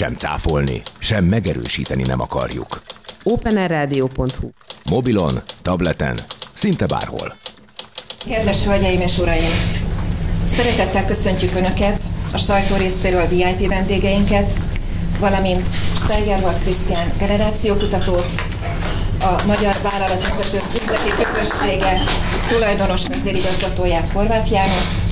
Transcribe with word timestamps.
sem 0.00 0.14
cáfolni, 0.14 0.82
sem 0.98 1.24
megerősíteni 1.24 2.02
nem 2.02 2.20
akarjuk. 2.20 2.82
openerradio.hu 3.22 4.48
Mobilon, 4.90 5.42
tableten, 5.62 6.20
szinte 6.52 6.86
bárhol. 6.86 7.34
Kedves 8.28 8.64
hölgyeim 8.64 9.00
és 9.00 9.18
uraim! 9.18 9.50
Szeretettel 10.44 11.06
köszöntjük 11.06 11.54
Önöket, 11.54 12.04
a 12.32 12.36
sajtó 12.36 12.76
részéről 12.76 13.26
VIP 13.26 13.68
vendégeinket, 13.68 14.52
valamint 15.18 15.64
Steigerwald 15.94 16.58
Krisztián 16.62 17.12
generációkutatót, 17.18 18.32
a 19.20 19.42
Magyar 19.46 19.74
Vállalatvezetők 19.82 20.64
Üzleti 20.82 21.10
Közössége 21.22 22.00
tulajdonos 22.48 23.06
vezérigazgatóját 23.06 24.08
Horváth 24.08 24.52
Jánost, 24.52 25.09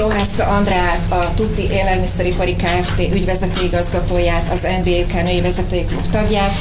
Prohászka 0.00 0.44
Andrát, 0.44 1.00
a 1.08 1.34
Tutti 1.34 1.70
Élelmiszeripari 1.70 2.56
Kft. 2.56 2.98
ügyvezető 2.98 3.62
igazgatóját, 3.62 4.52
az 4.52 4.66
MBK 4.80 5.22
női 5.22 5.40
vezetői 5.40 5.84
klub 5.84 6.06
tagját, 6.10 6.52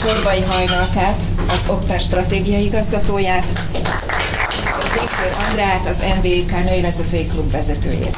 Csorbai 0.00 0.40
Hajnalkát, 0.40 1.22
az 1.48 1.60
Opta 1.66 1.98
stratégiai 1.98 2.64
igazgatóját, 2.64 3.46
és 3.72 3.88
Viktor 5.00 5.44
Andrát, 5.48 5.86
az 5.86 5.96
MBK 6.16 6.64
női 6.64 6.80
vezetői 6.80 7.26
klub 7.26 7.50
vezetőjét. 7.50 8.16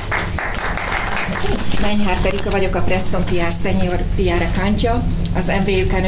Menyhár 1.80 2.18
Erika 2.24 2.50
vagyok, 2.50 2.74
a 2.74 2.80
Preston 2.80 3.24
PR 3.24 3.52
Senior 3.62 4.02
PR 4.16 4.60
Kantja, 4.60 5.02
az 5.36 5.46
MVUK 5.46 6.00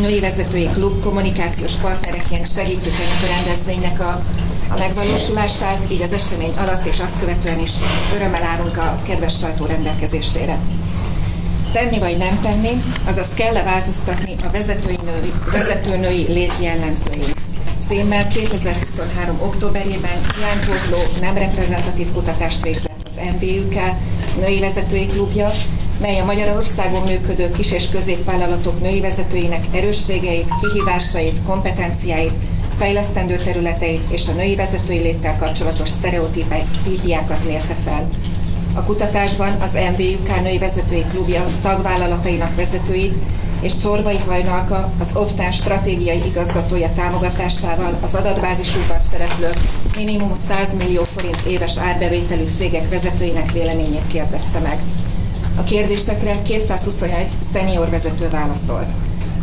női 0.00 0.20
vezetői 0.20 0.66
klub 0.66 1.02
kommunikációs 1.02 1.72
partnereként 1.72 2.52
segítjük 2.52 2.94
ennek 2.94 3.22
a 3.22 3.34
rendezvénynek 3.36 4.00
a, 4.00 4.22
a 4.68 4.78
megvalósulását, 4.78 5.80
így 5.88 6.02
az 6.02 6.12
esemény 6.12 6.52
alatt 6.56 6.86
és 6.86 7.00
azt 7.00 7.18
követően 7.18 7.60
is 7.60 7.70
örömmel 8.14 8.42
állunk 8.42 8.76
a 8.76 8.98
kedves 9.06 9.38
sajtó 9.38 9.66
rendelkezésére. 9.66 10.58
Tenni 11.72 11.98
vagy 11.98 12.16
nem 12.16 12.40
tenni, 12.40 12.82
azaz 13.04 13.28
kell-e 13.34 13.62
változtatni 13.62 14.36
a 14.44 14.50
vezetői 14.50 14.98
női, 15.04 15.32
vezetőnői 15.52 16.32
lét 16.32 16.52
jellemzőit 16.60 17.44
címmel 17.88 18.28
2023. 18.28 19.40
októberében 19.40 20.20
Ján 20.40 20.58
nem 21.20 21.34
reprezentatív 21.34 22.12
kutatást 22.12 22.62
végzett 22.62 23.06
az 23.06 23.28
MBUK 23.34 23.74
női 24.38 24.60
vezetői 24.60 25.06
klubja, 25.06 25.50
mely 26.00 26.18
a 26.18 26.24
Magyarországon 26.24 27.02
működő 27.02 27.50
kis- 27.50 27.72
és 27.72 27.88
középvállalatok 27.88 28.80
női 28.80 29.00
vezetőinek 29.00 29.64
erősségeit, 29.72 30.48
kihívásait, 30.60 31.42
kompetenciáit, 31.46 32.32
fejlesztendő 32.76 33.36
területeit 33.36 34.10
és 34.10 34.28
a 34.28 34.32
női 34.32 34.56
vezetői 34.56 34.98
léttel 34.98 35.36
kapcsolatos 35.36 35.88
sztereotípiákat 35.88 37.44
mérte 37.44 37.74
fel. 37.84 38.08
A 38.74 38.82
kutatásban 38.82 39.60
az 39.60 39.72
MBUK 39.72 40.42
női 40.42 40.58
vezetői 40.58 41.04
klubja 41.10 41.46
tagvállalatainak 41.62 42.56
vezetőit 42.56 43.14
és 43.60 43.76
Csorbai 43.82 44.18
Hajnalka 44.26 44.90
az 45.00 45.10
Optán 45.14 45.52
stratégiai 45.52 46.20
igazgatója 46.26 46.92
támogatásával 46.96 47.98
az 48.02 48.14
adatbázisukban 48.14 49.00
szereplő 49.10 49.50
minimum 49.96 50.34
100 50.48 50.74
millió 50.78 51.02
forint 51.04 51.40
éves 51.46 51.78
árbevételű 51.78 52.44
cégek 52.44 52.88
vezetőinek 52.88 53.52
véleményét 53.52 54.06
kérdezte 54.06 54.58
meg. 54.58 54.78
A 55.58 55.62
kérdésekre 55.62 56.42
221 56.42 57.26
szenior 57.52 57.90
vezető 57.90 58.28
válaszolt. 58.28 58.90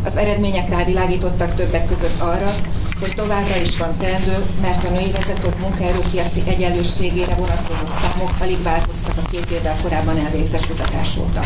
Az 0.03 0.17
eredmények 0.17 0.69
rávilágítottak 0.69 1.55
többek 1.55 1.85
között 1.85 2.19
arra, 2.19 2.55
hogy 3.03 3.15
továbbra 3.15 3.55
is 3.55 3.77
van 3.77 3.97
teendő, 3.97 4.37
mert 4.61 4.83
a 4.83 4.89
női 4.89 5.11
vezetők 5.11 5.59
munkaerőpiaci 5.59 6.43
egyenlőségére 6.45 7.35
vonatkozó 7.35 7.85
számok 8.01 8.31
alig 8.41 8.61
változtak 8.63 9.17
a 9.23 9.29
két 9.31 9.51
évvel 9.51 9.77
korábban 9.81 10.17
elvégzett 10.25 10.67
kutatás 10.67 11.17
óta. 11.17 11.39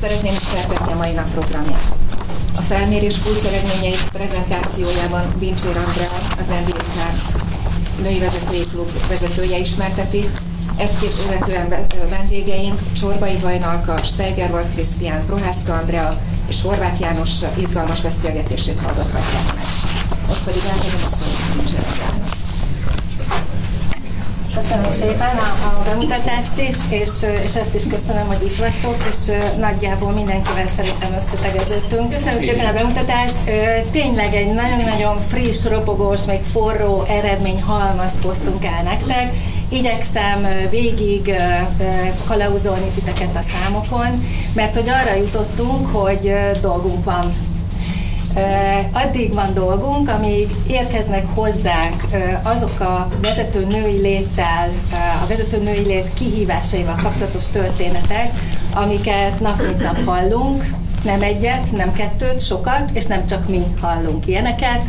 Szeretném 0.00 0.32
is 0.32 0.44
feltetni 0.44 0.92
a 0.92 0.96
mai 0.96 1.12
nap 1.12 1.30
programját. 1.30 1.88
A 2.56 2.60
felmérés 2.60 3.16
kulcseredményeit 3.22 4.08
prezentációjában 4.12 5.34
Dincsér 5.38 5.76
Andrea, 5.76 6.12
az 6.38 6.46
NDK 6.46 6.96
női 8.02 8.18
vezetői 8.18 8.64
klub 8.72 8.90
vezetője 9.08 9.58
ismerteti, 9.58 10.30
ezt 10.76 11.26
követően 11.26 11.86
vendégeink 12.10 12.78
Csorbai 13.00 13.36
Vajnalka, 13.36 13.96
Steigerwald 13.96 14.68
Krisztián, 14.74 15.26
Prohászka 15.26 15.74
Andrea 15.74 16.20
és 16.48 16.62
Horváth 16.62 17.00
János 17.00 17.30
izgalmas 17.58 18.00
beszélgetését 18.00 18.80
hallgathatják 18.80 19.54
meg. 19.54 19.73
Most 20.34 20.46
pedig 20.46 20.62
átadom 20.70 21.00
a 21.06 21.16
szót. 21.16 21.34
Köszönöm 24.54 24.90
szépen 24.92 25.36
a, 25.36 25.66
a 25.66 25.82
bemutatást 25.84 26.58
is, 26.58 26.76
és, 26.88 27.10
és 27.44 27.56
ezt 27.56 27.74
is 27.74 27.86
köszönöm, 27.86 28.26
hogy 28.26 28.42
itt 28.42 28.56
vagytok, 28.58 28.96
és 29.10 29.16
nagyjából 29.58 30.12
mindenkivel 30.12 30.66
szerintem 30.66 31.12
összetegeződtünk. 31.16 32.10
Köszönöm 32.10 32.38
szépen 32.38 32.66
a 32.66 32.72
bemutatást. 32.72 33.36
Tényleg 33.90 34.34
egy 34.34 34.54
nagyon-nagyon 34.54 35.20
friss, 35.28 35.64
ropogós, 35.64 36.24
még 36.24 36.42
forró 36.52 37.04
eredmény 37.08 37.62
halmazt 37.62 38.22
hoztunk 38.22 38.64
el 38.64 38.82
nektek. 38.82 39.34
Igyekszem 39.68 40.46
végig 40.70 41.34
kalauzolni 42.26 42.90
titeket 42.94 43.36
a 43.36 43.42
számokon, 43.42 44.26
mert 44.54 44.74
hogy 44.74 44.88
arra 44.88 45.14
jutottunk, 45.14 45.86
hogy 45.86 46.34
dolgunk 46.60 47.04
van 47.04 47.34
Addig 48.92 49.32
van 49.32 49.54
dolgunk, 49.54 50.08
amíg 50.08 50.48
érkeznek 50.66 51.26
hozzánk 51.34 52.02
azok 52.42 52.80
a 52.80 53.08
vezető 53.22 53.64
női 53.64 54.00
léttel, 54.00 54.70
a 55.22 55.26
vezető 55.26 55.62
női 55.62 55.84
lét 55.86 56.14
kihívásaival 56.14 56.98
kapcsolatos 57.02 57.48
történetek, 57.48 58.30
amiket 58.74 59.40
nap 59.40 59.62
mint 59.62 59.82
nap 59.82 60.04
hallunk, 60.04 60.64
nem 61.04 61.22
egyet, 61.22 61.72
nem 61.72 61.92
kettőt, 61.92 62.40
sokat, 62.40 62.90
és 62.92 63.06
nem 63.06 63.26
csak 63.26 63.48
mi 63.48 63.62
hallunk 63.80 64.26
ilyeneket, 64.26 64.82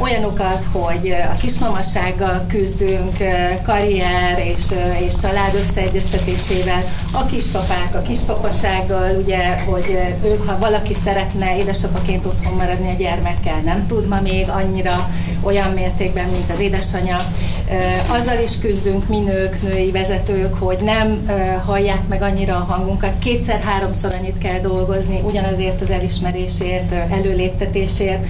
olyanokat, 0.00 0.64
hogy 0.72 1.14
a 1.30 1.34
kismamassággal 1.40 2.46
küzdünk, 2.48 3.16
karrier 3.64 4.38
és, 4.38 4.62
és 5.06 5.12
család 5.22 5.54
összeegyeztetésével, 5.54 6.84
a 7.12 7.26
kispapák 7.26 7.94
a 7.94 8.02
kispapasággal, 8.02 9.16
ugye, 9.16 9.58
hogy 9.58 9.98
ők, 10.24 10.48
ha 10.48 10.58
valaki 10.58 10.94
szeretne 11.04 11.56
édesapaként 11.56 12.24
otthon 12.24 12.52
maradni 12.52 12.88
a 12.88 12.96
gyermekkel, 12.98 13.60
nem 13.64 13.86
tud 13.86 14.08
ma 14.08 14.20
még 14.20 14.48
annyira 14.48 15.10
olyan 15.42 15.70
mértékben, 15.70 16.28
mint 16.28 16.50
az 16.50 16.60
édesanyja. 16.60 17.16
Azzal 18.08 18.42
is 18.42 18.58
küzdünk 18.58 19.08
mi 19.08 19.18
nők, 19.18 19.62
női 19.62 19.90
vezetők, 19.90 20.54
hogy 20.54 20.78
nem 20.78 21.30
hallják 21.64 22.08
meg 22.08 22.22
annyira 22.22 22.54
a 22.54 22.72
hangunkat. 22.72 23.18
Kétszer-háromszor 23.18 24.14
annyit 24.18 24.38
kell 24.38 24.60
dolgozni, 24.60 25.20
ugyanazért 25.24 25.80
az 25.80 25.90
elismerésért, 25.90 26.92
előléptetésért, 27.10 28.26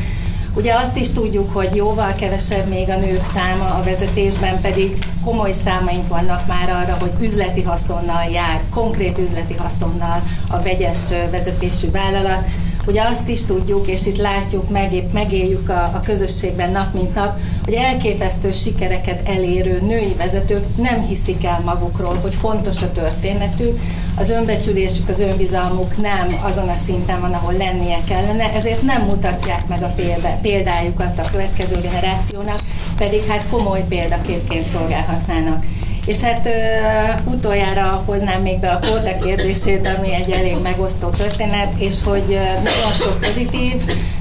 Ugye 0.56 0.74
azt 0.74 0.96
is 0.96 1.10
tudjuk, 1.10 1.52
hogy 1.52 1.74
jóval 1.74 2.14
kevesebb 2.14 2.68
még 2.68 2.88
a 2.88 2.96
nők 2.96 3.24
száma 3.24 3.74
a 3.74 3.82
vezetésben, 3.84 4.60
pedig 4.60 4.98
komoly 5.24 5.52
számaink 5.64 6.08
vannak 6.08 6.46
már 6.46 6.68
arra, 6.68 6.96
hogy 7.00 7.12
üzleti 7.20 7.62
haszonnal 7.62 8.24
jár, 8.32 8.60
konkrét 8.70 9.18
üzleti 9.18 9.54
haszonnal 9.54 10.22
a 10.48 10.62
vegyes 10.62 11.00
vezetésű 11.30 11.90
vállalat. 11.90 12.44
Ugye 12.86 13.02
azt 13.02 13.28
is 13.28 13.44
tudjuk, 13.44 13.86
és 13.86 14.06
itt 14.06 14.16
látjuk, 14.16 14.70
megépp, 14.70 15.12
megéljük 15.12 15.68
a, 15.68 15.82
a 15.82 16.00
közösségben 16.04 16.70
nap 16.70 16.94
mint 16.94 17.14
nap, 17.14 17.38
hogy 17.64 17.74
elképesztő 17.74 18.52
sikereket 18.52 19.28
elérő 19.28 19.80
női 19.80 20.14
vezetők 20.18 20.76
nem 20.76 21.02
hiszik 21.06 21.44
el 21.44 21.60
magukról, 21.64 22.18
hogy 22.22 22.34
fontos 22.34 22.82
a 22.82 22.92
történetük, 22.92 23.80
az 24.18 24.30
önbecsülésük, 24.30 25.08
az 25.08 25.20
önbizalmuk 25.20 25.96
nem 25.96 26.36
azon 26.42 26.68
a 26.68 26.76
szinten 26.76 27.20
van, 27.20 27.32
ahol 27.32 27.52
lennie 27.52 27.98
kellene, 28.08 28.52
ezért 28.52 28.82
nem 28.82 29.02
mutatják 29.02 29.66
meg 29.66 29.82
a 29.82 29.94
példájukat 30.42 31.18
a 31.18 31.30
következő 31.30 31.80
generációnak, 31.80 32.60
pedig 32.96 33.26
hát 33.28 33.46
komoly 33.50 33.84
példaképpként 33.88 34.68
szolgálhatnának. 34.68 35.64
És 36.06 36.20
hát 36.20 36.46
uh, 36.46 37.32
utoljára 37.32 38.02
hoznám 38.06 38.42
még 38.42 38.58
be 38.60 38.70
a 38.70 38.78
kóta 38.78 39.18
kérdését, 39.24 39.88
ami 39.98 40.14
egy 40.14 40.30
elég 40.30 40.56
megosztó 40.62 41.08
történet, 41.08 41.72
és 41.78 42.02
hogy 42.04 42.38
nagyon 42.62 42.92
sok 42.94 43.20
pozitív 43.20 43.74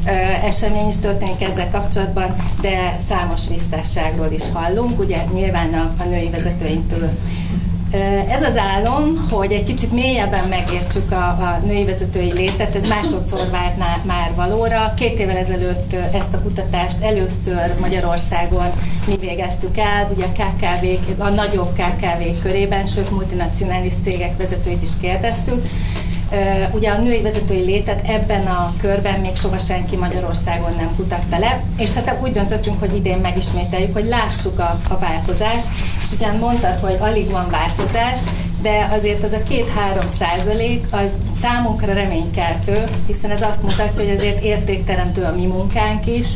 uh, 0.06 0.46
esemény 0.46 0.88
is 0.88 1.00
történik 1.00 1.42
ezzel 1.42 1.70
kapcsolatban, 1.72 2.36
de 2.62 2.98
számos 3.08 3.42
visszásságról 3.50 4.32
is 4.32 4.44
hallunk, 4.54 5.00
ugye 5.00 5.18
nyilván 5.34 5.74
a, 5.74 6.04
a 6.04 6.04
női 6.04 6.30
vezetőinktől 6.30 7.10
ez 8.30 8.44
az 8.44 8.58
álom, 8.58 9.28
hogy 9.30 9.52
egy 9.52 9.64
kicsit 9.64 9.92
mélyebben 9.92 10.48
megértsük 10.48 11.12
a, 11.12 11.16
a 11.16 11.62
női 11.66 11.86
vezetői 11.86 12.34
létet, 12.34 12.76
ez 12.76 12.88
másodszor 12.88 13.50
vált 13.52 13.78
már 14.06 14.32
valóra. 14.36 14.94
Két 14.96 15.20
évvel 15.20 15.38
ezelőtt 15.38 15.94
ezt 15.94 16.34
a 16.34 16.42
kutatást 16.42 17.02
először 17.02 17.74
Magyarországon 17.80 18.66
mi 19.08 19.16
végeztük 19.20 19.78
el, 19.78 20.12
ugye 20.16 20.26
a 20.26 20.32
KKV, 20.32 21.22
a 21.22 21.30
nagyobb 21.30 21.74
KKV 21.74 22.42
körében, 22.42 22.86
sőt 22.86 23.12
multinacionális 23.12 23.94
cégek 24.04 24.38
vezetőit 24.38 24.82
is 24.82 24.90
kérdeztük, 25.02 25.68
Ugye 26.72 26.90
a 26.90 26.98
női 26.98 27.22
vezetői 27.22 27.64
létet 27.64 28.08
ebben 28.08 28.46
a 28.46 28.74
körben 28.82 29.20
még 29.20 29.36
soha 29.36 29.58
senki 29.58 29.96
Magyarországon 29.96 30.74
nem 30.78 30.96
kutatta 30.96 31.40
le, 31.40 31.64
és 31.78 31.94
hát 31.94 32.20
úgy 32.22 32.32
döntöttünk, 32.32 32.80
hogy 32.80 32.96
idén 32.96 33.18
megismételjük, 33.18 33.94
hogy 33.94 34.06
lássuk 34.06 34.60
a, 34.60 34.80
a 34.90 34.98
változást, 35.00 35.68
és 36.04 36.12
ugyan 36.16 36.36
mondtad, 36.36 36.80
hogy 36.80 36.98
alig 37.00 37.30
van 37.30 37.50
változás, 37.50 38.20
de 38.62 38.90
azért 38.94 39.24
az 39.24 39.32
a 39.34 39.44
két-három 39.44 40.08
százalék 40.08 40.86
az 40.92 41.14
számunkra 41.42 41.94
reménykeltő, 41.94 42.84
hiszen 43.08 43.32
ez 43.32 43.42
azt 43.42 43.62
mutatja, 43.62 44.04
hogy 44.04 44.16
azért 44.16 44.44
értékteremtő 44.44 45.24
a 45.24 45.36
mi 45.36 45.46
munkánk 45.46 46.06
is, 46.06 46.28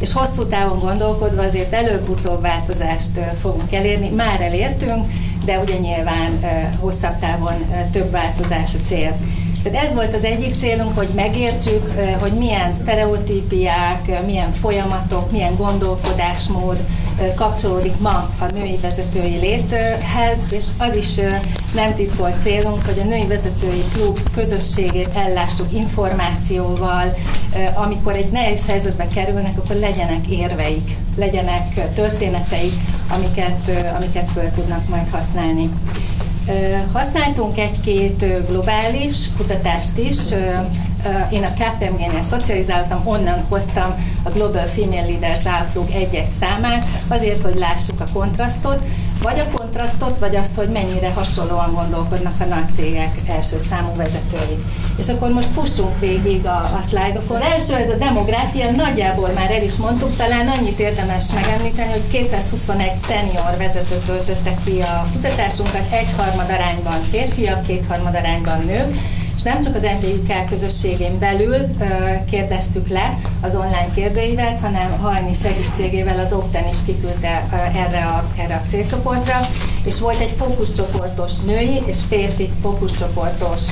és 0.00 0.12
hosszú 0.12 0.46
távon 0.46 0.78
gondolkodva 0.78 1.42
azért 1.42 1.72
előbb-utóbb 1.72 2.40
változást 2.40 3.20
fogunk 3.40 3.72
elérni. 3.72 4.08
Már 4.08 4.40
elértünk, 4.40 5.12
de 5.44 5.58
ugye 5.58 5.76
nyilván 5.78 6.40
hosszabb 6.78 7.18
távon 7.18 7.54
több 7.92 8.10
változás 8.10 8.74
a 8.74 8.86
cél. 8.86 9.16
Tehát 9.62 9.84
ez 9.84 9.94
volt 9.94 10.14
az 10.14 10.24
egyik 10.24 10.54
célunk, 10.54 10.96
hogy 10.96 11.08
megértsük, 11.14 11.92
hogy 12.20 12.32
milyen 12.32 12.72
sztereotípiák, 12.72 14.24
milyen 14.26 14.52
folyamatok, 14.52 15.30
milyen 15.30 15.56
gondolkodásmód 15.56 16.76
kapcsolódik 17.34 17.98
ma 17.98 18.30
a 18.38 18.44
női 18.54 18.76
vezetői 18.76 19.36
léthez, 19.38 20.38
és 20.50 20.64
az 20.78 20.94
is 20.94 21.14
nem 21.74 21.94
titkolt 21.94 22.42
célunk, 22.42 22.84
hogy 22.84 22.98
a 22.98 23.04
női 23.04 23.26
vezetői 23.26 23.84
klub 23.92 24.18
közösségét 24.34 25.08
ellássuk 25.14 25.72
információval, 25.72 27.14
amikor 27.74 28.14
egy 28.14 28.30
nehéz 28.30 28.66
helyzetbe 28.66 29.06
kerülnek, 29.06 29.58
akkor 29.58 29.76
legyenek 29.76 30.26
érveik, 30.26 30.96
legyenek 31.16 31.92
történeteik, 31.94 32.72
amiket, 33.08 33.70
amiket 33.96 34.30
föl 34.30 34.50
tudnak 34.50 34.88
majd 34.88 35.08
használni. 35.10 35.70
Használtunk 36.92 37.58
egy-két 37.58 38.46
globális 38.48 39.16
kutatást 39.36 39.98
is, 39.98 40.16
én 41.30 41.44
a 41.44 41.52
KPMG-nél 41.52 42.22
szocializáltam, 42.22 43.02
onnan 43.04 43.44
hoztam 43.48 43.94
a 44.22 44.30
Global 44.30 44.66
Female 44.66 45.06
Leaders 45.06 45.44
Outlook 45.44 45.94
egy-egy 45.94 46.32
számát, 46.40 46.86
azért, 47.08 47.42
hogy 47.42 47.54
lássuk 47.54 48.00
a 48.00 48.04
kontrasztot, 48.12 48.82
vagy 49.22 49.38
a 49.38 49.56
kontrasztot, 49.56 50.18
vagy 50.18 50.36
azt, 50.36 50.54
hogy 50.54 50.68
mennyire 50.68 51.12
hasonlóan 51.12 51.74
gondolkodnak 51.74 52.40
a 52.40 52.44
nagy 52.44 52.74
cégek 52.76 53.14
első 53.28 53.58
számú 53.58 53.94
vezetői. 53.96 54.64
És 54.96 55.08
akkor 55.08 55.30
most 55.30 55.48
fussunk 55.48 55.98
végig 55.98 56.46
a, 56.46 56.78
a 56.78 56.80
szlájdokon. 56.88 57.36
Az 57.36 57.46
első, 57.52 57.74
ez 57.74 57.90
a 57.90 57.96
demográfia, 57.96 58.70
nagyjából 58.70 59.28
már 59.28 59.50
el 59.50 59.62
is 59.62 59.76
mondtuk, 59.76 60.16
talán 60.16 60.48
annyit 60.48 60.78
érdemes 60.78 61.24
megemlíteni, 61.34 61.90
hogy 61.90 62.08
221 62.10 62.90
szenior 63.08 63.54
vezetőt 63.58 64.04
töltöttek 64.04 64.56
ki 64.64 64.80
a 64.80 65.06
kutatásunkat, 65.12 65.92
egyharmad 65.92 66.50
arányban 66.50 67.00
férfiak, 67.10 67.66
kétharmad 67.66 68.14
arányban 68.14 68.60
nők, 68.64 68.98
és 69.40 69.46
nem 69.46 69.62
csak 69.62 69.74
az 69.74 69.82
MBUK 70.00 70.48
közösségén 70.48 71.18
belül 71.18 71.56
kérdeztük 72.30 72.88
le 72.88 73.18
az 73.40 73.54
online 73.54 73.88
kérdőívet, 73.94 74.60
hanem 74.60 74.98
Hajni 74.98 75.34
segítségével 75.34 76.18
az 76.18 76.32
Opten 76.32 76.68
is 76.68 76.78
kiküldte 76.86 77.46
erre 77.74 78.04
a, 78.04 78.24
erre 78.38 78.54
a 78.54 78.68
célcsoportra, 78.68 79.40
és 79.84 80.00
volt 80.00 80.20
egy 80.20 80.34
fókuszcsoportos 80.38 81.36
női 81.36 81.82
és 81.86 81.98
férfi 82.08 82.50
fókuszcsoportos 82.62 83.62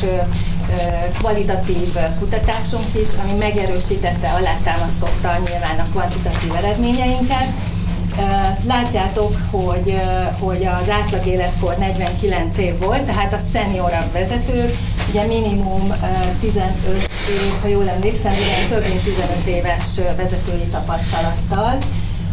kvalitatív 1.19 1.97
kutatásunk 2.19 2.95
is, 3.03 3.09
ami 3.23 3.39
megerősítette, 3.39 4.29
alátámasztotta 4.29 5.31
nyilván 5.45 5.79
a 5.79 5.91
kvantitatív 5.93 6.55
eredményeinket, 6.55 7.47
Látjátok, 8.67 9.35
hogy, 9.51 10.01
hogy 10.41 10.65
az 10.65 10.91
átlag 10.91 11.27
életkor 11.27 11.77
49 11.79 12.59
év 12.59 12.79
volt, 12.79 13.03
tehát 13.03 13.33
a 13.33 13.39
szeniorabb 13.53 14.13
vezetők, 14.13 14.77
ugye 15.09 15.27
minimum 15.27 15.95
15 16.41 16.71
év, 17.29 17.53
ha 17.63 17.69
jól 17.69 17.89
emlékszem, 17.89 18.33
igen, 18.33 18.69
több 18.69 18.89
mint 18.89 19.03
15 19.03 19.47
éves 19.47 19.87
vezetői 20.17 20.67
tapasztalattal. 20.71 21.79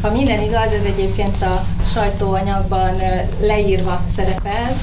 Ha 0.01 0.12
minden 0.12 0.42
igaz, 0.42 0.72
ez 0.72 0.83
egyébként 0.86 1.42
a 1.42 1.66
sajtóanyagban 1.94 3.01
leírva 3.39 4.01
szerepel, 4.16 4.77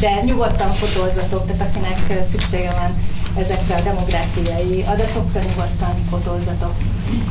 de 0.00 0.20
nyugodtan 0.24 0.72
fotózzatok, 0.72 1.46
tehát 1.46 1.66
akinek 1.68 2.22
szüksége 2.24 2.70
van 2.70 2.94
ezekre 3.44 3.74
a 3.74 3.80
demográfiai 3.80 4.84
adatokra, 4.86 5.40
nyugodtan 5.40 5.94
fotózzatok. 6.10 6.74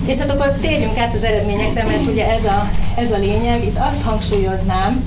És 0.05 0.17
hát 0.17 0.29
akkor 0.29 0.51
térjünk 0.61 0.97
át 0.97 1.13
az 1.13 1.23
eredményekre, 1.23 1.83
mert 1.83 2.07
ugye 2.07 2.31
ez 2.31 2.45
a, 2.45 2.69
ez 2.95 3.11
a 3.11 3.17
lényeg. 3.17 3.63
Itt 3.63 3.77
azt 3.77 4.01
hangsúlyoznám, 4.03 5.03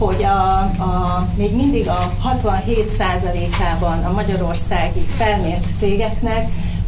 hogy 0.00 0.24
a, 0.24 0.58
a, 0.82 1.22
még 1.36 1.56
mindig 1.56 1.88
a 1.88 2.12
67%-ában 2.24 4.04
a 4.04 4.12
magyarországi 4.12 5.00
felmért 5.00 5.66
cégeknek 5.78 6.44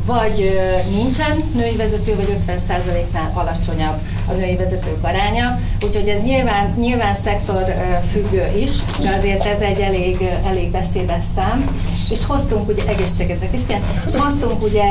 vagy 0.06 0.60
nincsen 0.90 1.42
női 1.54 1.76
vezető, 1.76 2.14
vagy 2.16 2.36
50%-nál 2.46 3.30
alacsonyabb 3.34 3.98
a 4.28 4.32
női 4.32 4.56
vezetők 4.56 5.04
aránya. 5.04 5.58
Úgyhogy 5.84 6.08
ez 6.08 6.20
nyilván, 6.20 6.74
nyilván 6.78 7.14
szektor 7.14 7.64
függő 8.10 8.50
is, 8.56 8.70
de 9.02 9.14
azért 9.16 9.44
ez 9.44 9.60
egy 9.60 9.78
elég, 9.80 10.28
elég 10.46 10.70
beszédes 10.70 11.24
szám. 11.34 11.80
És 12.10 12.26
hoztunk 12.26 12.68
ugye 12.68 12.86
egészségedre, 12.86 13.46
Krisztián, 13.48 13.80
és 14.06 14.14
hoztunk 14.14 14.62
ugye 14.62 14.82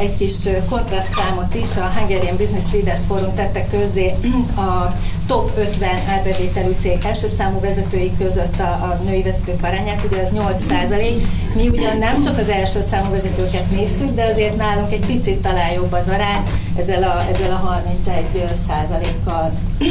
egy 0.00 0.16
kis 0.16 0.34
kontrasztszámot 0.68 1.54
is, 1.54 1.76
a 1.76 1.92
Hungarian 1.98 2.36
Business 2.36 2.64
Leaders 2.72 3.00
Forum 3.06 3.34
tette 3.34 3.66
közzé 3.66 4.14
a 4.66 4.94
top 5.26 5.58
50 5.58 5.88
árbevételű 6.08 6.70
cég 6.80 7.04
első 7.04 7.28
számú 7.28 7.60
vezetői 7.60 8.12
között 8.18 8.60
a, 8.60 8.62
a 8.62 9.00
női 9.04 9.22
vezetők 9.22 9.62
arányát, 9.62 10.04
ugye 10.10 10.20
az 10.20 10.28
8% 10.34 11.22
Mi 11.54 11.68
ugyan 11.68 11.98
nem 11.98 12.22
csak 12.22 12.38
az 12.38 12.48
első 12.48 12.80
számú 12.80 13.10
vezetőket 13.10 13.70
néztük, 13.70 14.14
de 14.14 14.24
azért 14.24 14.56
nálunk 14.56 14.92
egy 14.92 15.06
picit 15.06 15.40
talán 15.40 15.72
jobb 15.72 15.92
az 15.92 16.08
arány, 16.08 16.42
ezzel 16.76 17.02
a, 17.02 17.24
ezzel 17.32 17.50
a 17.50 17.66
31 17.66 18.24
százalékkal. 18.66 19.52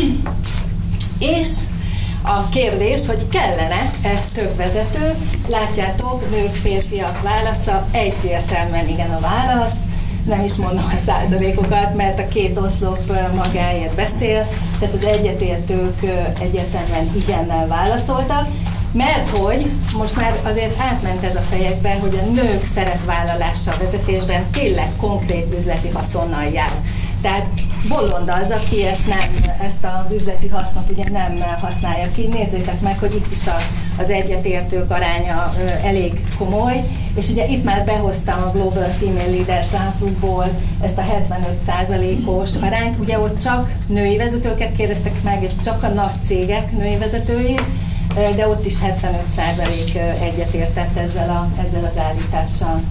És 1.20 1.50
a 2.30 2.50
kérdés, 2.50 3.06
hogy 3.06 3.28
kellene-e 3.28 4.24
több 4.34 4.56
vezető, 4.56 5.16
látjátok, 5.50 6.30
nők, 6.30 6.54
férfiak 6.54 7.22
válasza, 7.22 7.88
egyértelműen 7.92 8.88
igen 8.88 9.12
a 9.12 9.20
válasz, 9.20 9.78
nem 10.26 10.44
is 10.44 10.56
mondom 10.56 10.92
a 10.96 10.98
százalékokat, 11.06 11.96
mert 11.96 12.20
a 12.20 12.28
két 12.28 12.58
oszlop 12.58 13.12
magáért 13.36 13.96
beszél, 13.96 14.48
tehát 14.80 14.96
az 14.96 15.04
egyetértők 15.04 16.04
egyértelműen 16.40 17.16
igennel 17.16 17.68
válaszoltak, 17.68 18.48
mert 18.92 19.30
hogy 19.30 19.72
most 19.98 20.16
már 20.16 20.40
azért 20.44 20.80
átment 20.80 21.24
ez 21.24 21.36
a 21.36 21.42
fejekbe, 21.50 21.98
hogy 22.02 22.20
a 22.22 22.32
nők 22.32 22.66
szerepvállalása 22.74 23.72
a 23.72 23.78
vezetésben 23.80 24.50
tényleg 24.52 24.92
konkrét 24.98 25.54
üzleti 25.56 25.90
haszonnal 25.90 26.46
jár. 26.54 26.72
Tehát 27.22 27.48
bolond 27.88 28.30
az, 28.42 28.52
aki 28.52 28.86
ezt, 28.86 29.08
nem, 29.08 29.56
ezt 29.62 29.88
az 30.06 30.12
üzleti 30.12 30.48
hasznot 30.48 30.90
ugye 30.90 31.10
nem 31.10 31.40
használja 31.62 32.12
ki. 32.16 32.28
Nézzétek 32.28 32.82
meg, 32.82 33.00
hogy 33.00 33.16
itt 33.16 33.32
is 33.32 33.48
a, 33.48 33.56
az 34.00 34.10
egyetértők 34.10 34.92
aránya 34.92 35.54
ö, 35.60 35.88
elég 35.88 36.22
komoly, 36.38 36.84
és 37.16 37.30
ugye 37.30 37.48
itt 37.48 37.64
már 37.64 37.86
behoztam 37.86 38.44
a 38.44 38.52
Global 38.52 38.90
Female 39.00 39.30
Leaders 39.30 39.68
Outlookból 39.72 40.46
ezt 40.82 40.98
a 40.98 41.02
75%-os 41.02 42.56
arányt, 42.62 43.00
ugye 43.00 43.20
ott 43.20 43.40
csak 43.40 43.74
női 43.88 44.18
vezetőket 44.18 44.76
kérdeztek 44.76 45.24
meg, 45.24 45.44
és 45.44 45.52
csak 45.64 45.84
a 45.84 45.88
nagy 45.88 46.16
cégek 46.26 46.72
női 46.72 46.98
vezetői, 46.98 47.60
de 48.36 48.48
ott 48.48 48.66
is 48.66 48.76
75% 48.76 50.22
egyetértett 50.22 50.98
ezzel, 50.98 51.30
a, 51.30 51.62
ezzel 51.62 51.92
az 51.94 52.02
állítással. 52.02 52.82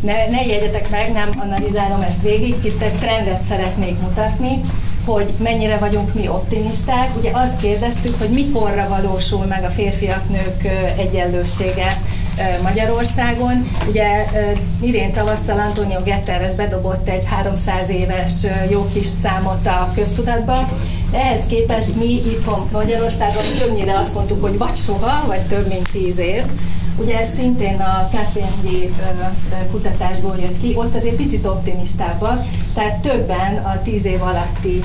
Ne, 0.00 0.26
ne 0.30 0.46
jegyetek 0.46 0.90
meg, 0.90 1.12
nem 1.12 1.30
analizálom 1.38 2.00
ezt 2.00 2.22
végig, 2.22 2.54
itt 2.64 2.82
egy 2.82 2.98
trendet 2.98 3.42
szeretnék 3.42 4.00
mutatni, 4.00 4.60
hogy 5.04 5.32
mennyire 5.38 5.78
vagyunk 5.78 6.14
mi 6.14 6.28
optimisták. 6.28 7.16
Ugye 7.18 7.30
azt 7.32 7.60
kérdeztük, 7.60 8.18
hogy 8.18 8.28
mikorra 8.28 8.88
valósul 8.88 9.44
meg 9.44 9.64
a 9.64 9.70
férfiak-nők 9.70 10.62
egyenlősége 10.98 12.00
Magyarországon. 12.62 13.70
Ugye 13.88 14.26
idén 14.80 15.12
tavasszal 15.12 15.58
Antonio 15.58 15.98
Guterres 15.98 16.54
bedobott 16.54 17.08
egy 17.08 17.24
300 17.24 17.90
éves 17.90 18.32
jó 18.70 18.88
kis 18.92 19.06
számot 19.06 19.66
a 19.66 19.92
köztudatba, 19.94 20.68
de 21.10 21.18
ehhez 21.18 21.40
képest 21.48 21.94
mi 21.94 22.12
itthon 22.12 22.68
Magyarországon 22.72 23.42
többnyire 23.58 23.98
azt 23.98 24.14
mondtuk, 24.14 24.42
hogy 24.42 24.58
vagy 24.58 24.76
soha, 24.76 25.26
vagy 25.26 25.40
több 25.40 25.68
mint 25.68 25.88
10 25.92 26.18
év. 26.18 26.42
Ugye 26.98 27.18
ez 27.18 27.34
szintén 27.34 27.80
a 27.80 28.08
KPMG 28.08 28.92
kutatásból 29.70 30.36
jött 30.40 30.60
ki, 30.60 30.74
ott 30.76 30.94
azért 30.94 31.16
picit 31.16 31.46
optimistábbak, 31.46 32.44
tehát 32.74 33.00
többen 33.00 33.56
a 33.56 33.82
10 33.82 34.04
év 34.04 34.22
alatti 34.22 34.82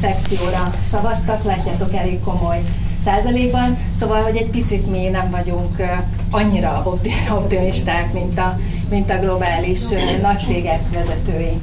szekcióra 0.00 0.70
szavaztak, 0.90 1.44
látjátok 1.44 1.94
elég 1.94 2.20
komoly 2.20 2.62
százalékban, 3.04 3.78
szóval, 3.98 4.22
hogy 4.22 4.36
egy 4.36 4.50
picit 4.50 4.90
mi 4.90 5.08
nem 5.08 5.30
vagyunk 5.30 5.82
annyira 6.30 6.98
optimisták, 7.30 8.12
mint 8.12 8.38
a, 8.38 8.58
mint 8.90 9.10
a 9.10 9.18
globális 9.18 9.80
nagy 10.22 10.44
cégek 10.46 10.80
vezetői. 10.92 11.60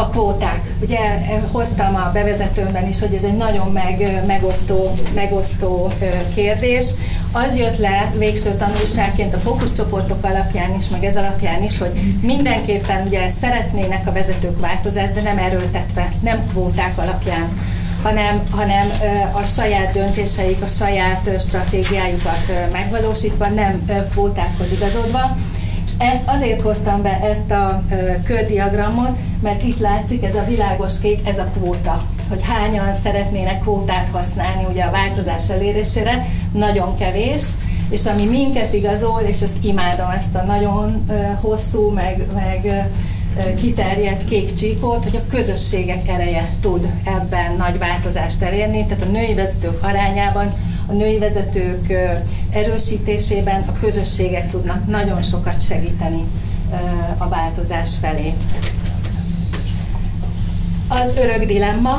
A 0.00 0.08
kvóták. 0.08 0.60
Ugye 0.82 0.98
hoztam 1.52 1.94
a 1.94 2.10
bevezetőmben 2.12 2.88
is, 2.88 3.00
hogy 3.00 3.14
ez 3.14 3.22
egy 3.22 3.36
nagyon 3.36 3.72
meg, 3.72 4.22
megosztó, 4.26 4.92
megosztó 5.14 5.92
kérdés. 6.34 6.84
Az 7.32 7.56
jött 7.56 7.76
le 7.76 8.12
végső 8.18 8.50
tanulságként 8.50 9.34
a 9.34 9.38
fókuszcsoportok 9.38 10.24
alapján 10.24 10.76
is, 10.78 10.88
meg 10.88 11.04
ez 11.04 11.16
alapján 11.16 11.62
is, 11.62 11.78
hogy 11.78 12.16
mindenképpen 12.22 13.06
ugye 13.06 13.30
szeretnének 13.30 14.06
a 14.06 14.12
vezetők 14.12 14.60
változást, 14.60 15.12
de 15.12 15.22
nem 15.22 15.38
erőltetve, 15.38 16.12
nem 16.20 16.46
kvóták 16.48 16.98
alapján 16.98 17.48
hanem, 18.02 18.42
hanem 18.50 18.88
a 19.32 19.44
saját 19.44 19.92
döntéseik, 19.92 20.62
a 20.62 20.66
saját 20.66 21.30
stratégiájukat 21.40 22.70
megvalósítva, 22.72 23.48
nem 23.48 23.84
kvótákhoz 24.10 24.72
igazodva. 24.72 25.36
Ezt 26.00 26.22
azért 26.26 26.62
hoztam 26.62 27.02
be 27.02 27.20
ezt 27.22 27.50
a 27.50 27.82
kördiagramot, 28.24 29.18
mert 29.42 29.62
itt 29.62 29.78
látszik 29.78 30.24
ez 30.24 30.34
a 30.34 30.44
világos 30.48 31.00
kék, 31.00 31.28
ez 31.28 31.38
a 31.38 31.44
kvóta 31.44 32.04
hogy 32.30 32.42
hányan 32.42 32.94
szeretnének 32.94 33.60
kvótát 33.60 34.08
használni 34.12 34.64
ugye 34.70 34.82
a 34.82 34.90
változás 34.90 35.50
elérésére, 35.50 36.26
nagyon 36.52 36.96
kevés, 36.96 37.42
és 37.88 38.06
ami 38.06 38.24
minket 38.24 38.72
igazol, 38.72 39.20
és 39.20 39.40
ezt 39.40 39.56
imádom, 39.64 40.10
ezt 40.10 40.34
a 40.34 40.44
nagyon 40.44 41.10
hosszú, 41.40 41.90
meg, 41.90 42.24
meg 42.34 42.88
kiterjedt 43.60 44.24
kék 44.24 44.54
csíkot, 44.54 45.02
hogy 45.02 45.16
a 45.16 45.30
közösségek 45.30 46.08
ereje 46.08 46.50
tud 46.60 46.88
ebben 47.04 47.56
nagy 47.56 47.78
változást 47.78 48.42
elérni, 48.42 48.86
tehát 48.86 49.04
a 49.04 49.10
női 49.10 49.34
vezetők 49.34 49.82
arányában, 49.82 50.52
a 50.90 50.92
női 50.92 51.18
vezetők 51.18 51.92
erősítésében 52.52 53.64
a 53.66 53.78
közösségek 53.80 54.50
tudnak 54.50 54.86
nagyon 54.86 55.22
sokat 55.22 55.62
segíteni 55.62 56.24
a 57.18 57.28
változás 57.28 57.90
felé. 58.00 58.34
Az 60.88 61.12
örök 61.16 61.44
dilemma. 61.44 61.96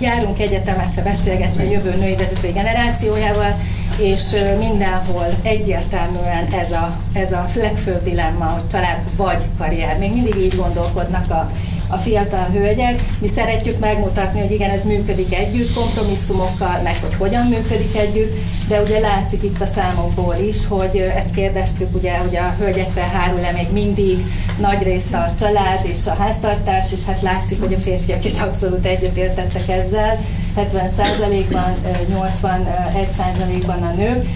Járunk 0.00 0.40
egyetemekre 0.40 1.02
beszélgetve 1.02 1.62
a 1.62 1.70
jövő 1.70 1.94
női 1.94 2.14
vezetői 2.16 2.52
generációjával, 2.52 3.60
és 3.98 4.36
mindenhol 4.58 5.26
egyértelműen 5.42 6.46
ez 6.60 6.72
a, 6.72 6.96
ez 7.12 7.32
a 7.32 7.46
legfőbb 7.56 8.04
dilemma, 8.04 8.44
hogy 8.44 8.68
család 8.68 8.98
vagy 9.16 9.44
karrier. 9.58 9.98
Még 9.98 10.12
mindig 10.12 10.36
így 10.36 10.56
gondolkodnak 10.56 11.30
a 11.30 11.50
a 11.88 11.96
fiatal 11.96 12.48
hölgyek. 12.52 13.02
Mi 13.18 13.28
szeretjük 13.28 13.78
megmutatni, 13.78 14.40
hogy 14.40 14.50
igen, 14.50 14.70
ez 14.70 14.84
működik 14.84 15.34
együtt, 15.34 15.74
kompromisszumokkal, 15.74 16.80
meg 16.82 16.96
hogy 17.00 17.14
hogyan 17.14 17.46
működik 17.46 17.96
együtt, 17.96 18.36
de 18.68 18.82
ugye 18.82 18.98
látszik 18.98 19.42
itt 19.42 19.60
a 19.60 19.66
számokból 19.66 20.34
is, 20.34 20.66
hogy 20.66 20.96
ezt 21.16 21.34
kérdeztük, 21.34 21.94
ugye, 21.94 22.16
hogy 22.16 22.36
a 22.36 22.54
hölgyekre 22.58 23.02
hárul-e 23.02 23.52
még 23.52 23.72
mindig 23.72 24.24
nagy 24.60 24.82
részt 24.82 25.14
a 25.14 25.34
család 25.38 25.80
és 25.82 26.06
a 26.06 26.14
háztartás, 26.14 26.92
és 26.92 27.04
hát 27.04 27.22
látszik, 27.22 27.60
hogy 27.60 27.72
a 27.72 27.78
férfiak 27.78 28.24
is 28.24 28.38
abszolút 28.38 28.86
egyetértettek 28.86 29.68
ezzel. 29.68 30.18
70%-ban, 30.56 31.74
81%-ban 32.10 33.82
a 33.82 33.92
nők. 33.96 34.26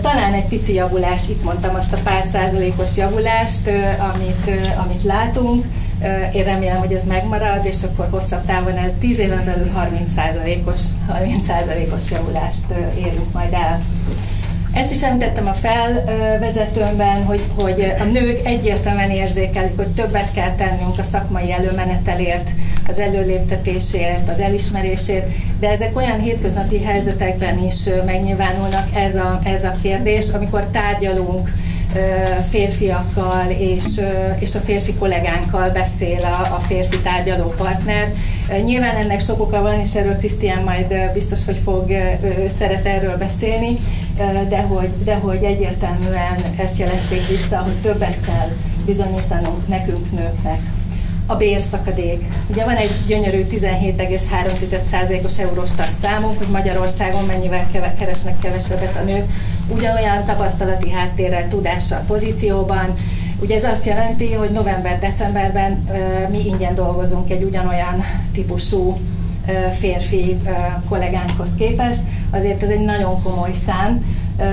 Talán 0.00 0.32
egy 0.32 0.44
pici 0.44 0.74
javulás, 0.74 1.28
itt 1.28 1.44
mondtam 1.44 1.74
azt 1.74 1.92
a 1.92 1.98
pár 2.04 2.24
százalékos 2.24 2.96
javulást, 2.96 3.70
amit, 4.14 4.50
amit 4.84 5.02
látunk, 5.02 5.64
én 6.34 6.44
remélem, 6.44 6.76
hogy 6.76 6.92
ez 6.92 7.04
megmarad, 7.04 7.64
és 7.64 7.82
akkor 7.82 8.08
hosszabb 8.10 8.44
távon 8.44 8.76
ez 8.76 8.94
10 9.00 9.18
éven 9.18 9.44
belül 9.44 9.72
30%-os 9.76 10.80
30% 11.08 12.10
javulást 12.10 12.66
érünk 12.98 13.32
majd 13.32 13.52
el. 13.52 13.82
Ezt 14.72 14.92
is 14.92 15.02
említettem 15.02 15.46
a 15.46 15.52
felvezetőmben, 15.52 17.24
hogy, 17.24 17.44
hogy 17.58 17.92
a 17.98 18.04
nők 18.04 18.46
egyértelműen 18.46 19.10
érzékelik, 19.10 19.76
hogy 19.76 19.88
többet 19.88 20.32
kell 20.32 20.54
tennünk 20.54 20.98
a 20.98 21.02
szakmai 21.02 21.52
előmenetelért, 21.52 22.50
az 22.88 22.98
előléptetésért, 22.98 24.30
az 24.30 24.40
elismerésért, 24.40 25.26
de 25.60 25.70
ezek 25.70 25.96
olyan 25.96 26.20
hétköznapi 26.20 26.82
helyzetekben 26.82 27.64
is 27.64 27.88
megnyilvánulnak 28.06 28.88
ez 28.94 29.16
a, 29.16 29.38
ez 29.44 29.64
a 29.64 29.76
kérdés, 29.82 30.30
amikor 30.30 30.64
tárgyalunk 30.64 31.52
férfiakkal 32.50 33.50
és, 33.50 34.00
és 34.38 34.54
a 34.54 34.58
férfi 34.58 34.94
kollégánkkal 34.94 35.70
beszél 35.70 36.20
a, 36.20 36.54
a 36.54 36.62
férfi 36.66 36.98
tárgyaló 36.98 37.54
partner. 37.56 38.12
Nyilván 38.64 38.96
ennek 38.96 39.20
sok 39.20 39.40
oka 39.40 39.62
van, 39.62 39.80
és 39.80 39.94
erről 39.94 40.16
Krisztián 40.16 40.62
majd 40.62 41.12
biztos, 41.12 41.44
hogy 41.44 41.60
fog, 41.64 41.90
ő 42.22 42.46
szeret 42.58 42.86
erről 42.86 43.16
beszélni, 43.16 43.78
de 44.48 44.60
hogy, 44.60 44.90
de 45.04 45.14
hogy 45.14 45.42
egyértelműen 45.42 46.36
ezt 46.56 46.78
jelezték 46.78 47.28
vissza, 47.28 47.56
hogy 47.56 47.80
többet 47.80 48.20
kell 48.26 48.48
bizonyítanunk 48.84 49.68
nekünk 49.68 50.10
nőknek 50.10 50.60
a 51.30 51.36
bérszakadék. 51.36 52.24
Ugye 52.46 52.64
van 52.64 52.76
egy 52.76 52.90
gyönyörű 53.06 53.44
17,3%-os 53.50 55.38
Eurostat 55.38 55.92
számunk, 56.02 56.38
hogy 56.38 56.48
Magyarországon 56.48 57.24
mennyivel 57.24 57.66
keresnek 57.98 58.38
kevesebbet 58.38 58.96
a 58.96 59.02
nők, 59.02 59.32
ugyanolyan 59.70 60.24
tapasztalati 60.24 60.90
háttérrel, 60.90 61.48
tudással, 61.48 62.02
pozícióban. 62.06 62.94
Ugye 63.40 63.56
ez 63.56 63.64
azt 63.64 63.84
jelenti, 63.84 64.32
hogy 64.32 64.50
november-decemberben 64.50 65.88
mi 66.30 66.46
ingyen 66.46 66.74
dolgozunk 66.74 67.30
egy 67.30 67.42
ugyanolyan 67.42 68.04
típusú 68.32 68.98
férfi 69.78 70.38
kollégánkhoz 70.88 71.48
képest, 71.58 72.00
azért 72.30 72.62
ez 72.62 72.68
egy 72.68 72.84
nagyon 72.84 73.22
komoly 73.22 73.52
szám. 73.66 74.04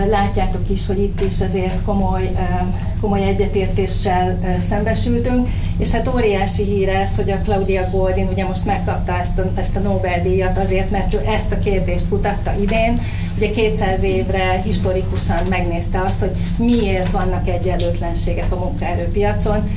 Látjátok 0.10 0.70
is, 0.70 0.88
hogy 0.88 1.00
itt 1.00 1.22
is 1.22 1.42
azért 1.42 1.82
komoly, 1.86 2.32
komoly 3.02 3.24
egyetértéssel 3.24 4.40
szembesültünk, 4.70 5.48
és 5.78 5.92
hát 5.92 6.08
óriási 6.16 6.64
hír 6.64 6.90
ez, 6.90 7.16
hogy 7.16 7.32
a 7.32 7.42
Claudia 7.44 7.90
Goldin 7.92 8.28
ugye 8.28 8.46
most 8.46 8.66
megkapta 8.66 9.20
ezt 9.20 9.38
a, 9.38 9.52
ezt 9.56 9.76
a 9.76 9.80
Nobel-díjat 9.80 10.58
azért, 10.58 10.90
mert 10.90 11.14
ő 11.14 11.22
ezt 11.36 11.52
a 11.52 11.60
kérdést 11.60 12.10
kutatta 12.10 12.54
idén, 12.62 13.02
ugye 13.38 13.50
200 13.50 14.04
évre 14.04 14.62
historikusan 14.64 15.40
megnézte 15.50 16.02
azt, 16.02 16.20
hogy 16.20 16.32
miért 16.58 17.12
vannak 17.12 17.48
egyenlőtlenségek 17.48 18.52
a 18.52 18.56
munkaerőpiacon, 18.56 19.70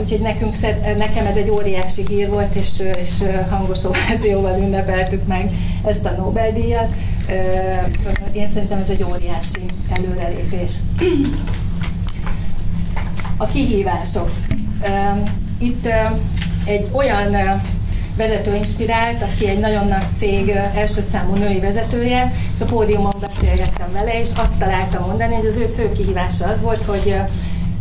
úgyhogy 0.00 0.20
nekünk, 0.20 0.56
nekem 0.96 1.26
ez 1.26 1.36
egy 1.36 1.50
óriási 1.50 2.02
hír 2.08 2.28
volt, 2.28 2.54
és, 2.54 2.82
és 2.98 3.22
hangos 3.50 3.84
ovációval 3.84 4.58
ünnepeltük 4.58 5.26
meg 5.26 5.50
ezt 5.84 6.04
a 6.04 6.10
Nobel-díjat. 6.10 6.88
Én 8.32 8.48
szerintem 8.48 8.78
ez 8.78 8.88
egy 8.88 9.02
óriási 9.02 9.64
előrelépés. 9.88 10.74
A 13.36 13.46
kihívások. 13.46 14.30
Itt 15.58 15.88
egy 16.64 16.88
olyan 16.92 17.60
vezető 18.16 18.54
inspirált, 18.54 19.22
aki 19.22 19.48
egy 19.48 19.58
nagyon 19.58 19.88
nagy 19.88 20.06
cég 20.16 20.48
első 20.74 21.00
számú 21.00 21.34
női 21.34 21.60
vezetője, 21.60 22.32
és 22.54 22.60
a 22.60 22.64
pódiumon 22.64 23.14
beszélgettem 23.20 23.92
vele, 23.92 24.20
és 24.20 24.28
azt 24.36 24.58
találtam 24.58 25.06
mondani, 25.06 25.34
hogy 25.34 25.46
az 25.46 25.56
ő 25.56 25.66
fő 25.66 25.92
kihívása 25.92 26.46
az 26.46 26.60
volt, 26.60 26.84
hogy 26.84 27.16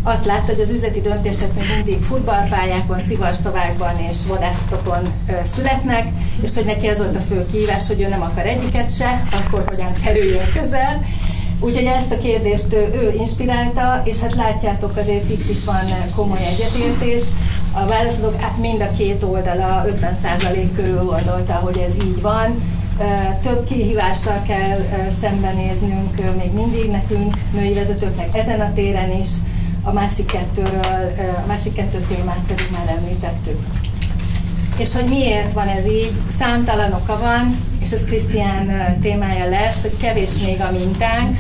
azt 0.08 0.26
látta, 0.26 0.52
hogy 0.52 0.60
az 0.60 0.72
üzleti 0.72 1.02
döntések 1.02 1.54
még 1.54 1.64
mindig 1.76 2.04
futballpályákon, 2.04 3.00
szivarszovákban 3.00 4.00
és 4.10 4.18
vadászatokon 4.28 5.14
születnek, 5.44 6.08
és 6.42 6.54
hogy 6.56 6.66
neki 6.66 6.88
ez 6.88 6.98
volt 6.98 7.16
a 7.16 7.20
fő 7.20 7.46
kihívás, 7.52 7.88
hogy 7.88 8.02
ő 8.02 8.08
nem 8.08 8.22
akar 8.22 8.46
egyiket 8.46 8.96
se, 8.96 9.24
akkor 9.32 9.64
hogyan 9.68 9.94
kerüljön 10.04 10.46
közel. 10.54 11.06
Úgyhogy 11.60 11.86
ezt 11.86 12.12
a 12.12 12.18
kérdést 12.18 12.74
ő 12.74 13.14
inspirálta, 13.18 14.02
és 14.04 14.20
hát 14.20 14.36
látjátok, 14.36 14.98
azért 14.98 15.30
itt 15.30 15.50
is 15.50 15.66
van 15.66 15.94
komoly 16.16 16.46
egyetértés. 16.46 17.24
A 17.72 17.86
válaszadók 17.86 18.58
mind 18.58 18.82
a 18.82 18.92
két 18.98 19.24
oldala 19.24 19.86
50% 20.02 20.68
körül 20.76 21.04
gondolta, 21.04 21.54
hogy 21.54 21.78
ez 21.78 22.06
így 22.06 22.22
van. 22.22 22.64
Több 23.44 23.66
kihívással 23.68 24.42
kell 24.48 24.80
szembenéznünk 25.22 26.36
még 26.38 26.54
mindig 26.54 26.90
nekünk, 26.90 27.38
női 27.54 27.74
vezetőknek 27.74 28.38
ezen 28.38 28.60
a 28.60 28.74
téren 28.74 29.20
is, 29.20 29.28
a 29.86 29.94
másik 29.94 30.26
kettőről, 30.26 31.14
a 31.44 31.48
másik 31.48 31.74
kettő 31.74 32.06
témát 32.08 32.40
pedig 32.48 32.68
már 32.72 32.96
említettük. 32.98 33.60
És 34.78 34.94
hogy 34.94 35.10
miért 35.10 35.54
van 35.54 35.68
ez 35.68 35.88
így, 35.88 36.12
számtalan 36.38 36.94
oka 36.94 37.20
van, 37.20 37.58
és 37.82 37.92
ez 37.92 38.04
Krisztián 38.04 38.98
témája 39.02 39.50
lesz, 39.50 39.82
hogy 39.82 39.98
kevés 39.98 40.32
még 40.46 40.62
a 40.62 40.72
mintánk. 40.72 41.38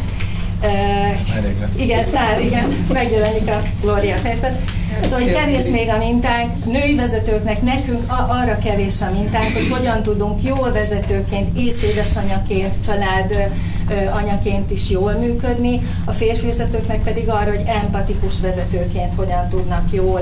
Uh, 0.61 1.81
igen, 1.81 2.03
szár, 2.03 2.41
igen, 2.41 2.85
megjelenik 2.93 3.49
a 3.49 3.61
Gloria 3.81 4.15
fejfet. 4.15 4.61
Szóval, 5.03 5.19
hogy 5.19 5.33
kevés 5.33 5.65
még 5.65 5.89
a 5.89 5.97
mintánk, 5.97 6.65
női 6.65 6.95
vezetőknek, 6.95 7.61
nekünk 7.61 8.11
arra 8.27 8.57
kevés 8.57 9.01
a 9.01 9.11
mintánk, 9.11 9.53
hogy 9.53 9.67
hogyan 9.69 10.03
tudunk 10.03 10.43
jól 10.43 10.71
vezetőként 10.71 11.57
és 11.57 11.83
édesanyaként, 11.83 12.73
család 12.85 13.49
anyaként 14.13 14.71
is 14.71 14.89
jól 14.89 15.11
működni, 15.13 15.81
a 16.05 16.11
férfi 16.11 16.45
vezetőknek 16.45 17.03
pedig 17.03 17.29
arra, 17.29 17.49
hogy 17.49 17.63
empatikus 17.65 18.39
vezetőként 18.39 19.13
hogyan 19.15 19.49
tudnak 19.49 19.91
jól, 19.91 20.21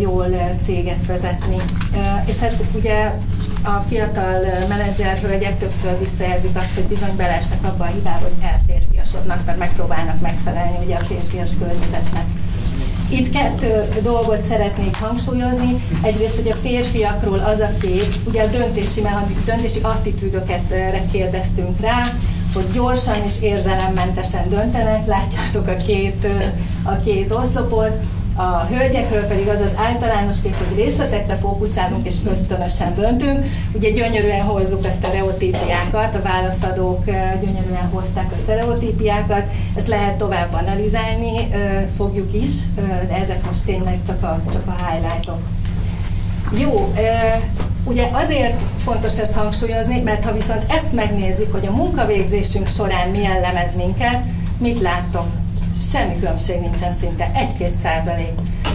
jól 0.00 0.26
céget 0.64 1.06
vezetni. 1.06 1.56
És 2.24 2.38
hát 2.38 2.56
ugye 2.74 3.12
a 3.62 3.84
fiatal 3.88 4.40
menedzser 4.68 5.18
hölgyek 5.18 5.58
többször 5.58 5.98
visszajelzik 5.98 6.58
azt, 6.58 6.74
hogy 6.74 6.84
bizony 6.84 7.16
beleesnek 7.16 7.64
abba 7.64 7.84
a 7.84 7.86
hibába, 7.86 8.24
hogy 8.24 8.48
elférfiasodnak, 8.52 9.44
mert 9.46 9.58
megpróbálnak 9.58 10.20
megfelelni 10.20 10.76
ugye 10.84 10.94
a 10.96 11.04
férfias 11.04 11.50
környezetnek. 11.58 12.24
Itt 13.10 13.32
kettő 13.32 13.88
dolgot 14.02 14.44
szeretnék 14.44 14.96
hangsúlyozni. 14.96 15.84
Egyrészt, 16.02 16.36
hogy 16.36 16.48
a 16.48 16.54
férfiakról 16.54 17.38
az 17.38 17.60
a 17.60 17.70
kép, 17.80 18.14
ugye 18.26 18.42
a 18.42 18.46
döntési, 18.46 19.02
döntési 19.44 19.78
attitűdöket 19.82 20.74
kérdeztünk 21.10 21.80
rá, 21.80 22.12
hogy 22.54 22.70
gyorsan 22.72 23.24
és 23.24 23.42
érzelemmentesen 23.42 24.48
döntenek, 24.48 25.06
látjátok 25.06 25.66
a 25.66 25.76
két, 25.76 26.26
a 26.82 26.96
két 26.96 27.32
oszlopot. 27.32 27.92
A 28.36 28.66
hölgyekről 28.70 29.22
pedig 29.22 29.48
az 29.48 29.60
az 29.60 29.72
általános 29.76 30.40
kép, 30.42 30.56
hogy 30.56 30.84
részletekre 30.84 31.36
fókuszálunk 31.36 32.06
és 32.06 32.14
ösztönösen 32.30 32.94
döntünk. 32.94 33.46
Ugye 33.72 33.90
gyönyörűen 33.90 34.42
hozzuk 34.42 34.84
a 34.84 34.90
sztereotípiákat, 34.90 36.14
a 36.14 36.22
válaszadók 36.22 37.04
gyönyörűen 37.40 37.88
hozták 37.92 38.32
a 38.32 38.36
sztereotípiákat, 38.42 39.48
ezt 39.76 39.86
lehet 39.88 40.14
tovább 40.14 40.52
analizálni, 40.52 41.48
fogjuk 41.94 42.34
is, 42.34 42.52
de 43.08 43.16
ezek 43.22 43.46
most 43.46 43.64
tényleg 43.64 43.98
csak 44.06 44.22
a, 44.22 44.40
csak 44.52 44.66
a 44.66 44.76
highlightok. 44.86 45.38
Jó, 46.58 46.92
ugye 47.84 48.08
azért 48.12 48.62
fontos 48.78 49.18
ezt 49.18 49.34
hangsúlyozni, 49.34 50.00
mert 50.00 50.24
ha 50.24 50.32
viszont 50.32 50.72
ezt 50.72 50.92
megnézzük, 50.92 51.52
hogy 51.52 51.66
a 51.66 51.72
munkavégzésünk 51.72 52.68
során 52.68 53.08
milyen 53.08 53.40
lemez 53.40 53.74
minket, 53.74 54.18
mit 54.58 54.80
láttok? 54.80 55.26
Semmi 55.76 56.18
különbség 56.18 56.60
nincsen 56.60 56.92
szinte, 56.92 57.30
1-2 57.58 57.74
százalék. 57.74 58.32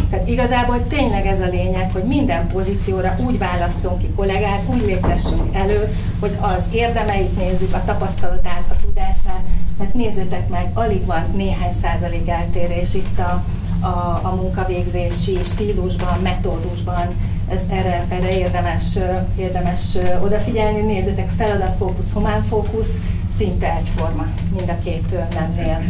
Tehát 0.09 0.27
igazából 0.27 0.87
tényleg 0.87 1.25
ez 1.25 1.39
a 1.39 1.47
lényeg, 1.47 1.91
hogy 1.91 2.03
minden 2.03 2.47
pozícióra 2.47 3.15
úgy 3.25 3.37
válasszunk 3.37 3.99
ki 3.99 4.09
kollégát, 4.15 4.61
úgy 4.65 4.81
léptessünk 4.81 5.55
elő, 5.55 5.95
hogy 6.19 6.37
az 6.39 6.63
érdemeit 6.71 7.37
nézzük, 7.37 7.73
a 7.73 7.83
tapasztalatát, 7.85 8.63
a 8.69 8.75
tudását, 8.85 9.41
mert 9.77 9.93
nézzétek 9.93 10.49
meg, 10.49 10.71
alig 10.73 11.05
van 11.05 11.23
néhány 11.35 11.71
százalék 11.81 12.29
eltérés 12.29 12.93
itt 12.93 13.19
a, 13.19 13.43
a, 13.85 14.19
a 14.23 14.35
munkavégzési 14.35 15.37
stílusban, 15.43 16.19
metódusban, 16.21 17.07
ez 17.53 17.61
erre, 17.69 18.05
erre 18.09 18.37
érdemes, 18.37 18.97
érdemes 19.37 19.97
odafigyelni. 20.23 20.81
Nézzétek, 20.81 21.29
feladatfókusz, 21.37 22.11
humánfókusz, 22.11 22.91
szinte 23.37 23.75
egyforma 23.77 24.25
mind 24.55 24.69
a 24.69 24.77
két 24.83 25.15
nemnél. 25.33 25.81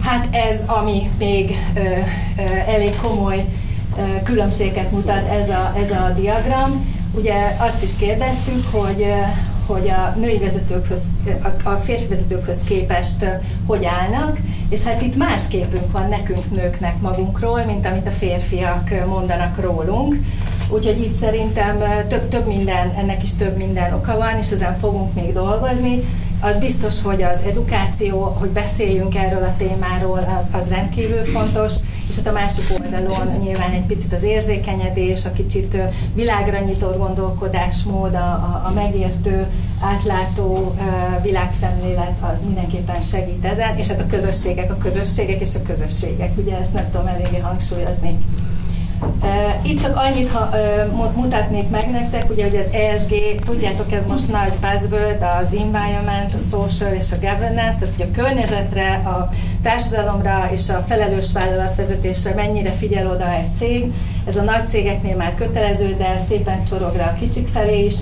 Hát 0.00 0.28
ez, 0.30 0.62
ami 0.66 1.10
még 1.18 1.56
ö, 1.74 1.80
ö, 1.80 2.42
elég 2.66 2.96
komoly 2.96 3.44
ö, 3.98 4.22
különbséget 4.22 4.90
mutat 4.92 5.28
ez 5.28 5.48
a, 5.48 5.72
ez 5.84 5.90
a 5.90 6.12
diagram. 6.16 6.94
Ugye 7.14 7.56
azt 7.58 7.82
is 7.82 7.90
kérdeztük, 7.98 8.66
hogy, 8.70 9.06
hogy 9.66 9.88
a 9.88 10.14
női 10.18 10.38
vezetőkhöz, 10.38 11.00
a 11.64 11.70
férfi 11.70 12.06
vezetőkhöz 12.06 12.60
képest 12.68 13.24
hogy 13.66 13.84
állnak, 13.84 14.38
és 14.68 14.82
hát 14.82 15.02
itt 15.02 15.16
más 15.16 15.48
képünk 15.48 15.90
van 15.92 16.08
nekünk 16.08 16.50
nőknek 16.50 17.00
magunkról, 17.00 17.64
mint 17.64 17.86
amit 17.86 18.06
a 18.06 18.10
férfiak 18.10 18.90
mondanak 19.06 19.60
rólunk. 19.60 20.16
Úgyhogy 20.68 21.00
itt 21.00 21.14
szerintem 21.14 21.78
több, 22.08 22.28
több 22.28 22.46
minden, 22.46 22.92
ennek 22.96 23.22
is 23.22 23.34
több 23.34 23.56
minden 23.56 23.92
oka 23.92 24.16
van, 24.16 24.38
és 24.38 24.50
ezen 24.50 24.78
fogunk 24.78 25.14
még 25.14 25.32
dolgozni. 25.32 26.02
Az 26.40 26.58
biztos, 26.58 27.02
hogy 27.02 27.22
az 27.22 27.40
edukáció, 27.46 28.22
hogy 28.22 28.48
beszéljünk 28.48 29.14
erről 29.14 29.42
a 29.42 29.54
témáról, 29.58 30.36
az, 30.38 30.46
az 30.52 30.68
rendkívül 30.68 31.24
fontos, 31.24 31.74
és 32.08 32.16
hát 32.16 32.26
a 32.26 32.32
másik 32.32 32.64
oldalon 32.80 33.38
nyilván 33.42 33.70
egy 33.70 33.86
picit 33.86 34.12
az 34.12 34.22
érzékenyedés, 34.22 35.24
a 35.24 35.32
kicsit 35.32 35.76
világra 36.14 36.58
nyitott 36.58 36.98
gondolkodásmód, 36.98 38.14
a, 38.14 38.18
a, 38.18 38.62
a 38.66 38.72
megértő, 38.74 39.46
átlátó 39.80 40.74
világszemlélet 41.22 42.16
az 42.32 42.40
mindenképpen 42.44 43.00
segít 43.00 43.44
ezen, 43.44 43.76
és 43.76 43.88
hát 43.88 44.00
a 44.00 44.06
közösségek, 44.06 44.70
a 44.70 44.76
közösségek 44.76 45.40
és 45.40 45.54
a 45.54 45.62
közösségek, 45.62 46.38
ugye 46.38 46.58
ezt 46.58 46.72
nem 46.72 46.90
tudom 46.90 47.06
eléggé 47.06 47.38
hangsúlyozni. 47.38 48.18
Itt 49.62 49.82
csak 49.82 49.96
annyit 49.96 50.30
ha, 50.30 50.48
mutatnék 51.14 51.68
meg 51.70 51.90
nektek, 51.90 52.30
ugye, 52.30 52.44
hogy 52.44 52.56
az 52.56 52.72
ESG, 52.72 53.40
tudjátok, 53.44 53.92
ez 53.92 54.06
most 54.06 54.32
nagy 54.32 54.56
buzzword, 54.60 55.24
az 55.40 55.48
environment, 55.52 56.34
a 56.34 56.38
social 56.50 56.92
és 56.92 57.12
a 57.12 57.16
governance, 57.16 57.76
tehát 57.78 57.94
hogy 57.96 58.08
a 58.12 58.22
környezetre, 58.22 58.94
a 58.94 59.28
társadalomra 59.62 60.48
és 60.52 60.68
a 60.68 60.84
felelős 60.88 61.32
vállalatvezetésre 61.32 62.34
mennyire 62.34 62.70
figyel 62.70 63.10
oda 63.10 63.32
egy 63.32 63.54
cég. 63.58 63.92
Ez 64.26 64.36
a 64.36 64.42
nagy 64.42 64.68
cégeknél 64.68 65.16
már 65.16 65.34
kötelező, 65.34 65.94
de 65.98 66.20
szépen 66.28 66.64
csorog 66.64 66.94
a 66.98 67.14
kicsik 67.18 67.48
felé 67.48 67.84
is. 67.84 67.94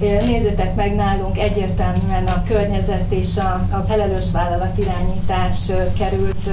Nézzétek 0.00 0.74
meg 0.74 0.94
nálunk 0.94 1.38
egyértelműen 1.38 2.26
a 2.26 2.42
környezet 2.48 3.12
és 3.12 3.36
a, 3.36 3.66
a 3.70 3.84
felelős 3.88 4.26
vállalat 4.32 4.78
irányítás 4.78 5.72
került 5.98 6.48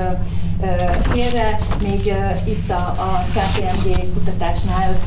félre, 1.12 1.60
még 1.82 2.14
itt 2.46 2.70
a, 2.70 2.94
a 2.98 3.26
KPMG 3.34 4.14
kutatásnál 4.14 5.00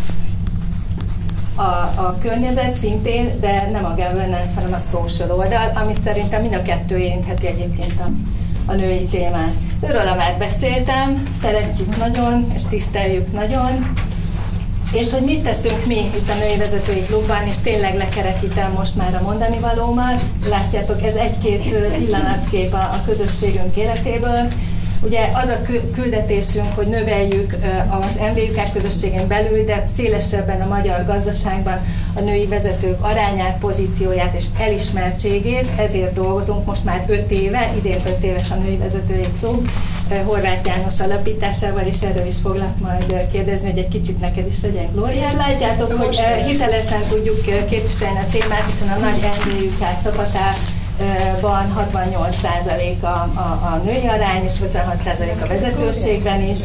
a, 1.55 2.01
a 2.01 2.17
környezet 2.21 2.75
szintén, 2.75 3.41
de 3.41 3.69
nem 3.73 3.85
a 3.85 3.95
governance, 3.95 4.55
hanem 4.55 4.73
a 4.73 4.79
social 4.79 5.31
oldal, 5.31 5.73
ami 5.75 5.93
szerintem 6.05 6.41
mind 6.41 6.55
a 6.55 6.63
kettő 6.63 6.97
érintheti 6.97 7.47
egyébként 7.47 8.01
a, 8.01 8.11
a 8.73 8.75
női 8.75 9.05
témát. 9.05 9.55
Őről 9.83 10.15
már 10.15 10.37
beszéltem, 10.39 11.23
szeretjük 11.43 11.97
nagyon, 11.97 12.47
és 12.55 12.63
tiszteljük 12.65 13.33
nagyon, 13.33 13.95
és 14.93 15.13
hogy 15.13 15.23
mit 15.23 15.43
teszünk 15.43 15.87
mi 15.87 15.97
itt 15.97 16.31
a 16.31 16.35
Női 16.35 16.57
Vezetői 16.57 17.03
Klubban, 17.03 17.47
és 17.47 17.57
tényleg 17.63 17.97
lekerekítem 17.97 18.73
most 18.73 18.97
már 18.97 19.15
a 19.15 19.23
mondani 19.23 19.59
valómat. 19.59 20.23
Látjátok, 20.49 21.03
ez 21.03 21.15
egy-két 21.15 21.63
pillanatkép 21.99 22.73
a, 22.73 22.77
a 22.77 23.03
közösségünk 23.07 23.77
életéből. 23.77 24.49
Ugye 25.05 25.21
az 25.35 25.49
a 25.49 25.63
küldetésünk, 25.95 26.75
hogy 26.75 26.87
növeljük 26.87 27.57
az 27.89 28.17
MVUK 28.35 28.73
közösségén 28.73 29.29
belül, 29.29 29.65
de 29.65 29.83
szélesebben 29.97 30.61
a 30.61 30.67
magyar 30.67 31.07
gazdaságban 31.07 31.87
a 32.15 32.21
női 32.21 32.47
vezetők 32.47 33.05
arányát, 33.05 33.59
pozícióját 33.59 34.35
és 34.35 34.45
elismertségét, 34.59 35.69
ezért 35.77 36.13
dolgozunk 36.13 36.67
most 36.67 36.85
már 36.85 37.05
5 37.09 37.31
éve, 37.31 37.73
idén 37.77 38.01
5 38.07 38.23
éves 38.23 38.51
a 38.51 38.55
női 38.55 38.77
vezetői 38.77 39.27
klub, 39.41 39.71
Horváth 40.25 40.67
János 40.67 41.01
alapításával, 41.01 41.85
és 41.85 42.01
erről 42.01 42.27
is 42.27 42.37
foglak 42.43 42.79
majd 42.81 43.29
kérdezni, 43.33 43.71
hogy 43.71 43.79
egy 43.79 43.89
kicsit 43.89 44.21
neked 44.21 44.47
is 44.47 44.61
legyen 44.63 44.89
glóriás. 44.93 45.33
Látjátok, 45.33 45.93
hogy 45.93 46.21
hitelesen 46.47 47.03
tudjuk 47.09 47.45
képviselni 47.45 48.19
a 48.19 48.27
témát, 48.33 48.67
hiszen 48.67 48.89
a 48.89 48.99
nagy 48.99 49.31
MVUK 49.47 50.03
csapatát 50.03 50.59
van 51.41 51.89
68% 51.95 53.01
a, 53.01 53.07
a, 53.07 53.71
a 53.73 53.81
női 53.85 54.07
arány, 54.07 54.45
és 54.45 54.55
56% 54.73 55.43
a 55.43 55.47
vezetőségben 55.47 56.41
is, 56.41 56.59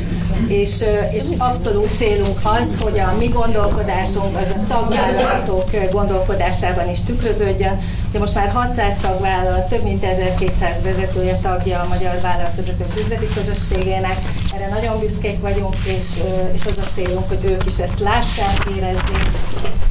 és, 0.47 0.84
és 1.12 1.23
abszolút 1.38 1.97
célunk 1.97 2.39
az, 2.43 2.78
hogy 2.80 3.00
a 3.00 3.15
mi 3.17 3.28
gondolkodásunk 3.28 4.38
az 4.38 4.47
a 4.47 4.67
tagvállalatok 4.67 5.91
gondolkodásában 5.91 6.89
is 6.89 7.04
tükröződjön. 7.04 7.80
De 8.12 8.19
most 8.19 8.36
már 8.36 8.50
600 8.50 8.97
tagvállalat, 8.97 9.69
több 9.69 9.84
mint 9.84 10.04
1200 10.04 10.82
vezetője 10.82 11.36
tagja 11.36 11.80
a 11.80 11.88
Magyar 11.88 12.21
Vállalatvezetők 12.21 13.00
Üzleti 13.00 13.28
Közösségének. 13.34 14.17
Erre 14.56 14.67
nagyon 14.69 15.00
büszkék 15.00 15.41
vagyunk, 15.41 15.76
és, 15.86 16.06
és 16.54 16.65
az 16.65 16.78
a 16.78 16.93
célunk, 16.93 17.28
hogy 17.28 17.43
ők 17.43 17.65
is 17.65 17.78
ezt 17.78 18.00
lássák, 18.00 18.69
érezzék, 18.76 19.87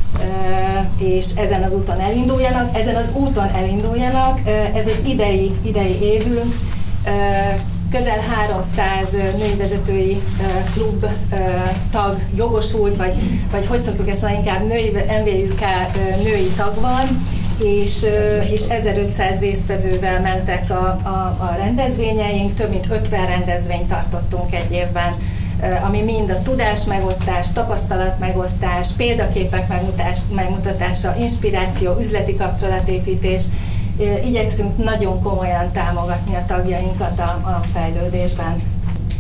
és 0.99 1.27
ezen 1.37 1.63
az 1.63 1.73
úton 1.73 2.01
elinduljanak. 2.01 2.77
Ezen 2.77 2.95
az 2.97 3.13
úton 3.15 3.49
elinduljanak, 3.55 4.41
ez 4.75 4.87
az 4.87 5.09
idei, 5.09 5.53
idei 5.63 5.99
évünk, 6.03 6.55
közel 7.91 8.21
300 8.37 9.11
női 9.37 9.55
vezetői 9.55 10.23
klub 10.75 11.07
tag 11.91 12.19
jogosult, 12.37 12.97
vagy, 12.97 13.15
vagy 13.51 13.67
hogy 13.67 13.81
szoktuk 13.81 14.09
ezt 14.09 14.23
mondani, 14.23 14.45
inkább 14.45 14.67
női, 14.67 14.91
MVUK 14.91 15.61
női 16.23 16.51
tag 16.57 16.81
van, 16.81 17.27
és, 17.65 18.07
és 18.51 18.63
1500 18.69 19.39
résztvevővel 19.39 20.21
mentek 20.21 20.71
a, 20.71 20.99
a, 21.03 21.37
a 21.41 21.57
rendezvényeink, 21.59 22.55
több 22.55 22.71
mint 22.71 22.87
50 22.91 23.27
rendezvényt 23.27 23.89
tartottunk 23.89 24.55
egy 24.55 24.73
évben 24.73 25.15
ami 25.87 26.01
mind 26.03 26.31
a 26.31 26.43
tudás 26.43 26.85
megosztás, 26.85 27.53
tapasztalat 27.53 28.19
megosztás, 28.19 28.89
példaképek 28.97 29.69
megmutatása, 30.35 31.17
inspiráció, 31.19 31.97
üzleti 32.01 32.37
kapcsolatépítés. 32.37 33.43
Igyekszünk 34.27 34.85
nagyon 34.85 35.23
komolyan 35.23 35.73
támogatni 35.73 36.35
a 36.35 36.45
tagjainkat 36.47 37.19
a, 37.19 37.49
a 37.49 37.61
fejlődésben. 37.73 38.63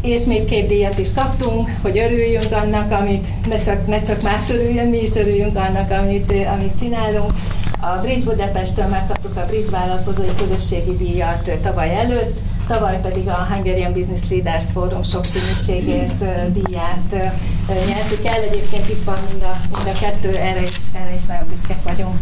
És 0.02 0.24
még 0.24 0.44
két 0.44 0.68
díjat 0.68 0.98
is 0.98 1.12
kaptunk, 1.12 1.70
hogy 1.82 1.98
örüljünk 1.98 2.52
annak, 2.52 2.92
amit 2.92 3.26
ne 3.48 3.60
csak, 3.60 3.86
ne 3.86 4.02
csak 4.02 4.22
más 4.22 4.50
örüljön, 4.50 4.86
mi 4.86 4.98
is 5.02 5.14
örüljünk 5.14 5.56
annak, 5.56 5.90
amit, 5.90 6.32
amit 6.54 6.78
csinálunk. 6.78 7.32
A 7.80 8.00
Bridge 8.02 8.24
Budapesten 8.24 8.88
megkaptuk 8.88 9.36
a 9.36 9.46
Bridge 9.46 9.70
vállalkozói 9.70 10.34
közösségi 10.38 10.96
díjat 10.96 11.50
tavaly 11.62 11.94
előtt, 11.94 12.38
tavaly 12.66 13.00
pedig 13.00 13.28
a 13.28 13.46
Hungarian 13.50 13.92
Business 13.92 14.20
Leaders 14.30 14.64
Forum 14.72 15.02
sokszínűségért 15.02 16.18
díját 16.52 17.32
nyertük 17.86 18.26
el. 18.26 18.40
Egyébként 18.40 18.88
itt 18.88 19.04
van 19.04 19.18
mind 19.30 19.42
a, 19.42 19.56
mind 19.76 19.96
a 19.96 19.98
kettő, 20.00 20.28
erre 20.28 20.62
is, 20.62 20.76
erre 20.92 21.14
is 21.14 21.24
nagyon 21.24 21.46
büszkek 21.48 21.82
vagyunk. 21.82 22.14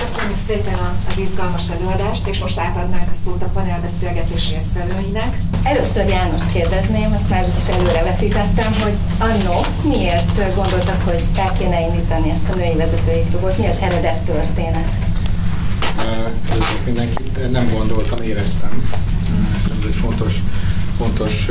Köszönjük 0.00 0.38
szépen 0.46 0.78
az 1.08 1.18
izgalmas 1.18 1.70
előadást, 1.70 2.26
és 2.26 2.40
most 2.40 2.58
átadnánk 2.58 3.10
a 3.10 3.14
szót 3.24 3.42
a 3.42 3.46
panelbeszélgetés 3.46 4.50
résztvevőinek. 4.50 5.38
Először 5.62 6.08
Jánost 6.08 6.52
kérdezném, 6.52 7.12
azt 7.12 7.28
már 7.28 7.46
is 7.58 7.68
előrevetítettem, 7.68 8.72
hogy 8.82 8.96
annó 9.18 9.60
miért 9.82 10.54
gondoltak, 10.54 11.02
hogy 11.04 11.22
el 11.36 11.52
kéne 11.58 11.80
indítani 11.80 12.30
ezt 12.30 12.48
a 12.52 12.54
női 12.54 12.76
vezetői 12.76 13.24
klubot, 13.30 13.58
mi 13.58 13.66
az 13.66 13.76
eredet 13.80 14.24
történet? 14.24 15.09
Üdvözlök 16.44 16.84
mindenkit. 16.84 17.50
Nem 17.50 17.70
gondoltam, 17.72 18.22
éreztem. 18.22 18.92
Ez 19.56 19.70
egy 19.86 19.94
fontos, 19.94 20.34
fontos 20.98 21.48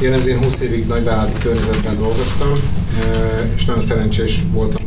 Jellemző 0.00 0.30
én 0.30 0.42
20 0.42 0.60
évig 0.60 0.86
nagyvállalati 0.86 1.38
környezetben 1.38 1.98
dolgoztam, 1.98 2.52
és 3.56 3.64
nagyon 3.64 3.80
szerencsés 3.80 4.42
voltam. 4.52 4.84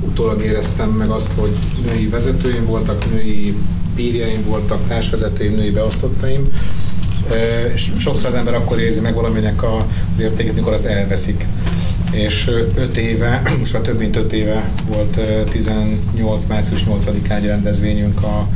Utólag 0.00 0.42
éreztem 0.42 0.88
meg 0.88 1.10
azt, 1.10 1.30
hogy 1.36 1.56
női 1.84 2.06
vezetőim 2.08 2.64
voltak, 2.64 3.10
női 3.10 3.56
bírjaim 3.94 4.44
voltak, 4.44 4.88
társvezetőim, 4.88 5.54
női 5.54 5.70
beosztottaim, 5.70 6.42
és 7.74 7.90
sokszor 7.98 8.26
az 8.26 8.34
ember 8.34 8.54
akkor 8.54 8.80
érzi 8.80 9.00
meg 9.00 9.14
valaminek 9.14 9.62
az 9.62 10.20
értéket, 10.20 10.54
mikor 10.54 10.72
azt 10.72 10.84
elveszik. 10.84 11.46
És 12.16 12.50
5 12.74 12.96
éve, 12.96 13.42
most 13.60 13.72
már 13.72 13.82
több 13.82 13.98
mint 13.98 14.16
5 14.16 14.32
éve 14.32 14.70
volt 14.86 15.20
18. 15.50 16.44
március 16.48 16.84
8-án 16.84 17.36
egy 17.36 17.46
rendezvényünk, 17.46 18.22
a, 18.22 18.48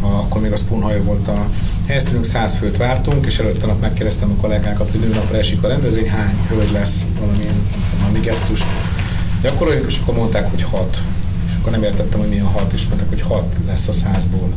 a, 0.00 0.06
akkor 0.06 0.40
még 0.40 0.52
a 0.52 0.56
Spoon 0.56 1.04
volt 1.04 1.28
a 1.28 1.48
helyszínünk, 1.86 2.24
100 2.24 2.54
főt 2.54 2.76
vártunk, 2.76 3.26
és 3.26 3.38
előtte 3.38 3.66
nap 3.66 3.80
megkérdeztem 3.80 4.30
a 4.30 4.40
kollégákat, 4.40 4.90
hogy 4.90 5.00
nőnapra 5.00 5.36
esik 5.36 5.62
a 5.62 5.68
rendezvény, 5.68 6.08
hány 6.08 6.34
hölgy 6.48 6.72
lesz 6.72 7.04
valamilyen 7.20 7.66
valami 8.00 8.20
gesztus. 8.20 8.60
Gyakoroljunk, 9.42 9.86
és 9.88 9.98
akkor 10.02 10.14
mondták, 10.14 10.50
hogy 10.50 10.62
6. 10.62 11.00
És 11.48 11.52
akkor 11.60 11.72
nem 11.72 11.82
értettem, 11.82 12.20
hogy 12.20 12.28
milyen 12.28 12.44
6, 12.44 12.72
és 12.72 12.86
mondták, 12.86 13.08
hogy 13.08 13.22
6 13.22 13.44
lesz 13.66 13.88
a 13.88 13.92
100-ból. 13.92 14.48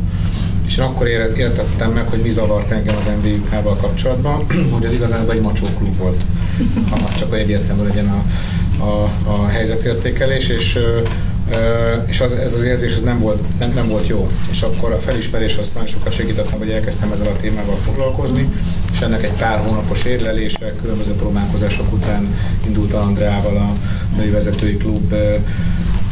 És 0.66 0.76
én 0.76 0.84
akkor 0.84 1.06
értettem 1.36 1.92
meg, 1.92 2.08
hogy 2.08 2.20
mi 2.20 2.30
zavart 2.30 2.70
engem 2.70 2.96
az 2.96 3.04
MDUK-val 3.22 3.76
kapcsolatban, 3.76 4.46
hogy 4.72 4.84
ez 4.84 4.92
igazán 4.92 5.30
egy 5.30 5.40
macsó 5.40 5.66
klub 5.78 5.96
volt, 5.96 6.24
ha 6.90 7.08
csak 7.18 7.38
egyértelmű 7.38 7.82
legyen 7.82 8.08
a, 8.08 8.24
a, 8.84 9.10
a 9.24 9.46
helyzetértékelés, 9.46 10.48
és 10.48 10.78
és 12.06 12.20
az, 12.20 12.34
ez 12.34 12.54
az 12.54 12.62
érzés 12.62 12.94
ez 12.94 13.02
nem 13.02 13.18
volt, 13.18 13.58
nem, 13.58 13.72
nem 13.74 13.88
volt 13.88 14.06
jó. 14.06 14.30
És 14.50 14.62
akkor 14.62 14.92
a 14.92 14.98
felismerés 14.98 15.56
az 15.56 15.70
nagyon 15.74 15.88
sokat 15.88 16.12
segített 16.12 16.50
hogy 16.50 16.70
elkezdtem 16.70 17.12
ezzel 17.12 17.26
a 17.26 17.36
témával 17.40 17.76
foglalkozni, 17.76 18.48
és 18.92 19.00
ennek 19.00 19.22
egy 19.22 19.32
pár 19.32 19.58
hónapos 19.58 20.04
érlelése, 20.04 20.74
különböző 20.82 21.12
próbálkozások 21.12 21.92
után 21.92 22.34
indult 22.66 22.92
Andreával 22.92 23.56
a 23.56 23.72
női 24.16 24.30
vezetői 24.30 24.76
klub 24.76 25.14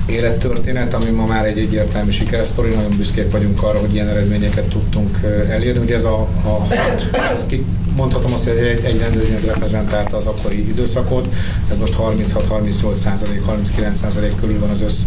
élettörténet, 0.07 0.95
ami 0.95 1.11
ma 1.11 1.27
már 1.27 1.45
egy 1.45 1.59
egyértelmű 1.59 2.11
sikeresztori, 2.11 2.71
nagyon 2.75 2.97
büszkék 2.97 3.31
vagyunk 3.31 3.62
arra, 3.62 3.79
hogy 3.79 3.95
ilyen 3.95 4.09
eredményeket 4.09 4.64
tudtunk 4.64 5.21
elérni. 5.49 5.81
Ugye 5.81 5.95
ez 5.95 6.05
a, 6.05 6.29
a 6.42 6.49
hat, 6.49 7.16
ez 7.35 7.47
ki, 7.47 7.64
mondhatom 7.97 8.33
azt, 8.33 8.45
hogy 8.45 8.57
egy, 8.57 8.85
egy 8.85 8.99
rendezvény 8.99 9.35
ez 9.35 9.45
reprezentálta 9.45 10.16
az 10.16 10.27
akkori 10.27 10.69
időszakot, 10.69 11.29
ez 11.71 11.79
most 11.79 11.95
36-38 11.99 12.95
százalék, 12.95 13.42
39 13.42 14.01
százalék 14.01 14.35
körül 14.40 14.61
van 14.61 14.71
az 14.71 14.83
össz 14.83 15.03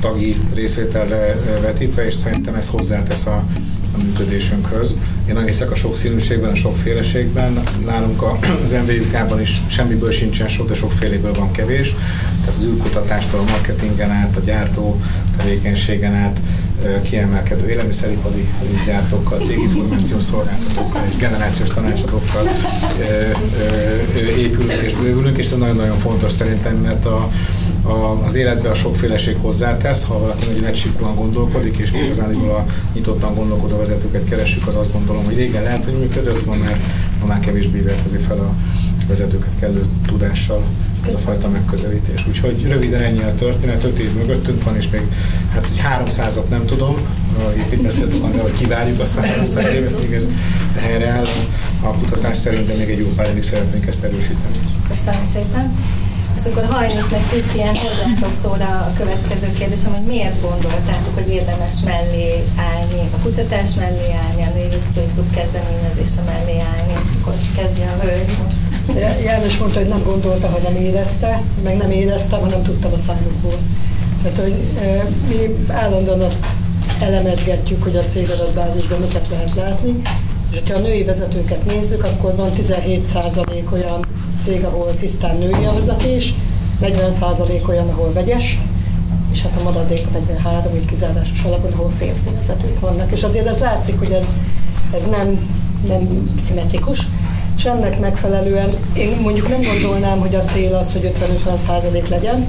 tagi 0.00 0.36
részvételre 0.54 1.36
vetítve, 1.60 2.06
és 2.06 2.14
szerintem 2.14 2.54
ez 2.54 2.68
hozzátesz 2.68 3.26
a, 3.26 3.44
a 3.98 4.02
működésünkhöz. 4.02 4.96
Én 5.28 5.34
nagyon 5.34 5.48
hiszek 5.48 5.70
a 5.70 5.74
sokszínűségben, 5.74 6.50
a 6.50 6.54
sokféleségben. 6.54 7.62
Nálunk 7.86 8.22
az 8.64 8.72
MVUK-ban 8.72 9.40
is 9.40 9.60
semmiből 9.66 10.10
sincsen 10.10 10.48
sok, 10.48 10.68
de 10.68 10.74
sokféléből 10.74 11.32
van 11.32 11.52
kevés. 11.52 11.94
Tehát 12.40 12.58
az 12.58 12.64
űrkutatástól, 12.64 13.40
a 13.40 13.50
marketingen 13.50 14.10
át, 14.10 14.36
a 14.36 14.40
gyártó 14.40 15.00
tevékenységen 15.36 16.14
át, 16.14 16.40
kiemelkedő 17.02 17.68
élelmiszeripari 17.68 18.48
gyártókkal, 18.86 19.38
céginformációs 19.38 20.22
szolgáltatókkal 20.22 21.02
és 21.08 21.16
generációs 21.16 21.68
tanácsadókkal 21.68 22.48
épülünk 24.38 24.72
és 24.72 24.92
bővülünk, 24.92 25.38
és 25.38 25.50
ez 25.50 25.56
nagyon-nagyon 25.56 25.98
fontos 25.98 26.32
szerintem, 26.32 26.76
mert 26.76 27.04
a, 27.04 27.30
a, 27.82 28.24
az 28.24 28.34
életbe 28.34 28.70
a 28.70 28.74
sokféleség 28.74 29.36
hozzátesz, 29.40 30.04
ha 30.04 30.18
valaki 30.18 30.46
nagyon 30.46 30.64
egysíkúan 30.64 31.14
gondolkodik, 31.14 31.76
és 31.76 31.90
mi 31.90 31.98
igazán 31.98 32.34
a 32.34 32.64
nyitottan 32.94 33.34
gondolkodó 33.34 33.76
vezetőket 33.76 34.28
keresünk, 34.28 34.66
az 34.66 34.76
azt 34.76 34.92
gondolom, 34.92 35.24
hogy 35.24 35.36
régen 35.36 35.62
lehet, 35.62 35.84
hogy 35.84 35.98
működött, 35.98 36.46
ma 36.46 36.54
már, 36.54 36.80
ma 37.20 37.26
már 37.26 37.40
kevésbé 37.40 37.80
vertezi 37.80 38.18
fel 38.18 38.38
a 38.38 38.54
vezetőket 39.06 39.52
kellő 39.60 39.86
tudással 40.06 40.62
ez 41.06 41.14
a 41.14 41.18
fajta 41.18 41.48
megközelítés. 41.48 42.26
Úgyhogy 42.28 42.66
röviden 42.68 43.00
ennyi 43.00 43.22
a 43.22 43.34
történet, 43.34 43.84
öt 43.84 43.98
év 43.98 44.12
mögöttünk 44.12 44.64
van, 44.64 44.76
és 44.76 44.88
még 44.90 45.02
hát 45.52 45.66
egy 45.72 45.80
300-at 46.06 46.48
nem 46.48 46.64
tudom, 46.64 46.96
itt 47.56 47.72
így 47.72 47.82
beszéltük 47.82 48.24
arra, 48.24 48.42
hogy 48.42 48.54
kivárjuk 48.54 49.00
azt 49.00 49.16
a 49.16 49.20
300 49.20 49.72
évet, 49.72 50.00
még 50.00 50.12
ez 50.12 50.28
áll 51.06 51.26
a 51.80 51.94
kutatás 51.94 52.38
szerint, 52.38 52.66
de 52.66 52.74
még 52.76 52.90
egy 52.90 52.98
jó 52.98 53.06
pár 53.16 53.28
évig 53.28 53.42
szeretnénk 53.42 53.86
ezt 53.86 54.02
erősíteni. 54.02 54.58
Köszönöm 54.88 55.28
szépen. 55.32 55.72
És 56.36 56.44
akkor 56.46 56.64
hajlik 56.64 57.10
meg 57.10 57.24
Krisztián 57.30 57.76
hozzátok 57.76 58.34
szól 58.42 58.60
a 58.60 58.92
következő 58.98 59.52
kérdésem, 59.52 59.92
hogy 59.92 60.06
miért 60.06 60.40
gondoltátok, 60.40 61.14
hogy 61.14 61.28
érdemes 61.28 61.74
mellé 61.84 62.44
állni, 62.72 63.00
a 63.16 63.18
kutatás 63.22 63.74
mellé 63.74 64.08
állni, 64.24 64.42
a 64.42 64.50
női 64.54 64.68
klub 65.14 65.30
kezdeményezése 65.34 66.22
mellé 66.30 66.56
állni, 66.72 66.92
és 67.02 67.10
akkor 67.20 67.34
kezdje 67.56 67.86
a 67.94 68.02
hölgy 68.02 68.32
most. 68.42 68.60
János 69.24 69.58
mondta, 69.58 69.78
hogy 69.78 69.88
nem 69.88 70.02
gondolta, 70.04 70.46
hogy 70.48 70.62
nem 70.62 70.76
érezte, 70.76 71.42
meg 71.62 71.76
nem 71.76 71.90
érezte, 71.90 72.36
hanem 72.36 72.62
tudtam 72.62 72.92
a 72.92 72.98
számukból. 73.06 73.58
Tehát, 74.22 74.38
hogy 74.38 74.56
mi 75.28 75.64
állandóan 75.72 76.20
azt 76.20 76.46
elemezgetjük, 77.00 77.82
hogy 77.82 77.96
a 77.96 78.04
cégadatbázisban 78.04 79.00
miket 79.00 79.28
lehet 79.30 79.54
látni, 79.54 80.00
és 80.50 80.70
ha 80.70 80.74
a 80.74 80.80
női 80.80 81.04
vezetőket 81.04 81.64
nézzük, 81.64 82.04
akkor 82.04 82.36
van 82.36 82.50
17% 82.56 83.72
olyan 83.72 84.06
cég, 84.44 84.64
ahol 84.64 84.94
tisztán 84.94 85.36
női 85.36 85.64
a 85.64 85.72
vezetés, 85.72 86.34
40% 86.82 87.68
olyan, 87.68 87.88
ahol 87.88 88.12
vegyes, 88.12 88.58
és 89.32 89.42
hát 89.42 89.60
a 89.60 89.62
maradék 89.62 90.10
43, 90.12 90.74
így 90.74 90.84
kizárásos 90.84 91.42
alapon, 91.42 91.72
ahol 91.72 91.90
férfi 91.98 92.30
vezetők 92.38 92.80
vannak. 92.80 93.12
És 93.12 93.22
azért 93.22 93.46
ez 93.46 93.58
látszik, 93.58 93.98
hogy 93.98 94.10
ez, 94.10 94.26
ez 94.94 95.02
nem, 95.10 95.48
nem 95.88 96.30
szimmetrikus, 96.44 97.06
és 97.56 97.64
ennek 97.64 98.00
megfelelően 98.00 98.70
én 98.96 99.16
mondjuk 99.22 99.48
nem 99.48 99.62
gondolnám, 99.62 100.18
hogy 100.18 100.34
a 100.34 100.44
cél 100.44 100.74
az, 100.74 100.92
hogy 100.92 101.12
50-50 101.46 101.56
százalék 101.66 102.08
legyen. 102.08 102.46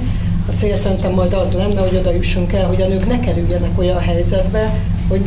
A 0.48 0.56
cél 0.56 0.76
szerintem 0.76 1.12
majd 1.12 1.32
az 1.32 1.52
lenne, 1.52 1.80
hogy 1.80 1.96
oda 1.96 2.12
jussunk 2.12 2.52
el, 2.52 2.66
hogy 2.66 2.82
a 2.82 2.88
nők 2.88 3.06
ne 3.06 3.20
kerüljenek 3.20 3.78
olyan 3.78 4.00
helyzetbe, 4.00 4.80
hogy 5.08 5.20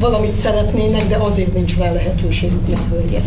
valamit 0.00 0.34
szeretnének, 0.34 1.08
de 1.08 1.16
azért 1.16 1.54
nincs 1.54 1.76
rá 1.76 1.92
lehetőségük, 1.92 2.78
hölgyek. 2.90 3.24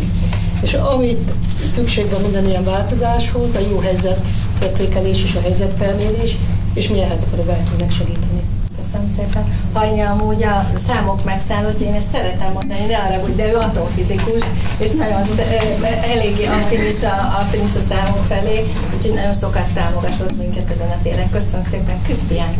És 0.62 0.74
amit 0.74 1.32
szükség 1.66 2.10
van 2.10 2.20
minden 2.20 2.48
ilyen 2.48 2.64
változáshoz, 2.64 3.54
a 3.54 3.58
jó 3.70 3.78
helyzet 3.78 4.28
értékelés 4.62 5.22
és 5.22 5.34
a 5.34 5.40
helyzetfelmérés, 5.40 6.36
és 6.74 6.88
mi 6.88 7.00
ehhez 7.00 7.26
próbáltunk 7.34 7.80
megsegíteni. 7.80 8.42
Köszönöm 8.76 9.14
szépen. 9.16 9.44
Anya 9.72 10.10
amúgy 10.10 10.42
a 10.42 10.66
számok 10.86 11.24
megszállott, 11.24 11.80
én 11.80 11.92
ezt 11.92 12.12
szeretem 12.12 12.52
mondani, 12.52 12.86
ne 12.86 12.96
arra, 12.96 13.20
hogy 13.20 13.36
de 13.36 13.50
ő 13.52 13.56
atomfizikus, 13.56 14.44
és 14.78 14.90
nagyon 14.90 15.22
eléggé 16.12 16.44
affinis 16.44 17.02
a, 17.02 17.38
affinis 17.40 17.74
a 17.76 17.80
számok 17.88 18.24
felé, 18.28 18.64
úgyhogy 18.94 19.14
nagyon 19.14 19.32
sokat 19.32 19.66
támogatott 19.74 20.36
minket 20.36 20.70
ezen 20.70 20.88
a 20.88 21.02
téren. 21.02 21.30
Köszönöm 21.30 21.64
szépen, 21.70 22.02
Krisztián! 22.02 22.54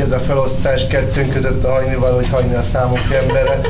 ez 0.00 0.12
a 0.12 0.18
felosztás 0.18 0.86
kettőnk 0.86 1.32
között 1.32 1.64
a 1.64 1.70
hajnival, 1.70 2.14
hogy 2.14 2.28
hagyni 2.28 2.54
a 2.54 2.62
számok 2.62 3.00
embere, 3.22 3.60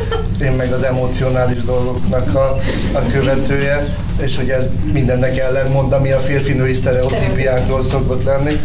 én 0.43 0.53
meg 0.53 0.73
az 0.73 0.83
emocionális 0.83 1.63
dolgoknak 1.63 2.35
a, 2.35 2.57
a 2.95 3.01
követője, 3.13 3.97
és 4.21 4.37
hogy 4.37 4.49
ez 4.49 4.67
mindennek 4.93 5.39
ellen 5.39 5.71
mond, 5.71 5.93
ami 5.93 6.11
a 6.11 6.19
férfi-női 6.19 6.75
sztereotípiákról 6.75 7.83
szokott 7.83 8.25
lenni. 8.25 8.61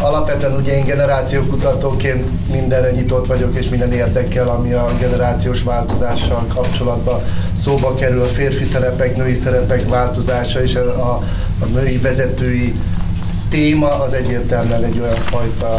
Alapvetően 0.00 0.56
ugye 0.56 0.76
én 0.76 0.84
generációkutatóként 0.84 2.50
mindenre 2.52 2.90
nyitott 2.90 3.26
vagyok, 3.26 3.54
és 3.54 3.68
minden 3.68 3.92
érdekel, 3.92 4.48
ami 4.48 4.72
a 4.72 4.90
generációs 5.00 5.62
változással 5.62 6.46
kapcsolatban 6.54 7.20
szóba 7.62 7.94
kerül, 7.94 8.22
a 8.22 8.24
férfi 8.24 8.64
szerepek, 8.64 9.16
női 9.16 9.34
szerepek 9.34 9.88
változása, 9.88 10.62
és 10.62 10.74
a, 10.74 11.10
a, 11.10 11.22
a 11.60 11.64
női 11.64 11.98
vezetői 11.98 12.74
téma 13.48 14.02
az 14.02 14.12
egyértelműen 14.12 14.84
egy 14.84 15.00
olyan 15.00 15.14
fajta 15.14 15.78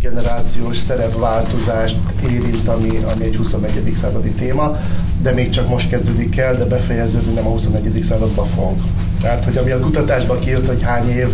generációs 0.00 0.76
szerepváltozást 0.76 1.96
érint, 2.22 2.68
ami, 2.68 3.00
ami 3.14 3.24
egy 3.24 3.36
21. 3.36 3.92
századi 4.00 4.30
téma, 4.30 4.76
de 5.22 5.32
még 5.32 5.50
csak 5.50 5.68
most 5.68 5.88
kezdődik 5.88 6.36
el, 6.36 6.56
de 6.56 6.64
befejeződni 6.64 7.32
nem 7.32 7.46
a 7.46 7.50
21. 7.50 8.02
században 8.02 8.46
fog. 8.46 8.76
Tehát, 9.20 9.44
hogy 9.44 9.56
ami 9.56 9.70
a 9.70 9.80
kutatásban 9.80 10.38
kijött, 10.38 10.66
hogy 10.66 10.82
hány 10.82 11.08
év, 11.08 11.28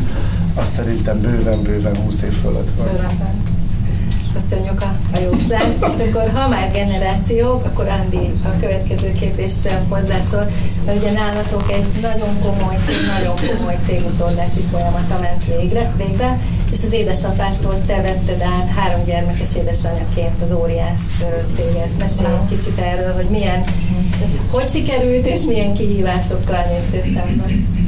azt 0.54 0.74
szerintem 0.74 1.20
bőven-bőven 1.20 1.96
20 1.96 2.22
év 2.22 2.32
fölött 2.32 2.70
van. 2.76 2.86
Bőven. 2.86 3.43
Köszönjük 4.34 4.82
a, 4.82 5.16
a 5.16 5.18
jóslást, 5.18 5.78
és 5.88 6.06
akkor 6.06 6.30
ha 6.34 6.48
már 6.48 6.70
generációk, 6.72 7.64
akkor 7.64 7.88
Andi 7.88 8.32
a 8.44 8.60
következő 8.60 9.12
kérdés 9.12 9.52
sem 9.62 9.86
hozzászól, 9.88 10.50
mert 10.86 10.98
ugye 10.98 11.12
nálatok 11.12 11.72
egy 11.72 11.86
nagyon 12.00 12.40
komoly 12.42 12.76
cég, 12.86 12.96
nagyon 13.16 13.34
komoly 13.56 13.78
cégutódási 13.86 14.60
folyamata 14.70 15.18
ment 15.20 15.44
végre, 15.44 15.92
végre, 15.96 16.40
és 16.72 16.84
az 16.84 16.92
édesapától 16.92 17.84
te 17.86 18.00
vetted 18.02 18.40
át 18.40 18.68
három 18.68 19.04
gyermekes 19.04 19.56
édesanyaként 19.56 20.42
az 20.42 20.52
óriás 20.52 21.02
céget. 21.56 21.98
Mesélj 21.98 22.32
egy 22.32 22.58
kicsit 22.58 22.78
erről, 22.78 23.14
hogy 23.14 23.28
milyen, 23.30 23.64
hogy 24.50 24.68
sikerült, 24.68 25.26
és 25.26 25.40
milyen 25.42 25.74
kihívásokkal 25.74 26.64
néztél 26.70 27.02
szemben. 27.14 27.83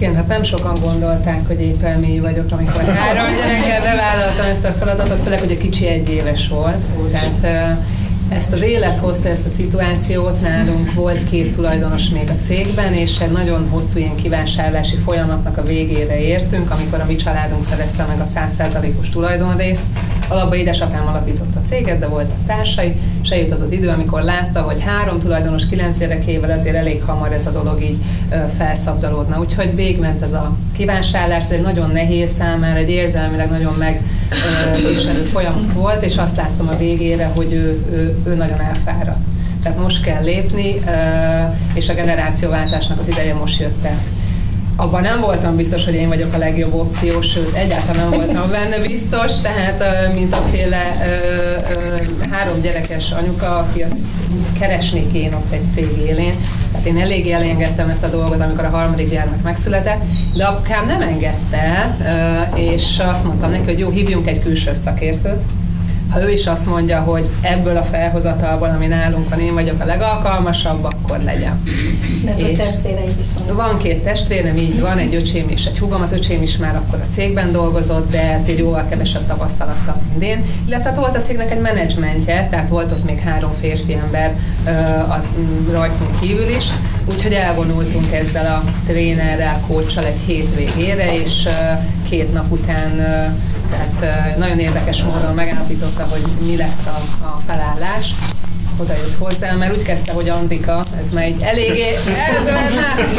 Igen, 0.00 0.14
hát 0.14 0.26
nem 0.26 0.42
sokan 0.42 0.78
gondolták, 0.80 1.46
hogy 1.46 1.60
épp 1.60 1.82
elmélyű 1.82 2.20
vagyok, 2.20 2.44
amikor 2.50 2.82
három 2.82 3.36
gyerekkel 3.36 3.82
bevállaltam 3.82 4.46
ezt 4.46 4.64
a 4.64 4.68
feladatot, 4.68 5.20
főleg, 5.22 5.38
hogy 5.38 5.52
a 5.52 5.56
kicsi 5.56 5.86
egy 5.86 6.08
éves 6.08 6.48
volt. 6.48 6.84
Tehát 7.10 7.76
ezt 8.28 8.52
az 8.52 8.62
élet 8.62 8.98
hozta 8.98 9.28
ezt 9.28 9.46
a 9.46 9.48
szituációt, 9.48 10.40
nálunk 10.40 10.94
volt 10.94 11.30
két 11.30 11.52
tulajdonos 11.52 12.08
még 12.08 12.28
a 12.28 12.44
cégben, 12.44 12.94
és 12.94 13.18
egy 13.18 13.30
nagyon 13.30 13.68
hosszú 13.68 13.98
ilyen 13.98 14.14
kivásárlási 14.14 14.96
folyamatnak 14.96 15.56
a 15.56 15.62
végére 15.62 16.20
értünk, 16.20 16.70
amikor 16.70 17.00
a 17.00 17.04
mi 17.06 17.16
családunk 17.16 17.64
szerezte 17.64 18.04
meg 18.04 18.20
a 18.20 18.24
100%-os 18.24 19.08
tulajdonrészt. 19.08 19.84
Alapban 20.30 20.58
édesapám 20.58 21.06
alapított 21.06 21.56
a 21.56 21.60
céget, 21.66 21.98
de 21.98 22.06
volt 22.06 22.30
a 22.30 22.46
társai, 22.46 22.94
és 23.22 23.28
eljött 23.28 23.50
az 23.50 23.60
az 23.60 23.72
idő, 23.72 23.88
amikor 23.88 24.22
látta, 24.22 24.60
hogy 24.60 24.82
három 24.82 25.18
tulajdonos 25.18 25.66
kilenc 25.66 25.98
gyerekével 25.98 26.58
azért 26.58 26.76
elég 26.76 27.02
hamar 27.02 27.32
ez 27.32 27.46
a 27.46 27.50
dolog 27.50 27.82
így 27.82 27.96
felszabdalódna. 28.56 29.38
Úgyhogy 29.38 29.74
végment 29.74 30.22
ez 30.22 30.32
a 30.32 30.56
kívánsállás, 30.76 31.44
ez 31.44 31.50
egy 31.50 31.62
nagyon 31.62 31.90
nehéz 31.90 32.30
számára, 32.30 32.78
egy 32.78 32.90
érzelmileg 32.90 33.50
nagyon 33.50 33.74
megviselő 33.74 35.20
folyamat 35.20 35.72
volt, 35.72 36.04
és 36.04 36.16
azt 36.16 36.36
láttam 36.36 36.68
a 36.68 36.76
végére, 36.76 37.26
hogy 37.34 37.52
ő, 37.52 37.86
ő, 37.92 38.18
ő 38.26 38.34
nagyon 38.34 38.60
elfáradt. 38.60 39.24
Tehát 39.62 39.78
most 39.78 40.02
kell 40.02 40.22
lépni, 40.22 40.74
és 41.74 41.88
a 41.88 41.94
generációváltásnak 41.94 42.98
az 42.98 43.08
ideje 43.08 43.34
most 43.34 43.60
jött 43.60 43.84
el 43.84 43.98
abban 44.80 45.02
nem 45.02 45.20
voltam 45.20 45.56
biztos, 45.56 45.84
hogy 45.84 45.94
én 45.94 46.08
vagyok 46.08 46.34
a 46.34 46.38
legjobb 46.38 46.74
opció, 46.74 47.20
sőt, 47.20 47.54
egyáltalán 47.54 48.08
nem 48.08 48.18
voltam 48.18 48.50
benne 48.50 48.78
biztos, 48.86 49.40
tehát 49.40 50.14
mint 50.14 50.34
a 50.34 50.42
féle 50.52 50.96
három 52.30 52.60
gyerekes 52.60 53.10
anyuka, 53.10 53.58
aki 53.58 53.82
az 53.82 53.94
keresnék 54.58 55.12
én 55.12 55.34
ott 55.34 55.52
egy 55.52 55.70
cég 55.70 55.88
élén. 56.06 56.34
Tehát 56.72 56.86
én 56.86 56.98
elég 56.98 57.30
elengedtem 57.30 57.88
ezt 57.88 58.04
a 58.04 58.08
dolgot, 58.08 58.40
amikor 58.40 58.64
a 58.64 58.68
harmadik 58.68 59.10
gyermek 59.10 59.42
megszületett, 59.42 60.02
de 60.34 60.44
apukám 60.44 60.86
nem 60.86 61.00
engedte, 61.00 61.96
és 62.54 62.98
azt 62.98 63.24
mondtam 63.24 63.50
neki, 63.50 63.64
hogy 63.64 63.78
jó, 63.78 63.90
hívjunk 63.90 64.28
egy 64.28 64.40
külső 64.40 64.74
szakértőt, 64.74 65.42
ha 66.10 66.22
ő 66.22 66.30
is 66.30 66.46
azt 66.46 66.66
mondja, 66.66 67.00
hogy 67.00 67.28
ebből 67.40 67.76
a 67.76 67.82
felhozatalból, 67.82 68.68
ami 68.68 68.86
nálunk 68.86 69.28
van, 69.28 69.40
én 69.40 69.54
vagyok 69.54 69.80
a 69.80 69.84
legalkalmasabb, 69.84 70.84
akkor 70.84 71.18
legyen. 71.18 71.62
De 72.24 72.30
a 72.30 72.56
testvéreid 72.56 73.18
is 73.20 73.26
van. 73.46 73.56
Van 73.56 73.78
két 73.78 74.02
testvérem, 74.02 74.56
így 74.56 74.80
van, 74.80 74.98
egy 74.98 75.14
öcsém 75.14 75.48
és 75.48 75.64
egy 75.64 75.78
húgom. 75.78 76.02
Az 76.02 76.12
öcsém 76.12 76.42
is 76.42 76.56
már 76.56 76.76
akkor 76.76 76.98
a 77.00 77.12
cégben 77.12 77.52
dolgozott, 77.52 78.10
de 78.10 78.32
ezért 78.32 78.58
jóval 78.58 78.86
kevesebb 78.88 79.26
tapasztalattal, 79.26 80.02
mint 80.10 80.22
én. 80.22 80.44
Illetve 80.66 80.88
hát 80.88 80.98
volt 80.98 81.16
a 81.16 81.20
cégnek 81.20 81.50
egy 81.50 81.60
menedzsmentje, 81.60 82.48
tehát 82.50 82.68
volt 82.68 82.92
ott 82.92 83.04
még 83.04 83.18
három 83.18 83.52
férfi 83.60 83.92
ember 83.92 84.36
a, 85.08 85.24
rajtunk 85.70 86.20
kívül 86.20 86.48
is, 86.48 86.66
úgyhogy 87.04 87.32
elvonultunk 87.32 88.12
ezzel 88.12 88.46
a 88.46 88.70
trénerrel, 88.86 89.60
kócsal 89.66 90.04
egy 90.04 90.18
hét 90.26 90.54
végére, 90.56 91.16
és 91.22 91.48
két 92.08 92.32
nap 92.32 92.50
után 92.50 92.90
tehát 93.70 94.36
nagyon 94.38 94.58
érdekes 94.58 95.02
módon 95.02 95.34
megállapította, 95.34 96.06
hogy 96.10 96.22
mi 96.46 96.56
lesz 96.56 96.86
a, 96.86 97.24
a 97.24 97.40
felállás. 97.46 98.10
Oda 98.76 98.92
jött 98.92 99.16
hozzá, 99.18 99.52
mert 99.52 99.76
úgy 99.76 99.82
kezdte, 99.82 100.12
hogy 100.12 100.28
Andika, 100.28 100.84
ez 101.00 101.10
már 101.12 101.24
egy 101.24 101.40
eléggé, 101.40 101.88
ez 101.88 102.52
már, 102.52 102.70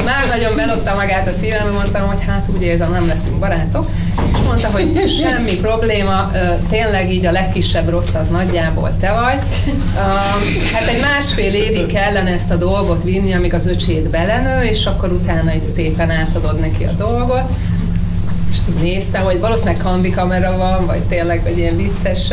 már 0.06 0.28
nagyon 0.28 0.56
belopta 0.56 0.96
magát 0.96 1.28
a 1.28 1.32
szívem, 1.32 1.74
mondtam, 1.74 2.08
hogy 2.08 2.24
hát 2.28 2.46
úgy 2.56 2.62
érzem, 2.62 2.92
nem 2.92 3.08
leszünk 3.08 3.36
barátok, 3.36 3.90
és 4.34 4.40
mondta, 4.46 4.68
hogy 4.68 5.10
semmi 5.22 5.56
probléma, 5.56 6.32
tényleg 6.70 7.12
így 7.12 7.26
a 7.26 7.32
legkisebb 7.32 7.90
rossz 7.90 8.14
az 8.14 8.30
nagyjából 8.30 8.92
te 9.00 9.12
vagy. 9.12 9.40
Hát 10.74 10.88
egy 10.88 11.02
másfél 11.02 11.54
évig 11.54 11.86
kellene 11.86 12.32
ezt 12.32 12.52
a 12.52 12.56
dolgot 12.56 13.04
vinni, 13.04 13.34
amíg 13.34 13.54
az 13.54 13.66
öcsét 13.68 14.10
belenő, 14.10 14.64
és 14.64 14.86
akkor 14.86 15.12
utána 15.12 15.50
egy 15.50 15.66
szépen 15.66 16.10
átadod 16.10 16.60
neki 16.60 16.84
a 16.84 16.92
dolgot 16.92 17.50
nézte, 18.82 19.20
hogy 19.20 19.40
valószínűleg 19.40 19.82
handi 19.82 20.10
kamera 20.10 20.58
van, 20.58 20.86
vagy 20.86 21.02
tényleg 21.02 21.42
egy 21.46 21.58
ilyen 21.58 21.76
vicces 21.76 22.28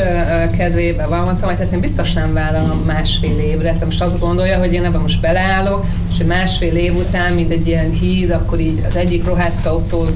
kedvében 0.56 1.08
van, 1.08 1.24
mondtam, 1.24 1.48
hogy 1.48 1.58
hát 1.58 1.72
én 1.72 1.80
biztos 1.80 2.12
nem 2.12 2.32
vállalom 2.32 2.78
másfél 2.78 3.38
évre. 3.38 3.68
Tehát 3.68 3.84
most 3.84 4.02
azt 4.02 4.18
gondolja, 4.18 4.58
hogy 4.58 4.72
én 4.72 4.84
ebben 4.84 5.00
most 5.00 5.20
beleállok, 5.20 5.84
és 6.12 6.24
másfél 6.24 6.76
év 6.76 6.96
után, 6.96 7.32
mint 7.32 7.52
egy 7.52 7.66
ilyen 7.66 7.90
híd, 7.90 8.30
akkor 8.30 8.60
így 8.60 8.84
az 8.88 8.96
egyik 8.96 9.24
rohászkautól 9.24 10.08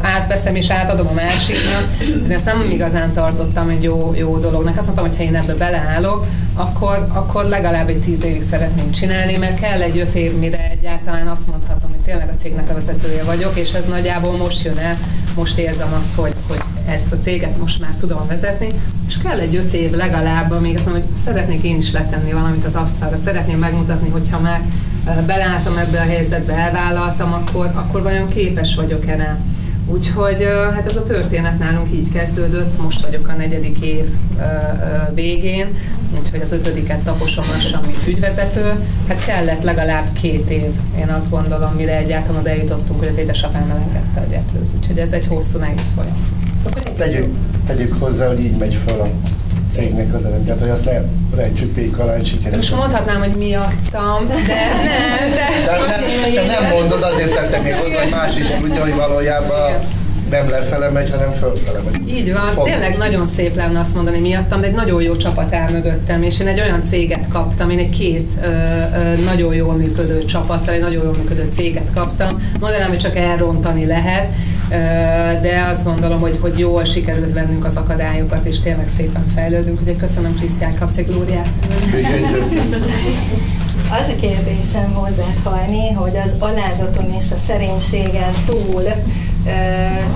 átveszem 0.00 0.54
és 0.54 0.70
átadom 0.70 1.06
a 1.06 1.12
másiknak, 1.12 1.96
de 2.26 2.34
ezt 2.34 2.44
nem 2.44 2.70
igazán 2.70 3.12
tartottam 3.12 3.68
egy 3.68 3.82
jó, 3.82 4.14
jó 4.16 4.38
dolognak. 4.38 4.76
Azt 4.76 4.86
mondtam, 4.86 5.06
hogy 5.06 5.16
ha 5.16 5.22
én 5.22 5.34
ebbe 5.34 5.54
beleállok, 5.54 6.26
akkor, 6.54 7.06
akkor 7.12 7.44
legalább 7.44 7.88
egy 7.88 8.00
tíz 8.00 8.24
évig 8.24 8.42
szeretném 8.42 8.90
csinálni, 8.90 9.36
mert 9.36 9.60
kell 9.60 9.80
egy 9.80 9.98
öt 9.98 10.14
év, 10.14 10.38
mire 10.38 10.70
egyáltalán 10.70 11.26
azt 11.26 11.46
mondhatom, 11.46 11.93
tényleg 12.04 12.28
a 12.28 12.34
cégnek 12.34 12.70
a 12.70 12.74
vezetője 12.74 13.22
vagyok, 13.24 13.58
és 13.58 13.72
ez 13.72 13.84
nagyjából 13.88 14.36
most 14.36 14.64
jön 14.64 14.78
el, 14.78 14.98
most 15.34 15.58
érzem 15.58 15.92
azt, 15.98 16.14
hogy, 16.14 16.32
hogy 16.48 16.60
ezt 16.86 17.12
a 17.12 17.18
céget 17.18 17.58
most 17.58 17.80
már 17.80 17.94
tudom 18.00 18.26
vezetni, 18.26 18.68
és 19.06 19.18
kell 19.18 19.38
egy 19.38 19.56
öt 19.56 19.72
év 19.72 19.90
legalább, 19.90 20.50
amíg 20.50 20.76
azt 20.76 20.84
mondom, 20.84 21.02
hogy 21.02 21.16
szeretnék 21.16 21.62
én 21.62 21.76
is 21.76 21.92
letenni 21.92 22.32
valamit 22.32 22.64
az 22.64 22.74
asztalra, 22.74 23.16
szeretném 23.16 23.58
megmutatni, 23.58 24.08
hogyha 24.08 24.40
már 24.40 24.60
belálltam 25.26 25.78
ebbe 25.78 26.00
a 26.00 26.04
helyzetbe, 26.04 26.52
elvállaltam, 26.52 27.32
akkor, 27.32 27.70
akkor 27.74 28.02
vajon 28.02 28.28
képes 28.28 28.74
vagyok 28.74 29.06
erre. 29.06 29.38
Úgyhogy 29.86 30.46
hát 30.74 30.86
ez 30.86 30.96
a 30.96 31.02
történet 31.02 31.58
nálunk 31.58 31.92
így 31.92 32.12
kezdődött, 32.12 32.82
most 32.82 33.04
vagyok 33.04 33.28
a 33.28 33.32
negyedik 33.32 33.78
év 33.78 34.10
végén, 35.14 35.66
úgyhogy 36.18 36.40
az 36.40 36.52
ötödiket 36.52 36.98
taposom 36.98 37.44
lassan, 37.52 37.80
mint 37.86 38.06
ügyvezető. 38.06 38.72
Hát 39.08 39.24
kellett 39.24 39.62
legalább 39.62 40.12
két 40.20 40.50
év, 40.50 40.70
én 40.98 41.08
azt 41.08 41.30
gondolom, 41.30 41.72
mire 41.76 41.96
egyáltalán 41.96 42.40
oda 42.40 42.50
eljutottunk, 42.50 42.98
hogy 42.98 43.08
az 43.08 43.16
édesapám 43.16 43.70
elengedte 43.70 44.20
a 44.20 44.30
gyeplőt. 44.30 44.70
Úgyhogy 44.78 44.98
ez 44.98 45.12
egy 45.12 45.26
hosszú, 45.26 45.58
nehéz 45.58 45.92
folyam. 45.94 46.42
Tegyük, 46.96 47.34
tegyük 47.66 47.94
hozzá, 47.98 48.26
hogy 48.26 48.44
így 48.44 48.56
megy 48.56 48.78
fel 48.86 49.00
a 49.00 49.08
cégnek 49.70 50.14
az 50.14 50.24
eredményt, 50.24 50.60
hogy 50.60 50.68
azt 50.68 50.84
ne 50.84 51.00
rejtsük 51.34 51.74
pék 51.74 51.98
alá, 51.98 52.16
hogy 52.16 52.26
sikeres. 52.26 52.56
Most 52.56 52.74
mondhatnám, 52.76 53.18
hogy 53.18 53.36
miattam, 53.38 54.26
de 54.26 54.34
nem, 54.34 55.30
de... 55.30 55.46
de 55.64 55.78
nem, 55.86 56.34
te 56.34 56.60
nem 56.60 56.70
mondod, 56.70 57.02
azért 57.02 57.34
tettem 57.34 57.62
még 57.62 57.74
hozzá, 57.74 58.00
hogy 58.00 58.10
más 58.10 58.36
is 58.38 58.46
tudja, 58.60 58.80
hogy 58.80 58.94
valójában 58.94 59.72
nem 60.30 60.48
lefele 60.48 60.88
megy, 60.88 61.10
hanem 61.10 61.32
fölfele 61.32 61.80
megy. 61.90 62.08
Így 62.08 62.32
van, 62.32 62.64
tényleg 62.64 62.96
nagyon 62.96 63.26
szép 63.26 63.54
lenne 63.54 63.80
azt 63.80 63.94
mondani 63.94 64.20
miattam, 64.20 64.60
de 64.60 64.66
egy 64.66 64.74
nagyon 64.74 65.02
jó 65.02 65.16
csapat 65.16 65.54
áll 65.54 65.70
mögöttem, 65.70 66.22
és 66.22 66.40
én 66.40 66.46
egy 66.46 66.60
olyan 66.60 66.84
céget 66.84 67.28
kaptam, 67.28 67.70
én 67.70 67.78
egy 67.78 67.90
kész, 67.90 68.36
ö, 68.42 68.46
ö, 68.46 69.22
nagyon 69.24 69.54
jól 69.54 69.74
működő 69.74 70.24
csapattal, 70.24 70.74
egy 70.74 70.80
nagyon 70.80 71.02
jól 71.04 71.14
működő 71.18 71.48
céget 71.50 71.92
kaptam. 71.94 72.50
Mondanám, 72.60 72.88
hogy 72.88 72.98
csak 72.98 73.16
elrontani 73.16 73.86
lehet, 73.86 74.28
de 75.42 75.66
azt 75.70 75.84
gondolom, 75.84 76.20
hogy, 76.20 76.38
hogy 76.40 76.58
jól 76.58 76.84
sikerült 76.84 77.32
vennünk 77.32 77.64
az 77.64 77.76
akadályokat, 77.76 78.44
és 78.46 78.60
tényleg 78.60 78.88
szépen 78.88 79.24
fejlődünk. 79.34 79.80
Ugye 79.80 79.96
köszönöm 79.96 80.34
Krisztián, 80.34 80.74
kapsz 80.78 80.96
egy 80.96 81.06
glóriát. 81.06 81.48
Az 83.90 84.08
a 84.08 84.20
kérdésem 84.20 84.92
hozzád 84.92 85.38
hallni, 85.44 85.92
hogy 85.92 86.16
az 86.24 86.30
alázaton 86.38 87.12
és 87.20 87.30
a 87.32 87.36
szerénységen 87.46 88.32
túl 88.46 88.82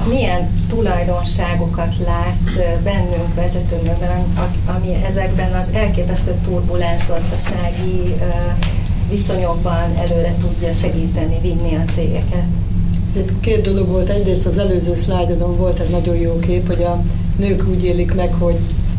milyen 0.09 0.51
tulajdonságokat 0.69 1.95
lát 2.07 2.83
bennünk 2.83 3.35
vezetőnökben, 3.35 4.25
ami 4.67 4.95
ezekben 5.09 5.53
az 5.53 5.69
elképesztő 5.73 6.35
turbulens 6.45 7.07
gazdasági 7.07 8.14
viszonyokban 9.11 9.97
előre 9.97 10.35
tudja 10.41 10.73
segíteni, 10.73 11.38
vinni 11.43 11.75
a 11.75 11.93
cégeket? 11.95 12.45
Két 13.41 13.62
dolog 13.62 13.88
volt. 13.88 14.09
Egyrészt 14.09 14.47
az 14.47 14.59
előző 14.59 14.95
szlájdodon 14.95 15.57
volt 15.57 15.79
egy 15.79 15.91
nagyon 15.91 16.17
jó 16.17 16.38
kép, 16.38 16.67
hogy 16.67 16.83
a 16.83 17.03
nők 17.37 17.69
úgy 17.69 17.85
élik 17.85 18.14
meg, 18.14 18.33
hogy 18.33 18.59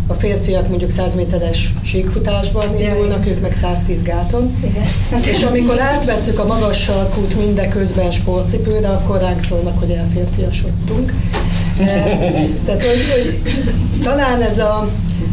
a 0.10 0.14
férfiak 0.14 0.68
mondjuk 0.68 0.92
100 0.92 1.16
méteres 1.16 1.74
síkfutásban 1.84 2.80
indulnak, 2.80 3.26
ők 3.28 3.42
meg 3.42 3.54
110 3.54 4.04
gáton. 4.04 4.56
Igen. 4.64 4.84
És 5.24 5.44
amikor 5.44 5.80
átveszük 5.80 6.40
a 6.40 6.46
magas 6.46 6.82
sarkút 6.82 7.38
mindeközben 7.38 8.12
sportcipőre, 8.12 8.88
akkor 8.88 9.22
ránk 9.22 9.44
szólnak, 9.44 9.80
hogy 9.80 9.90
elférfiasodtunk. 9.90 11.14
Tehát, 12.66 12.84
hogy, 12.84 13.04
hogy 13.14 13.42
talán 14.04 14.42
ez, 14.42 14.60
a, 14.60 14.90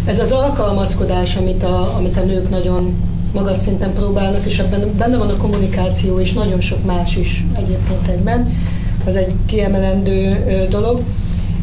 ez 0.07 0.19
az 0.19 0.33
alkalmazkodás, 0.33 1.37
amit 1.37 1.63
a, 1.63 1.97
amit 1.97 2.17
a 2.17 2.25
nők 2.25 2.51
nagyon 2.51 2.95
magas 3.33 3.59
szinten 3.59 3.93
próbálnak, 3.93 4.47
és 4.47 4.59
ebben 4.59 4.95
benne 4.99 5.17
van 5.17 5.29
a 5.29 5.37
kommunikáció, 5.37 6.21
és 6.21 6.33
nagyon 6.33 6.61
sok 6.61 6.85
más 6.85 7.17
is 7.17 7.45
egyébként 7.57 8.09
egyben. 8.09 8.55
Ez 9.07 9.15
egy 9.15 9.35
kiemelendő 9.47 10.45
dolog. 10.71 11.01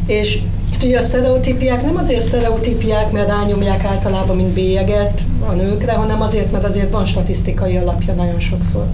És 0.06 0.38
ugye 0.82 0.98
a 0.98 1.02
sztereotípiák 1.02 1.84
nem 1.84 1.96
azért 1.96 2.20
sztereotípiák, 2.20 3.10
mert 3.12 3.28
rányomják 3.28 3.84
általában, 3.84 4.36
mint 4.36 4.48
bélyeget 4.48 5.20
a 5.48 5.52
nőkre, 5.52 5.92
hanem 5.92 6.20
azért, 6.20 6.52
mert 6.52 6.64
azért 6.64 6.90
van 6.90 7.04
statisztikai 7.04 7.76
alapja 7.76 8.14
nagyon 8.14 8.40
sokszor. 8.40 8.86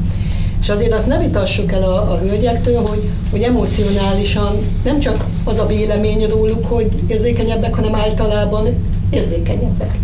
És 0.60 0.68
azért 0.68 0.92
azt 0.92 1.06
ne 1.06 1.18
vitassuk 1.18 1.72
el 1.72 1.82
a, 1.82 2.12
a 2.12 2.18
hölgyektől, 2.18 2.86
hogy, 2.86 3.10
hogy 3.30 3.42
emocionálisan 3.42 4.58
nem 4.84 5.00
csak 5.00 5.26
az 5.44 5.58
a 5.58 5.66
vélemény 5.66 6.26
róluk, 6.26 6.66
hogy 6.66 6.90
érzékenyebbek, 7.06 7.74
hanem 7.74 7.94
általában 7.94 8.66
érzékenyebbek. 9.10 9.98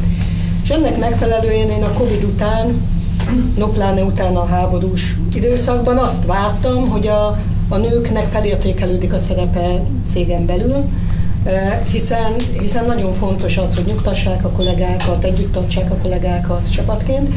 És 0.62 0.68
ennek 0.68 0.98
megfelelően 0.98 1.70
én 1.70 1.82
a 1.82 1.92
Covid 1.92 2.22
után, 2.24 2.80
no 3.56 3.66
pláne 3.66 4.02
utána 4.02 4.40
a 4.40 4.46
háborús 4.46 5.16
időszakban 5.34 5.96
azt 5.96 6.24
vártam, 6.24 6.88
hogy 6.88 7.06
a, 7.06 7.38
a 7.68 7.76
nőknek 7.76 8.28
felértékelődik 8.28 9.12
a 9.12 9.18
szerepe 9.18 9.80
cégen 10.06 10.46
belül, 10.46 10.84
hiszen, 11.92 12.35
hiszen 12.61 12.85
nagyon 12.85 13.14
fontos 13.14 13.56
az, 13.56 13.74
hogy 13.74 13.85
nyugtassák 13.85 14.44
a 14.44 14.50
kollégákat, 14.50 15.24
együtt 15.24 15.52
tartsák 15.52 15.90
a 15.90 15.96
kollégákat 16.02 16.70
csapatként, 16.70 17.35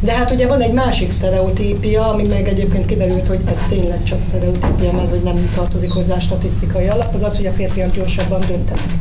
de 0.00 0.12
hát 0.12 0.30
ugye 0.30 0.46
van 0.46 0.60
egy 0.60 0.72
másik 0.72 1.10
sztereotípia, 1.10 2.12
ami 2.12 2.22
meg 2.22 2.48
egyébként 2.48 2.86
kiderült, 2.86 3.26
hogy 3.26 3.40
ez 3.44 3.58
tényleg 3.68 4.02
csak 4.02 4.22
sztereotípia, 4.22 4.92
mert 4.92 5.10
hogy 5.10 5.22
nem 5.22 5.50
tartozik 5.54 5.92
hozzá 5.92 6.18
statisztikai 6.18 6.86
alap, 6.86 7.14
az 7.14 7.22
az, 7.22 7.36
hogy 7.36 7.46
a 7.46 7.50
férfiak 7.52 7.94
gyorsabban 7.94 8.40
döntenek. 8.40 8.94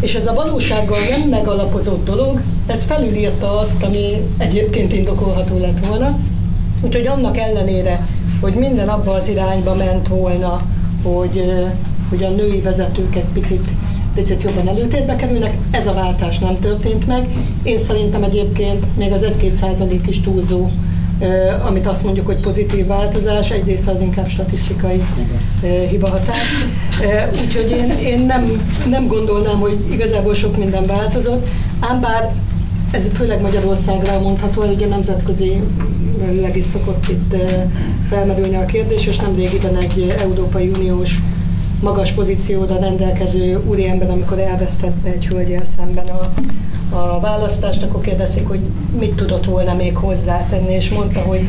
És 0.00 0.14
ez 0.14 0.26
a 0.26 0.34
valósággal 0.34 0.98
nem 1.10 1.28
megalapozott 1.28 2.04
dolog, 2.04 2.42
ez 2.66 2.82
felülírta 2.82 3.58
azt, 3.58 3.82
ami 3.82 4.22
egyébként 4.38 4.92
indokolható 4.92 5.58
lett 5.58 5.86
volna. 5.86 6.18
Úgyhogy 6.82 7.06
annak 7.06 7.36
ellenére, 7.36 8.06
hogy 8.40 8.54
minden 8.54 8.88
abba 8.88 9.12
az 9.12 9.28
irányba 9.28 9.74
ment 9.74 10.08
volna, 10.08 10.60
hogy, 11.02 11.52
hogy 12.10 12.24
a 12.24 12.30
női 12.30 12.60
vezetők 12.60 13.16
egy 13.16 13.28
picit, 13.32 13.70
picit 14.14 14.42
jobban 14.42 14.68
előtérbe 14.68 15.16
kerülnek, 15.16 15.54
ez 15.70 15.86
a 15.86 15.92
váltás 15.92 16.38
nem 16.38 16.58
történt 16.60 17.06
meg. 17.06 17.28
Én 17.62 17.78
szerintem 17.78 18.22
egyébként 18.22 18.86
még 18.96 19.12
az 19.12 19.26
1-2 19.40 19.54
százalék 19.54 20.06
is 20.08 20.20
túlzó 20.20 20.70
amit 21.66 21.86
azt 21.86 22.04
mondjuk, 22.04 22.26
hogy 22.26 22.36
pozitív 22.36 22.86
változás, 22.86 23.50
egyrészt 23.50 23.88
az 23.88 24.00
inkább 24.00 24.28
statisztikai 24.28 25.02
hibahatár. 25.90 26.36
Úgyhogy 27.42 27.70
én, 27.70 27.90
én 27.90 28.20
nem, 28.20 28.62
nem 28.90 29.06
gondolnám, 29.06 29.58
hogy 29.60 29.78
igazából 29.92 30.34
sok 30.34 30.56
minden 30.56 30.86
változott, 30.86 31.48
ám 31.80 32.00
bár 32.00 32.34
ez 32.90 33.10
főleg 33.12 33.40
Magyarországra 33.40 34.20
mondható, 34.20 34.60
hogy 34.62 34.82
a 34.82 34.86
nemzetközi 34.86 35.60
leg 36.40 36.56
is 36.56 36.64
szokott 36.64 37.08
itt 37.08 37.34
felmerülni 38.08 38.56
a 38.56 38.64
kérdés, 38.64 39.06
és 39.06 39.16
nem 39.16 39.34
régiben 39.36 39.76
egy 39.76 40.14
Európai 40.20 40.68
Uniós 40.68 41.18
magas 41.82 42.12
pozícióra 42.12 42.78
rendelkező 42.78 43.62
úriember, 43.66 44.10
amikor 44.10 44.38
elvesztette 44.38 45.10
egy 45.10 45.26
hölgyel 45.26 45.64
szemben 45.76 46.06
a, 46.06 46.32
a 46.96 47.20
választást, 47.20 47.82
akkor 47.82 48.00
kérdezik, 48.00 48.48
hogy 48.48 48.60
mit 48.98 49.14
tudott 49.14 49.44
volna 49.44 49.74
még 49.74 49.96
hozzátenni, 49.96 50.74
és 50.74 50.88
mondta, 50.88 51.20
hogy 51.20 51.46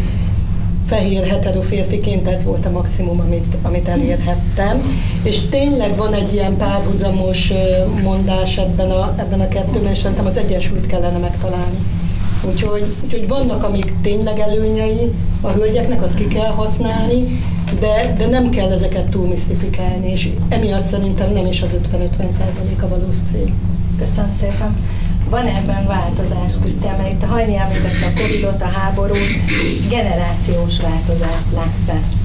fehér 0.88 1.28
hetero 1.28 1.62
férfiként 1.62 2.28
ez 2.28 2.44
volt 2.44 2.66
a 2.66 2.70
maximum, 2.70 3.20
amit, 3.20 3.56
amit 3.62 3.88
elérhettem. 3.88 4.82
És 5.24 5.40
tényleg 5.50 5.96
van 5.96 6.14
egy 6.14 6.34
ilyen 6.34 6.58
párhuzamos 6.58 7.52
mondás 8.04 8.58
ebben 8.58 8.92
a, 8.92 9.14
ebben 9.18 9.40
a 9.40 9.48
kettőben, 9.48 9.92
és 9.92 9.98
szerintem 9.98 10.26
az 10.26 10.38
egyensúlyt 10.38 10.86
kellene 10.86 11.18
megtalálni. 11.18 11.78
Úgyhogy, 12.48 12.96
úgyhogy 13.04 13.28
vannak, 13.28 13.64
amik 13.64 13.94
tényleg 14.02 14.40
előnyei 14.40 15.12
a 15.42 15.50
hölgyeknek, 15.50 16.02
azt 16.02 16.16
ki 16.16 16.28
kell 16.28 16.52
használni, 16.52 17.40
de, 17.80 18.14
de 18.18 18.28
nem 18.28 18.50
kell 18.50 18.72
ezeket 18.72 19.10
túl 19.10 19.28
misztifikálni, 19.28 20.12
és 20.12 20.30
emiatt 20.50 20.86
szerintem 20.86 21.32
nem 21.32 21.46
is 21.46 21.62
az 21.62 21.76
50-50 21.94 22.30
százalék 22.30 22.84
a 22.84 22.88
valós 22.88 23.16
cél. 23.32 23.50
Köszönöm 24.00 24.32
szépen. 24.32 24.76
Van 25.30 25.48
ebben 25.48 25.88
változás, 25.88 26.60
Krisztián, 26.60 26.98
mert 26.98 27.12
itt 27.12 27.24
a 27.24 27.26
Hajni 27.26 27.56
említette 27.58 28.06
a 28.06 28.22
Covid-ot, 28.22 28.62
a 28.62 28.66
háborút, 28.66 29.28
generációs 29.90 30.80
változást 30.80 31.52
látsz 31.52 32.21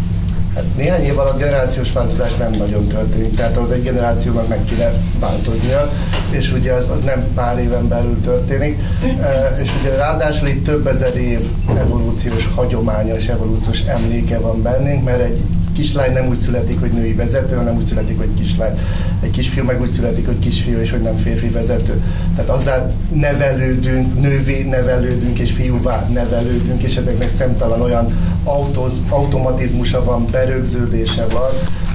Hát 0.56 0.76
néhány 0.76 1.02
év 1.02 1.18
alatt 1.18 1.38
generációs 1.38 1.92
változás 1.92 2.34
nem 2.34 2.50
nagyon 2.50 2.86
történik, 2.86 3.34
tehát 3.34 3.56
az 3.56 3.70
egy 3.70 3.82
generációnak 3.82 4.48
meg 4.48 4.64
kéne 4.64 4.90
változnia, 5.20 5.92
és 6.30 6.52
ugye 6.52 6.72
az, 6.72 6.88
az 6.88 7.00
nem 7.00 7.24
pár 7.34 7.58
éven 7.58 7.88
belül 7.88 8.20
történik, 8.20 8.78
e, 9.20 9.56
és 9.62 9.70
ugye 9.80 9.96
ráadásul 9.96 10.48
itt 10.48 10.64
több 10.64 10.86
ezer 10.86 11.16
év 11.16 11.50
evolúciós 11.78 12.48
hagyománya 12.54 13.14
és 13.14 13.26
evolúciós 13.26 13.80
emléke 13.80 14.38
van 14.38 14.62
bennünk, 14.62 15.04
mert 15.04 15.20
egy 15.20 15.42
kislány 15.76 16.12
nem 16.12 16.26
úgy 16.26 16.38
születik, 16.38 16.80
hogy 16.80 16.90
női 16.90 17.12
vezető, 17.12 17.56
hanem 17.56 17.76
úgy 17.76 17.86
születik, 17.86 18.18
hogy 18.18 18.34
kislány. 18.38 18.78
Egy 19.22 19.30
kisfiú 19.30 19.64
meg 19.64 19.80
úgy 19.80 19.90
születik, 19.90 20.26
hogy 20.26 20.38
kisfiú, 20.38 20.78
és 20.78 20.90
hogy 20.90 21.00
nem 21.00 21.16
férfi 21.16 21.48
vezető. 21.48 22.02
Tehát 22.36 22.50
azzal 22.50 22.92
nevelődünk, 23.12 24.20
nővé 24.20 24.62
nevelődünk, 24.62 25.38
és 25.38 25.52
fiúvá 25.52 26.08
nevelődünk, 26.12 26.82
és 26.82 26.96
ezeknek 26.96 27.28
szemtelen 27.38 27.80
olyan 27.80 28.06
autó, 28.44 28.88
automatizmusa 29.08 30.04
van, 30.04 30.26
berögződése 30.30 31.26
van, 31.32 31.50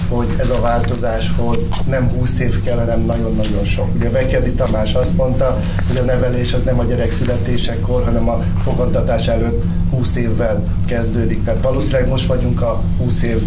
hogy 0.09 0.27
ez 0.37 0.49
a 0.49 0.61
változáshoz 0.61 1.67
nem 1.89 2.09
20 2.09 2.39
év 2.39 2.63
kell, 2.63 2.77
hanem 2.77 3.03
nagyon-nagyon 3.05 3.65
sok. 3.65 3.87
Ugye 3.95 4.09
Vekedi 4.09 4.51
Tamás 4.51 4.93
azt 4.93 5.17
mondta, 5.17 5.59
hogy 5.87 5.97
a 5.97 6.03
nevelés 6.03 6.53
az 6.53 6.61
nem 6.63 6.79
a 6.79 6.83
gyerek 6.83 7.11
születésekor, 7.11 8.03
hanem 8.03 8.29
a 8.29 8.43
fogadtatás 8.63 9.27
előtt 9.27 9.63
20 9.89 10.15
évvel 10.15 10.63
kezdődik. 10.85 11.43
Tehát 11.43 11.61
valószínűleg 11.61 12.07
most 12.07 12.25
vagyunk 12.25 12.61
a 12.61 12.81
20 12.97 13.21
év 13.21 13.41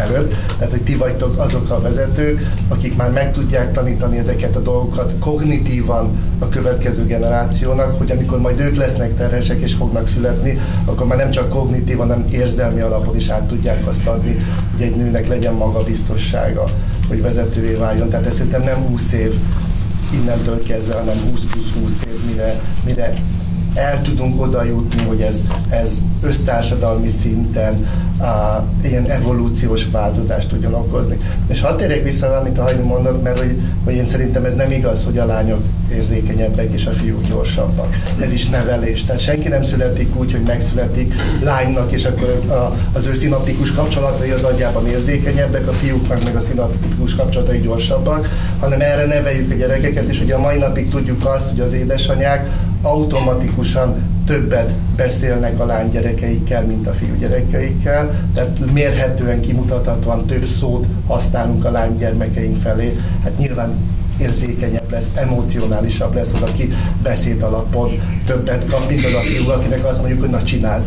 előtt. 0.00 0.34
Tehát, 0.56 0.70
hogy 0.70 0.82
ti 0.82 0.94
vagytok 0.94 1.38
azok 1.38 1.70
a 1.70 1.80
vezetők, 1.80 2.52
akik 2.68 2.96
már 2.96 3.10
meg 3.10 3.32
tudják 3.32 3.72
tanítani 3.72 4.18
ezeket 4.18 4.56
a 4.56 4.60
dolgokat 4.60 5.12
kognitívan 5.18 6.18
a 6.38 6.48
következő 6.48 7.06
generációnak, 7.06 7.98
hogy 7.98 8.10
amikor 8.10 8.40
majd 8.40 8.60
ők 8.60 8.76
lesznek 8.76 9.16
terhesek 9.16 9.60
és 9.60 9.74
fognak 9.74 10.08
születni, 10.08 10.58
akkor 10.84 11.06
már 11.06 11.18
nem 11.18 11.30
csak 11.30 11.48
kognitívan, 11.48 12.08
hanem 12.08 12.24
érzelmi 12.30 12.80
alapon 12.80 13.16
is 13.16 13.28
át 13.28 13.46
tudják 13.46 13.86
azt 13.86 14.06
adni, 14.06 14.36
hogy 14.72 14.82
egy 14.82 14.96
nőnek 14.96 15.28
legyen 15.28 15.54
magabiztossága, 15.54 16.64
hogy 17.08 17.22
vezetővé 17.22 17.74
váljon. 17.74 18.08
Tehát 18.08 18.26
ez 18.26 18.34
szerintem 18.34 18.62
nem 18.62 18.76
20 18.76 19.12
év 19.12 19.34
innentől 20.12 20.62
kezdve, 20.62 20.94
hanem 20.94 21.14
20 21.30 21.44
plusz 21.44 21.72
20 21.82 22.00
év, 22.06 22.30
mire, 22.30 22.60
mire 22.84 23.22
el 23.74 24.02
tudunk 24.02 24.42
oda 24.42 24.64
jutni, 24.64 25.02
hogy 25.02 25.20
ez, 25.20 25.40
ez 25.68 25.98
össztársadalmi 26.22 27.08
szinten 27.08 27.74
a, 28.20 28.64
ilyen 28.82 29.10
evolúciós 29.10 29.86
változást 29.92 30.48
tudjon 30.48 30.74
okozni. 30.74 31.18
És 31.46 31.60
hadd 31.60 31.76
térjek 31.76 32.02
vissza, 32.02 32.36
amit 32.36 32.58
a 32.58 32.62
Hajmi 32.62 32.82
mondott, 32.82 33.22
mert 33.22 33.38
hogy, 33.38 33.60
hogy 33.84 33.94
én 33.94 34.06
szerintem 34.06 34.44
ez 34.44 34.54
nem 34.54 34.70
igaz, 34.70 35.04
hogy 35.04 35.18
a 35.18 35.24
lányok 35.24 35.60
érzékenyebbek 35.92 36.72
és 36.72 36.86
a 36.86 36.90
fiúk 36.90 37.26
gyorsabbak. 37.28 37.96
Ez 38.20 38.32
is 38.32 38.48
nevelés. 38.48 39.04
Tehát 39.04 39.20
senki 39.20 39.48
nem 39.48 39.62
születik 39.62 40.16
úgy, 40.16 40.32
hogy 40.32 40.42
megszületik 40.46 41.14
lánynak, 41.42 41.92
és 41.92 42.04
akkor 42.04 42.42
a, 42.48 42.76
az 42.92 43.06
ő 43.06 43.14
szinaptikus 43.14 43.72
kapcsolatai 43.72 44.30
az 44.30 44.42
agyában 44.42 44.86
érzékenyebbek, 44.86 45.68
a 45.68 45.72
fiúknak 45.72 46.24
meg 46.24 46.36
a 46.36 46.40
szinaptikus 46.40 47.14
kapcsolatai 47.14 47.60
gyorsabbak, 47.60 48.28
hanem 48.58 48.80
erre 48.80 49.06
neveljük 49.06 49.50
a 49.50 49.54
gyerekeket, 49.54 50.08
és 50.08 50.20
ugye 50.20 50.34
a 50.34 50.40
mai 50.40 50.58
napig 50.58 50.90
tudjuk 50.90 51.26
azt, 51.26 51.48
hogy 51.48 51.60
az 51.60 51.72
édesanyák 51.72 52.48
automatikusan 52.82 54.08
többet 54.24 54.74
beszélnek 54.96 55.60
a 55.60 55.64
lánygyerekeikkel, 55.64 56.64
mint 56.64 56.86
a 56.86 56.92
fiúgyerekeikkel, 56.92 58.30
tehát 58.34 58.72
mérhetően, 58.72 59.40
kimutathatóan 59.40 60.26
több 60.26 60.46
szót 60.46 60.86
használunk 61.06 61.64
a 61.64 61.70
lánygyermekeink 61.70 62.60
felé. 62.60 62.98
Hát 63.22 63.38
nyilván 63.38 63.74
érzékenyebb 64.20 64.90
lesz, 64.90 65.08
emocionálisabb 65.14 66.14
lesz 66.14 66.32
az, 66.32 66.42
aki 66.42 66.72
beszéd 67.02 67.42
alapon 67.42 67.90
többet 68.26 68.66
kap, 68.66 68.88
mint 68.88 69.04
az 69.04 69.14
a 69.14 69.20
fiú, 69.20 69.48
akinek 69.48 69.84
azt 69.84 69.98
mondjuk, 69.98 70.20
hogy 70.20 70.30
na 70.30 70.42
csináld 70.42 70.82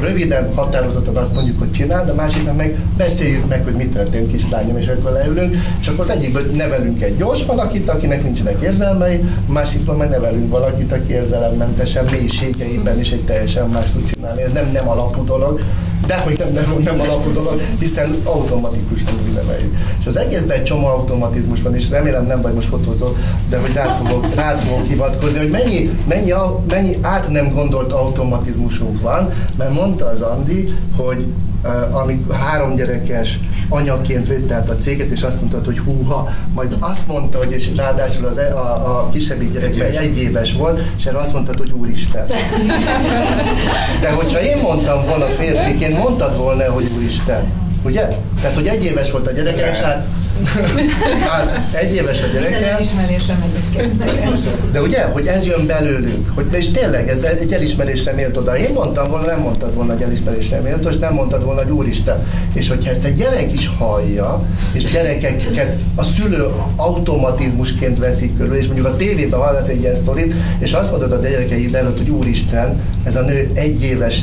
röviden, 0.00 0.54
határozottan 0.54 1.16
azt 1.16 1.34
mondjuk, 1.34 1.58
hogy 1.58 1.72
csinál, 1.72 2.04
de 2.04 2.10
a 2.10 2.14
másiknak 2.14 2.56
meg 2.56 2.78
beszéljük 2.96 3.48
meg, 3.48 3.64
hogy 3.64 3.74
mi 3.74 3.86
történt 3.86 4.30
kislányom, 4.30 4.76
és 4.76 4.86
akkor 4.86 5.12
leülünk, 5.12 5.56
és 5.80 5.88
akkor 5.88 6.04
az 6.04 6.10
egyikből 6.10 6.42
nevelünk 6.42 7.02
egy 7.02 7.16
gyors 7.16 7.44
valakit, 7.44 7.88
akinek 7.88 8.22
nincsenek 8.22 8.60
érzelmei, 8.62 9.20
a 9.48 9.52
másikban 9.52 9.96
meg 9.96 10.08
nevelünk 10.08 10.50
valakit, 10.50 10.92
aki 10.92 11.12
érzelemmentesen, 11.12 12.04
mélységeiben 12.10 13.00
is 13.00 13.10
egy 13.10 13.24
teljesen 13.24 13.68
más 13.68 13.86
tud 13.92 14.10
csinálni. 14.12 14.42
Ez 14.42 14.52
nem, 14.52 14.70
nem 14.72 14.88
alapú 14.88 15.24
dolog, 15.24 15.60
de 16.06 16.16
hogy 16.16 16.38
nem, 16.38 16.52
nem, 16.52 16.82
nem 16.84 17.00
alapú 17.00 17.32
dolog, 17.32 17.60
hiszen 17.78 18.16
automatikusan 18.24 19.14
úgy 19.26 19.32
neveljük. 19.32 19.76
És 20.00 20.06
az 20.06 20.16
egészben 20.16 20.56
egy 20.56 20.64
csomó 20.64 20.86
automatizmus 20.86 21.62
van, 21.62 21.74
és 21.74 21.88
remélem 21.88 22.26
nem 22.26 22.40
vagy 22.40 22.52
most 22.52 22.68
fotózol, 22.68 23.16
de 23.48 23.58
hogy 23.58 23.72
rád 23.72 24.06
fogok, 24.06 24.34
rád 24.34 24.58
fogok 24.58 24.86
hivatkozni, 24.86 25.38
hogy 25.38 25.50
mennyi, 25.50 25.90
mennyi, 26.08 26.32
mennyi 26.68 26.96
át 27.00 27.28
nem 27.28 27.52
gondolt 27.52 27.92
automatizmusunk 27.92 29.00
van, 29.00 29.32
mert 29.58 29.72
mondta 29.72 30.06
az 30.06 30.22
Andi, 30.22 30.74
hogy 30.96 31.26
amik 31.90 32.32
három 32.32 32.74
gyerekes 32.74 33.38
anyaként 33.68 34.26
vette 34.26 34.54
át 34.54 34.68
a 34.68 34.76
céget, 34.76 35.10
és 35.10 35.22
azt 35.22 35.40
mondta, 35.40 35.60
hogy 35.64 35.78
húha, 35.78 36.30
majd 36.54 36.76
azt 36.80 37.06
mondta, 37.06 37.38
hogy 37.38 37.52
és 37.52 37.70
ráadásul 37.76 38.24
az, 38.24 38.36
e- 38.36 38.54
a, 38.54 38.98
a 38.98 39.08
kisebbik 39.12 39.52
gyerek 39.52 39.80
egy, 39.80 39.94
egy 39.94 40.18
éves 40.18 40.52
volt, 40.52 40.80
és 40.96 41.04
erre 41.06 41.18
azt 41.18 41.32
mondta, 41.32 41.52
hogy 41.58 41.70
úristen. 41.70 42.26
De 44.00 44.10
hogyha 44.10 44.40
én 44.40 44.58
mondtam 44.58 45.04
volna 45.04 45.26
férfiként, 45.26 45.98
mondtad 45.98 46.36
volna, 46.36 46.72
hogy 46.72 46.90
úristen. 46.96 47.52
Ugye? 47.82 48.08
Tehát, 48.40 48.56
hogy 48.56 48.66
egy 48.66 48.84
éves 48.84 49.10
volt 49.10 49.26
a 49.26 49.32
gyerek, 49.32 49.58
és 49.72 49.80
hát 49.80 50.06
Hát, 51.28 51.60
egy 51.72 51.94
éves 51.94 52.22
a 52.22 52.26
Minden 52.26 52.50
gyereke, 52.50 52.70
elismerésre 52.70 53.36
megyek 53.40 53.64
de 54.72 54.80
ugye, 54.80 55.02
hogy 55.02 55.26
ez 55.26 55.46
jön 55.46 55.66
belőlünk, 55.66 56.28
hogy 56.34 56.44
és 56.50 56.70
tényleg 56.70 57.08
ez 57.08 57.22
egy 57.22 57.52
elismerésre 57.52 58.12
méltó, 58.12 58.40
de 58.40 58.56
én 58.56 58.72
mondtam 58.72 59.10
volna, 59.10 59.26
nem 59.26 59.40
mondtad 59.40 59.74
volna, 59.74 59.92
hogy 59.92 60.02
elismerésre 60.02 60.60
méltó, 60.60 60.88
és 60.88 60.96
nem 60.96 61.12
mondtad 61.12 61.44
volna, 61.44 61.62
hogy 61.62 61.70
úristen. 61.70 62.26
És 62.54 62.68
hogyha 62.68 62.90
ezt 62.90 63.04
egy 63.04 63.14
gyerek 63.14 63.52
is 63.52 63.70
hallja, 63.78 64.42
és 64.72 64.84
gyerekeket 64.84 65.76
a 65.94 66.04
szülő 66.04 66.46
automatizmusként 66.76 67.98
veszik 67.98 68.36
körül, 68.36 68.54
és 68.54 68.66
mondjuk 68.66 68.86
a 68.86 68.96
tévében 68.96 69.40
hallasz 69.40 69.68
egy 69.68 69.80
ilyen 69.80 69.94
sztorit, 69.94 70.34
és 70.58 70.72
azt 70.72 70.90
mondod 70.90 71.12
a 71.12 71.20
gyerekeid 71.20 71.74
előtt, 71.74 71.98
hogy 71.98 72.10
úristen, 72.10 72.80
ez 73.04 73.16
a 73.16 73.20
nő 73.20 73.50
egy 73.54 73.82
éves 73.82 74.22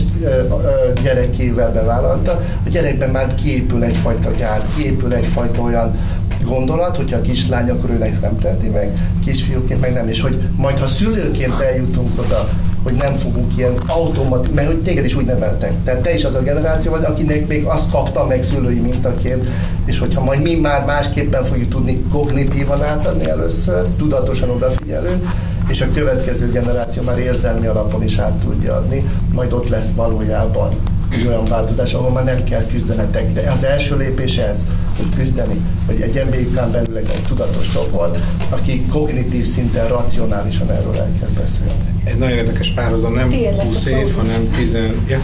gyerekével 1.03 1.71
bevállalta, 1.71 2.31
a 2.65 2.69
gyerekben 2.69 3.09
már 3.09 3.35
kiépül 3.35 3.83
egyfajta 3.83 4.31
gyár, 4.37 4.61
kiépül 4.75 5.13
egyfajta 5.13 5.61
olyan 5.61 5.95
gondolat, 6.43 6.97
hogyha 6.97 7.17
a 7.17 7.21
kislány, 7.21 7.69
akkor 7.69 7.89
ő 7.89 8.03
ezt 8.03 8.21
nem 8.21 8.37
teheti 8.37 8.67
meg, 8.67 8.97
kisfiúként 9.25 9.81
meg 9.81 9.93
nem, 9.93 10.07
és 10.07 10.21
hogy 10.21 10.41
majd 10.55 10.77
ha 10.79 10.87
szülőként 10.87 11.59
eljutunk 11.59 12.19
oda, 12.19 12.49
hogy 12.83 12.93
nem 12.93 13.15
fogunk 13.15 13.57
ilyen 13.57 13.73
automat, 13.87 14.53
mert 14.53 14.67
hogy 14.67 14.81
téged 14.81 15.05
is 15.05 15.15
úgy 15.15 15.25
neveltek. 15.25 15.73
Tehát 15.83 16.01
te 16.01 16.13
is 16.13 16.23
az 16.23 16.35
a 16.35 16.41
generáció 16.41 16.91
vagy, 16.91 17.03
akinek 17.03 17.47
még 17.47 17.65
azt 17.65 17.89
kapta 17.91 18.25
meg 18.25 18.43
szülői 18.43 18.79
mintaként, 18.79 19.47
és 19.85 19.99
hogyha 19.99 20.23
majd 20.23 20.41
mi 20.41 20.55
már 20.55 20.85
másképpen 20.85 21.43
fogjuk 21.43 21.69
tudni 21.69 22.03
kognitívan 22.11 22.83
átadni 22.83 23.29
először, 23.29 23.85
tudatosan 23.97 24.49
odafigyelünk, 24.49 25.29
és 25.69 25.81
a 25.81 25.91
következő 25.93 26.51
generáció 26.51 27.03
már 27.03 27.17
érzelmi 27.17 27.65
alapon 27.65 28.03
is 28.03 28.17
át 28.17 28.33
tudja 28.33 28.75
adni, 28.75 29.05
majd 29.33 29.53
ott 29.53 29.69
lesz 29.69 29.91
valójában 29.95 30.69
egy 31.11 31.27
olyan 31.27 31.45
változás, 31.45 31.93
ahol 31.93 32.11
már 32.11 32.23
nem 32.23 32.43
kell 32.43 32.65
küzdenetek. 32.65 33.33
De 33.33 33.51
az 33.51 33.63
első 33.63 33.97
lépés 33.97 34.37
ez, 34.37 34.65
hogy 34.97 35.07
küzdeni, 35.15 35.55
hogy 35.85 36.01
egy 36.01 36.23
MBK-n 36.25 36.71
belül 36.71 36.97
egy 36.97 37.23
tudatos 37.27 37.71
csoport, 37.73 38.17
aki 38.49 38.85
kognitív 38.85 39.45
szinten, 39.45 39.87
racionálisan 39.87 40.71
erről 40.71 40.95
elkezd 40.95 41.33
beszélni. 41.33 41.73
Egy 42.03 42.17
nagyon 42.17 42.37
érdekes 42.37 42.69
párhuzam, 42.69 43.13
nem 43.13 43.29
Tiéd 43.29 43.55
lesz 43.55 43.65
a 43.65 43.67
20 43.67 43.83
szó 43.83 43.97
év, 43.97 44.15
hanem, 44.15 44.49
10, 44.57 44.77
ja, 45.07 45.19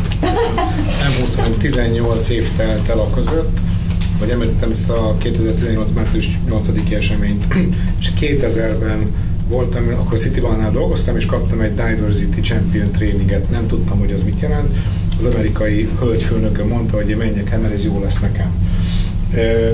nem 1.01 1.11
20, 1.19 1.35
hanem 1.35 1.57
18 1.57 2.29
év 2.29 2.49
telt 2.55 2.89
el 2.89 2.99
a 2.99 3.09
között, 3.09 3.59
vagy 4.19 4.29
említettem 4.29 4.71
ezt 4.71 4.89
a 4.89 5.15
2018. 5.17 5.89
március 5.95 6.39
8 6.49 6.69
eseményt, 6.91 7.45
és 7.99 8.11
2000-ben 8.19 9.11
voltam, 9.47 9.87
akkor 9.99 10.17
City 10.17 10.39
Bannál 10.39 10.71
dolgoztam, 10.71 11.15
és 11.17 11.25
kaptam 11.25 11.61
egy 11.61 11.75
Diversity 11.75 12.39
Champion 12.41 12.91
tréninget. 12.91 13.49
Nem 13.49 13.67
tudtam, 13.67 13.99
hogy 13.99 14.11
az 14.11 14.23
mit 14.23 14.39
jelent. 14.39 14.75
Az 15.19 15.25
amerikai 15.25 15.89
hölgyfőnökön 15.99 16.67
mondta, 16.67 16.95
hogy 16.95 17.09
én 17.09 17.17
menjek 17.17 17.51
el, 17.51 17.59
mert 17.59 17.73
ez 17.73 17.85
jó 17.85 18.01
lesz 18.03 18.19
nekem. 18.19 18.51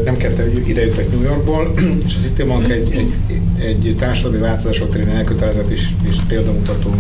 Nem 0.06 0.18
kettem, 0.18 0.52
ide 0.68 0.82
jöttek 0.86 1.12
New 1.12 1.22
Yorkból, 1.22 1.74
és 2.06 2.16
az 2.16 2.22
City 2.22 2.44
Bank 2.44 2.72
egy, 2.72 2.92
egy, 2.92 3.42
egy 3.66 3.96
társadalmi 4.00 4.38
változások 4.38 4.90
terén 4.92 5.10
elkötelezett 5.10 5.70
és, 5.70 5.88
és 6.10 6.18
példamutató 6.28 6.96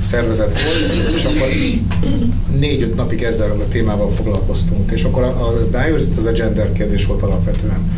szervezet 0.00 0.62
volt, 0.62 1.14
és 1.14 1.24
akkor 1.24 1.48
négy-öt 2.58 2.94
napig 2.94 3.22
ezzel 3.22 3.50
a 3.50 3.68
témával 3.68 4.10
foglalkoztunk, 4.10 4.90
és 4.92 5.04
akkor 5.04 5.22
a, 5.22 5.46
a 5.46 5.64
diversity 5.64 6.16
az 6.16 6.24
a 6.24 6.32
gender 6.32 6.72
kérdés 6.72 7.06
volt 7.06 7.22
alapvetően. 7.22 7.90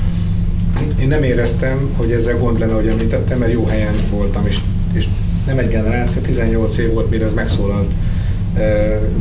Én 1.00 1.08
nem 1.08 1.22
éreztem, 1.22 1.90
hogy 1.96 2.10
ezzel 2.10 2.38
gond 2.38 2.58
lenne, 2.58 2.72
hogy 2.72 2.86
említettem, 2.86 3.38
mert 3.38 3.52
jó 3.52 3.64
helyen 3.64 3.94
voltam, 4.10 4.46
és, 4.46 4.58
és 4.92 5.08
nem 5.46 5.58
egy 5.58 5.68
generáció, 5.68 6.20
18 6.22 6.78
év 6.78 6.92
volt, 6.92 7.10
mire 7.10 7.24
ez 7.24 7.32
megszólalt 7.32 7.94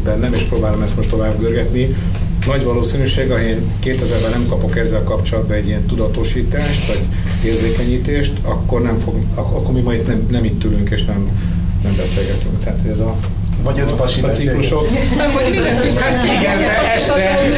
bennem, 0.03 0.33
és 0.33 0.41
próbálom 0.41 0.81
ezt 0.81 0.95
most 0.95 1.09
tovább 1.09 1.39
görgetni. 1.39 1.95
Nagy 2.45 2.63
valószínűség, 2.63 3.31
ha 3.31 3.41
én 3.41 3.71
2000-ben 3.83 4.31
nem 4.31 4.47
kapok 4.49 4.77
ezzel 4.77 5.03
kapcsolatban 5.03 5.55
egy 5.57 5.67
ilyen 5.67 5.85
tudatosítást, 5.85 6.87
vagy 6.87 7.01
érzékenyítést, 7.45 8.33
akkor, 8.43 8.81
nem 8.81 8.99
fog, 8.99 9.15
ak- 9.35 9.55
akkor 9.55 9.73
mi 9.73 9.81
majd 9.81 10.07
nem, 10.07 10.27
nem 10.31 10.43
itt 10.43 10.63
ülünk, 10.63 10.89
és 10.89 11.05
nem, 11.05 11.29
nem 11.83 11.95
beszélgetünk. 11.95 12.59
Tehát 12.63 12.79
ez 12.89 12.99
a, 12.99 13.15
Vagy 13.63 13.79
öt 13.79 13.93
pasi 13.93 14.21
a 14.21 14.27
ciklusok. 14.29 14.87
Hogy 15.33 15.51
mindenki 15.51 15.99
Hát 15.99 16.23
igen, 16.39 16.57
de 16.57 16.93
este, 16.93 17.13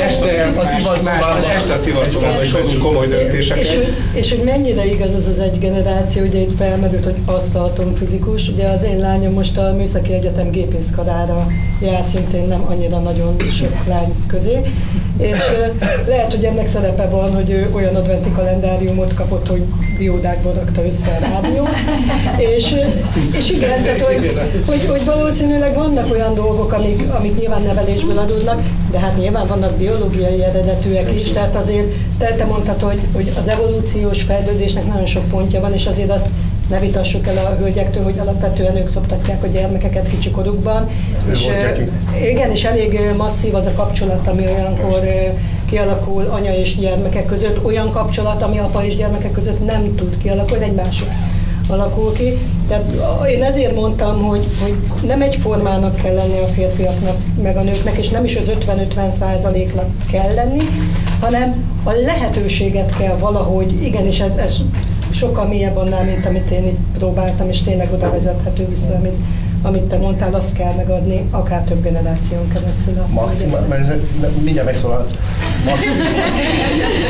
este, 0.08 0.54
A 0.60 0.66
szivaszobában. 0.66 1.43
este 1.56 1.74
a 1.74 1.78
szivaszobában 1.78 2.43
is 2.43 2.52
hozunk 2.52 2.80
komoly 2.80 3.06
És 3.06 3.12
döntéseket. 3.12 3.68
hogy, 3.68 3.93
és 4.14 4.30
hogy 4.30 4.43
mennyire 4.43 4.86
igaz 4.86 5.14
ez 5.14 5.28
az 5.28 5.39
egy 5.39 5.60
generáció, 5.60 6.24
ugye 6.26 6.39
itt 6.39 6.58
felmerült, 6.58 7.04
hogy 7.04 7.16
asztalton 7.26 7.95
fizikus. 7.95 8.47
Ugye 8.47 8.68
az 8.68 8.84
én 8.84 8.97
lányom 9.00 9.34
most 9.34 9.58
a 9.58 9.74
Műszaki 9.78 10.14
Egyetem 10.14 10.50
gépészkarára 10.52 11.47
jár, 11.82 12.04
szintén 12.12 12.47
nem 12.47 12.66
annyira 12.70 13.00
nagyon 13.00 13.36
sok 13.60 13.86
lány 13.88 14.14
közé. 14.28 14.58
És 15.18 15.38
lehet, 16.08 16.34
hogy 16.34 16.43
ennek 16.43 16.68
szerepe 16.68 17.08
van, 17.08 17.36
hogy 17.36 17.50
ő 17.50 17.70
olyan 17.74 17.95
adventi 17.95 18.32
kalendáriumot 18.32 19.14
kapott, 19.14 19.47
hogy 19.47 19.64
diódákból 19.97 20.54
rakta 20.54 20.86
össze 20.86 21.18
a 21.18 21.20
rádió. 21.20 21.68
És, 22.58 22.74
és 23.38 23.50
igen, 23.52 23.84
tehát, 23.84 24.00
hogy, 24.00 24.39
hogy, 24.66 24.86
hogy 24.88 25.06
valószínűleg 25.06 25.74
vannak 25.76 25.99
olyan 26.12 26.34
dolgok, 26.34 26.74
amik, 26.74 27.14
amik 27.14 27.39
nyilván 27.39 27.62
nevelésből 27.62 28.18
adódnak, 28.18 28.62
de 28.91 29.00
hát 29.00 29.18
nyilván 29.18 29.47
vannak 29.47 29.78
biológiai 29.78 30.43
eredetűek 30.43 31.12
is, 31.16 31.32
tehát 31.32 31.56
azért 31.56 31.88
te, 32.18 32.34
te 32.34 32.45
mondtad, 32.45 32.82
hogy, 32.82 33.00
hogy 33.14 33.32
az 33.41 33.47
evolúciós 33.47 34.22
fejlődésnek 34.22 34.86
nagyon 34.86 35.06
sok 35.06 35.28
pontja 35.30 35.60
van, 35.60 35.74
és 35.74 35.86
azért 35.86 36.12
azt 36.12 36.28
ne 36.70 36.80
vitassuk 36.80 37.28
el 37.28 37.38
a 37.38 37.56
hölgyektől, 37.60 38.04
hogy 38.04 38.20
alapvetően 38.20 38.78
ők 38.78 38.88
szoptatják 38.88 39.43
a 39.43 39.47
gyermekeket 39.47 40.10
kicsikorukban. 40.10 40.89
És, 41.32 41.47
igen, 42.32 42.52
és 42.52 42.64
elég 42.64 43.00
masszív 43.18 43.56
az 43.56 43.66
a 43.66 43.72
kapcsolat, 43.72 44.28
ami 44.28 44.45
olyankor 44.45 45.00
kialakul 45.70 46.26
anya 46.32 46.56
és 46.56 46.78
gyermekek 46.78 47.26
között, 47.26 47.66
olyan 47.66 47.91
kapcsolat, 47.91 48.41
ami 48.41 48.58
apa 48.58 48.86
és 48.86 48.95
gyermekek 48.95 49.32
között 49.32 49.66
nem 49.66 49.95
tud 49.95 50.18
kialakulni, 50.18 50.64
egy 50.64 50.76
másik 50.76 51.08
alakul 51.68 52.14
ki. 52.14 52.38
Tehát 52.70 52.86
én 53.30 53.43
ezért 53.43 53.76
mondtam, 53.76 54.22
hogy, 54.22 54.45
hogy 54.61 54.76
nem 55.07 55.22
egyformának 55.22 55.95
kell 55.95 56.13
lenni 56.13 56.39
a 56.39 56.45
férfiaknak, 56.45 57.15
meg 57.41 57.57
a 57.57 57.61
nőknek, 57.61 57.97
és 57.97 58.09
nem 58.09 58.24
is 58.24 58.36
az 58.36 58.51
50-50 58.67 59.09
százaléknak 59.09 59.86
kell 60.11 60.34
lenni, 60.34 60.61
hanem 61.20 61.78
a 61.84 61.91
lehetőséget 61.91 62.95
kell 62.97 63.17
valahogy, 63.17 63.84
igen, 63.84 64.05
és 64.05 64.20
ez, 64.20 64.36
ez 64.36 64.57
sokkal 65.11 65.47
mélyebb 65.47 65.78
annál, 65.78 66.03
mint 66.03 66.26
amit 66.26 66.49
én 66.49 66.65
itt 66.65 66.97
próbáltam, 66.97 67.49
és 67.49 67.61
tényleg 67.61 67.93
oda 67.93 68.11
vezethető 68.11 68.67
vissza, 68.67 68.95
amit, 68.95 69.15
amit 69.62 69.84
te 69.84 69.97
mondtál, 69.97 70.34
azt 70.34 70.53
kell 70.53 70.74
megadni, 70.74 71.28
akár 71.32 71.62
több 71.62 71.84
generáción 71.84 72.47
keresztül. 72.47 72.93
Maximál, 73.10 73.66
mindjárt 74.41 74.66
megszólalhatsz. 74.66 75.14
Max- 75.66 75.86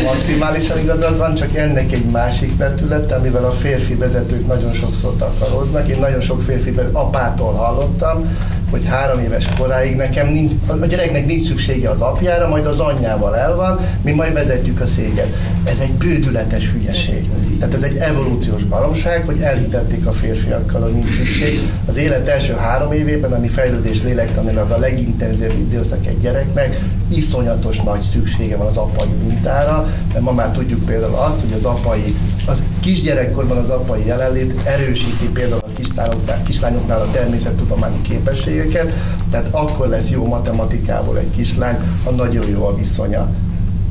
Maximálisan 0.03 0.79
igazad 0.79 1.17
van, 1.17 1.35
csak 1.35 1.55
ennek 1.55 1.91
egy 1.91 2.05
másik 2.05 2.57
vetülete, 2.57 3.15
amivel 3.15 3.45
a 3.45 3.51
férfi 3.51 3.95
vezetők 3.95 4.47
nagyon 4.47 4.73
sokszor 4.73 5.15
takaroznak. 5.17 5.87
Én 5.87 5.99
nagyon 5.99 6.21
sok 6.21 6.41
férfi 6.41 6.73
apától 6.91 7.53
hallottam, 7.53 8.37
hogy 8.69 8.85
három 8.85 9.19
éves 9.19 9.45
koráig 9.59 9.95
nekem 9.95 10.27
nincs, 10.27 10.51
a 10.67 10.85
gyereknek 10.85 11.25
nincs 11.25 11.47
szüksége 11.47 11.89
az 11.89 12.01
apjára, 12.01 12.47
majd 12.47 12.65
az 12.65 12.79
anyjával 12.79 13.35
el 13.35 13.55
van, 13.55 13.79
mi 14.01 14.11
majd 14.11 14.33
vezetjük 14.33 14.81
a 14.81 14.85
széget. 14.85 15.35
Ez 15.69 15.79
egy 15.79 15.93
bődületes 15.93 16.71
hülyeség. 16.71 17.29
Tehát 17.59 17.73
ez 17.73 17.81
egy 17.81 17.95
evolúciós 17.95 18.63
baromság, 18.63 19.25
hogy 19.25 19.39
elhitették 19.39 20.05
a 20.05 20.11
férfiakkal, 20.11 20.81
hogy 20.81 20.93
nincs 20.93 21.15
szükség. 21.15 21.59
Az 21.85 21.97
élet 21.97 22.27
első 22.27 22.53
három 22.53 22.91
évében, 22.91 23.33
ami 23.33 23.47
fejlődés 23.47 24.03
lélektanilag 24.03 24.71
a 24.71 24.77
legintenzívebb 24.77 25.57
időszak 25.59 26.05
egy 26.05 26.19
gyereknek, 26.19 26.79
iszonyatos 27.11 27.81
nagy 27.81 28.01
szüksége 28.01 28.55
van 28.57 28.67
az 28.67 28.77
apai 28.77 29.07
mintára, 29.27 29.93
mert 30.13 30.23
ma 30.23 30.31
már 30.31 30.51
tudjuk 30.51 30.85
például 30.85 31.15
azt, 31.15 31.39
hogy 31.39 31.53
az 31.57 31.63
apai, 31.63 32.15
az 32.47 32.63
kisgyerekkorban 32.79 33.57
az 33.57 33.69
apai 33.69 34.05
jelenlét 34.05 34.53
erősíti 34.63 35.29
például 35.33 35.61
a 35.63 35.73
kislányoknál, 35.75 36.43
kislányoknál 36.43 37.01
a 37.01 37.11
természettudományi 37.11 38.01
képességeket, 38.01 38.93
tehát 39.31 39.47
akkor 39.51 39.87
lesz 39.87 40.09
jó 40.09 40.25
matematikából 40.25 41.17
egy 41.17 41.31
kislány, 41.31 41.77
ha 42.03 42.11
nagyon 42.11 42.49
jó 42.49 42.65
a 42.65 42.75
viszonya 42.75 43.29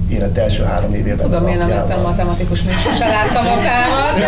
élet 0.09 0.39
első 0.39 0.63
három 0.63 0.95
évében 0.95 1.17
Tudom, 1.17 1.49
én 1.49 1.59
nem 1.59 1.69
lettem 1.69 2.01
matematikus, 2.01 2.63
még 2.63 2.75
sose 2.75 3.09
láttam 3.09 3.47
apámat. 3.47 4.19
de 4.19 4.27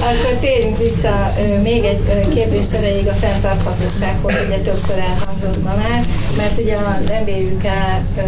Akkor 0.00 0.38
térjünk 0.40 0.78
vissza 0.78 1.32
még 1.62 1.84
egy 1.84 2.28
kérdés 2.34 2.72
erejéig 2.72 3.06
a 3.06 3.12
fenntarthatósághoz, 3.12 4.32
ugye 4.46 4.58
többször 4.58 4.98
elhangzott 4.98 5.62
ma 5.62 5.74
már, 5.76 6.04
mert 6.36 6.58
ugye 6.58 6.74
az 6.74 7.10
MBUK 7.22 7.64
ö, 8.16 8.20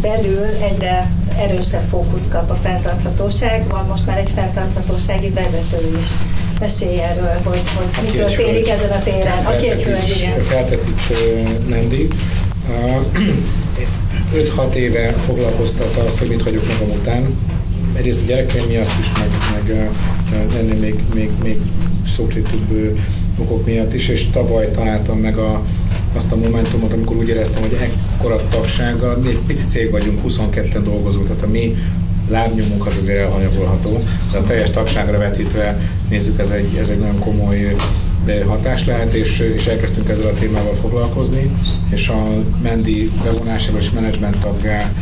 belül 0.00 0.46
egyre 0.70 1.10
erősebb 1.38 1.88
fókusz 1.90 2.28
kap 2.30 2.50
a 2.50 2.54
fenntarthatóság, 2.54 3.68
van 3.68 3.86
most 3.86 4.06
már 4.06 4.18
egy 4.18 4.30
fenntarthatósági 4.34 5.30
vezető 5.30 5.96
is. 5.98 6.06
Mesélj 6.60 7.00
erről, 7.00 7.40
hogy, 7.44 7.62
hogy 7.74 8.04
mi 8.04 8.18
történik 8.18 8.68
ezen 8.68 8.90
a 8.90 9.02
téren. 9.02 9.44
Aki 9.44 9.70
egy 9.70 9.82
hölgy, 9.82 10.14
igen. 10.16 10.40
Feltetics 10.40 11.08
Nendi. 11.68 12.08
5-6 14.34 14.72
éve 14.86 15.12
foglalkoztatta 15.12 16.04
azt, 16.04 16.18
hogy 16.18 16.28
mit 16.28 16.42
hagyok 16.42 16.66
magam 16.68 16.94
után. 16.94 17.38
Egyrészt 17.94 18.22
a 18.22 18.26
gyerekeim 18.26 18.66
miatt 18.66 18.92
is, 19.00 19.12
meg, 19.18 19.28
meg 19.52 19.90
ennél 20.58 20.78
még, 20.80 20.94
még, 21.14 21.30
még 21.42 21.58
szókétűbb 22.16 22.98
okok 23.38 23.66
miatt 23.66 23.94
is, 23.94 24.08
és 24.08 24.30
tavaly 24.30 24.70
találtam 24.70 25.18
meg 25.18 25.36
a, 25.36 25.62
azt 26.14 26.32
a 26.32 26.36
momentumot, 26.36 26.92
amikor 26.92 27.16
úgy 27.16 27.28
éreztem, 27.28 27.62
hogy 27.62 27.78
ekkora 27.80 28.48
tagsággal, 28.48 29.16
mi 29.16 29.28
egy 29.28 29.40
pici 29.46 29.66
cég 29.66 29.90
vagyunk, 29.90 30.20
22-en 30.28 30.80
dolgozunk, 30.84 31.26
tehát 31.26 31.42
a 31.42 31.46
mi 31.46 31.76
lábnyomunk 32.28 32.86
az 32.86 32.96
azért 32.96 33.18
elhanyagolható, 33.18 34.02
de 34.32 34.38
a 34.38 34.42
teljes 34.42 34.70
tagságra 34.70 35.18
vetítve 35.18 35.80
nézzük, 36.08 36.40
ez 36.40 36.50
egy, 36.50 36.76
ez 36.76 36.88
egy 36.88 36.98
nagyon 36.98 37.18
komoly 37.18 37.74
hatás 38.46 38.84
lehet, 38.84 39.12
és, 39.12 39.38
és 39.38 39.66
elkezdtünk 39.66 40.08
ezzel 40.08 40.26
a 40.26 40.38
témával 40.38 40.74
foglalkozni, 40.74 41.50
és 41.90 42.08
a 42.08 42.26
Mendi 42.62 43.10
bevonásával 43.24 43.80
és 43.80 43.90
menedzsment 43.90 44.38
taggá 44.40 44.92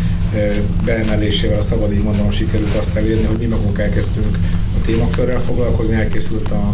beemelésével, 0.84 1.58
a 1.58 1.62
szabad 1.62 1.92
így 1.92 2.02
mondanom, 2.02 2.30
sikerült 2.30 2.74
azt 2.74 2.96
elérni, 2.96 3.24
hogy 3.24 3.38
mi 3.38 3.46
magunk 3.46 3.78
elkezdtünk 3.78 4.38
a 4.78 4.84
témakörrel 4.86 5.40
foglalkozni, 5.40 5.94
elkészült 5.94 6.50
a, 6.50 6.68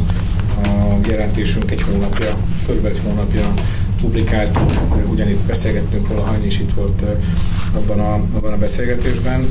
a 0.68 0.98
jelentésünk 1.08 1.70
egy 1.70 1.82
hónapja, 1.82 2.36
kb. 2.66 2.84
egy 2.86 3.00
hónapja 3.04 3.54
publikáltuk, 4.00 4.72
ugyanitt 5.10 5.40
beszélgettünk 5.46 6.08
róla, 6.08 6.22
Hany 6.22 6.46
is 6.46 6.58
itt 6.58 6.72
volt 6.74 7.02
abban 7.74 8.00
a, 8.00 8.14
abban 8.14 8.52
a 8.52 8.56
beszélgetésben. 8.56 9.46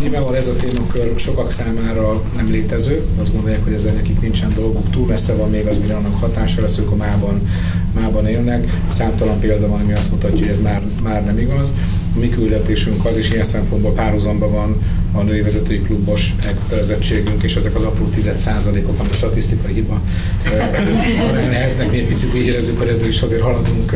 Nyilvánvalóan 0.00 0.38
ez 0.38 0.48
a 0.48 0.56
témakör 0.56 1.18
sokak 1.18 1.50
számára 1.50 2.22
nem 2.36 2.50
létező, 2.50 3.04
azt 3.20 3.32
gondolják, 3.32 3.64
hogy 3.64 3.72
ezzel 3.72 3.92
nekik 3.92 4.20
nincsen 4.20 4.52
dolguk, 4.54 4.90
túl 4.90 5.06
messze 5.06 5.34
van 5.34 5.50
még 5.50 5.66
az, 5.66 5.78
mire 5.78 5.94
annak 5.94 6.20
hatása 6.20 6.60
lesz, 6.60 6.78
ők 6.78 6.90
a 6.90 6.96
mában, 6.96 7.48
mában 7.94 8.26
élnek. 8.26 8.76
Számtalan 8.88 9.40
példa 9.40 9.68
van, 9.68 9.80
ami 9.80 9.92
azt 9.92 10.10
mutatja, 10.10 10.38
hogy 10.38 10.48
ez 10.48 10.60
már, 10.60 10.82
már 11.02 11.24
nem 11.24 11.38
igaz. 11.38 11.72
A 12.16 12.18
mi 12.18 12.28
küldetésünk 12.28 13.04
az 13.04 13.16
is 13.16 13.30
ilyen 13.30 13.44
szempontból 13.44 13.92
párhuzamban 13.92 14.52
van 14.52 14.82
a 15.18 15.22
női 15.22 15.40
vezetői 15.40 15.82
klubos 15.82 16.34
elkötelezettségünk, 16.46 17.42
és 17.42 17.56
ezek 17.56 17.74
az 17.74 17.82
apró 17.82 18.04
tized 18.04 18.38
százalékok, 18.38 18.98
ami 18.98 19.08
a 19.12 19.14
statisztikai 19.14 19.72
hiba 19.72 20.00
lehetnek, 21.34 21.90
mi 21.90 21.98
egy 21.98 22.06
picit 22.06 22.34
úgy 22.34 22.46
érezzük, 22.46 22.78
hogy 22.78 22.88
ezzel 22.88 23.08
is 23.08 23.22
azért 23.22 23.42
haladunk, 23.42 23.94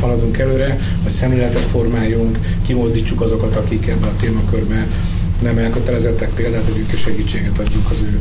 haladunk 0.00 0.38
előre, 0.38 0.76
hogy 1.02 1.12
szemléletet 1.12 1.64
formáljunk, 1.64 2.38
kimozdítsuk 2.66 3.20
azokat, 3.20 3.56
akik 3.56 3.86
ebben 3.86 4.08
a 4.08 4.16
témakörben 4.20 4.86
nem 5.42 5.58
elkötelezettek 5.58 6.28
példát, 6.28 6.64
hogy 6.64 6.78
ők 6.78 6.98
segítséget 6.98 7.58
adjuk 7.58 7.90
az 7.90 8.02
ő, 8.02 8.20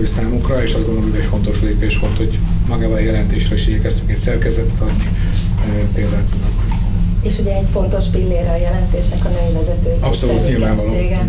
ő 0.00 0.04
számukra, 0.04 0.62
és 0.62 0.74
azt 0.74 0.86
gondolom, 0.86 1.10
hogy 1.10 1.20
egy 1.20 1.26
fontos 1.26 1.60
lépés 1.60 1.98
volt, 1.98 2.16
hogy 2.16 2.38
magával 2.68 2.96
a 2.96 3.00
jelentésre 3.00 3.54
is 3.54 3.66
igyekeztünk 3.66 4.10
egy 4.10 4.16
szerkezetet 4.16 4.80
adni, 4.80 5.08
példát 5.94 6.24
tudnak 6.30 6.53
és 7.24 7.38
ugye 7.38 7.54
egy 7.54 7.66
fontos 7.72 8.06
pillére 8.06 8.50
a 8.50 8.56
jelentésnek 8.56 9.24
a 9.24 9.28
női 9.28 9.52
vezetői 9.52 9.98
tevékenysége, 10.20 11.26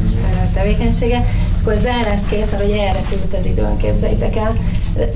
tevékenysége. 0.54 1.26
És 1.56 1.62
akkor 1.62 1.76
zárásként, 1.82 2.52
hogy 2.52 2.72
erre 2.72 3.02
került 3.10 3.36
az 3.40 3.46
időn, 3.46 3.78
képzeljétek 3.78 4.36
el, 4.36 4.56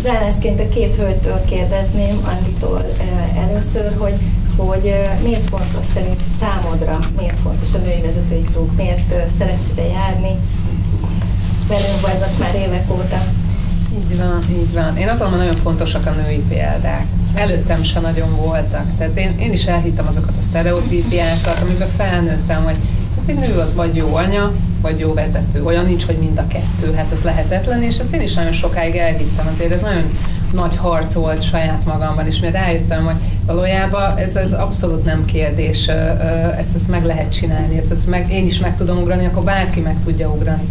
zárásként 0.04 0.60
a 0.60 0.70
két 0.70 0.96
hölgytől 0.96 1.42
kérdezném, 1.46 2.20
Anditól 2.26 2.86
először, 3.36 3.94
hogy 3.98 4.14
hogy 4.56 4.94
miért 5.24 5.50
fontos 5.50 5.86
szerint 5.94 6.20
számodra, 6.40 7.00
miért 7.18 7.40
fontos 7.40 7.74
a 7.74 7.78
női 7.78 8.02
vezetői 8.02 8.44
klub, 8.44 8.76
miért 8.76 9.14
szeretsz 9.38 9.70
ide 9.72 9.86
járni, 9.86 10.40
velünk 11.68 12.02
vagy 12.02 12.20
most 12.22 12.40
már 12.40 12.56
évek 12.56 12.92
óta. 12.92 13.24
Így 13.94 14.18
van, 14.18 14.44
így 14.52 14.74
van. 14.74 14.98
Én 14.98 15.08
azt 15.08 15.20
gondolom, 15.20 15.46
nagyon 15.46 15.62
fontosak 15.62 16.06
a 16.06 16.12
női 16.12 16.44
példák 16.50 17.06
előttem 17.34 17.84
se 17.84 18.00
nagyon 18.00 18.36
voltak. 18.36 18.86
Tehát 18.98 19.18
én, 19.18 19.36
én 19.40 19.54
is 19.54 19.66
elhittem 19.66 20.08
azokat 20.08 20.34
a 20.40 20.42
sztereotípiákat, 20.42 21.60
amiben 21.62 21.88
felnőttem, 21.98 22.64
hogy 22.64 22.78
hát 23.16 23.28
egy 23.28 23.36
nő 23.36 23.60
az 23.60 23.76
vagy 23.76 23.96
jó 23.96 24.16
anya, 24.16 24.52
vagy 24.82 25.00
jó 25.00 25.14
vezető. 25.14 25.64
Olyan 25.64 25.86
nincs, 25.86 26.06
hogy 26.06 26.18
mind 26.18 26.38
a 26.38 26.48
kettő, 26.48 26.94
hát 26.96 27.12
ez 27.14 27.22
lehetetlen, 27.22 27.84
és 27.84 27.98
ezt 27.98 28.14
én 28.14 28.22
is 28.22 28.34
nagyon 28.34 28.52
sokáig 28.52 28.96
elhittem. 28.96 29.50
Azért 29.54 29.72
ez 29.72 29.82
nagyon 29.82 30.04
nagy 30.54 30.76
harc 30.76 31.14
volt 31.14 31.44
saját 31.44 31.86
magamban, 31.86 32.28
és 32.28 32.40
mert 32.40 32.54
rájöttem, 32.54 33.06
hogy 33.06 33.16
valójában 33.46 34.18
ez, 34.18 34.36
ez 34.36 34.54
abszolút 34.54 35.06
nem 35.06 35.26
kérdés, 35.26 35.88
ezt, 36.58 36.76
ezt 36.76 36.88
meg 36.90 37.06
lehet 37.06 37.32
csinálni, 37.32 37.76
hát 37.76 37.92
ezt 37.92 38.08
meg, 38.08 38.32
én 38.32 38.46
is 38.46 38.60
meg 38.60 38.76
tudom 38.76 38.98
ugrani, 38.98 39.26
akkor 39.26 39.44
bárki 39.44 39.80
meg 39.80 39.96
tudja 40.04 40.30
ugrani 40.30 40.68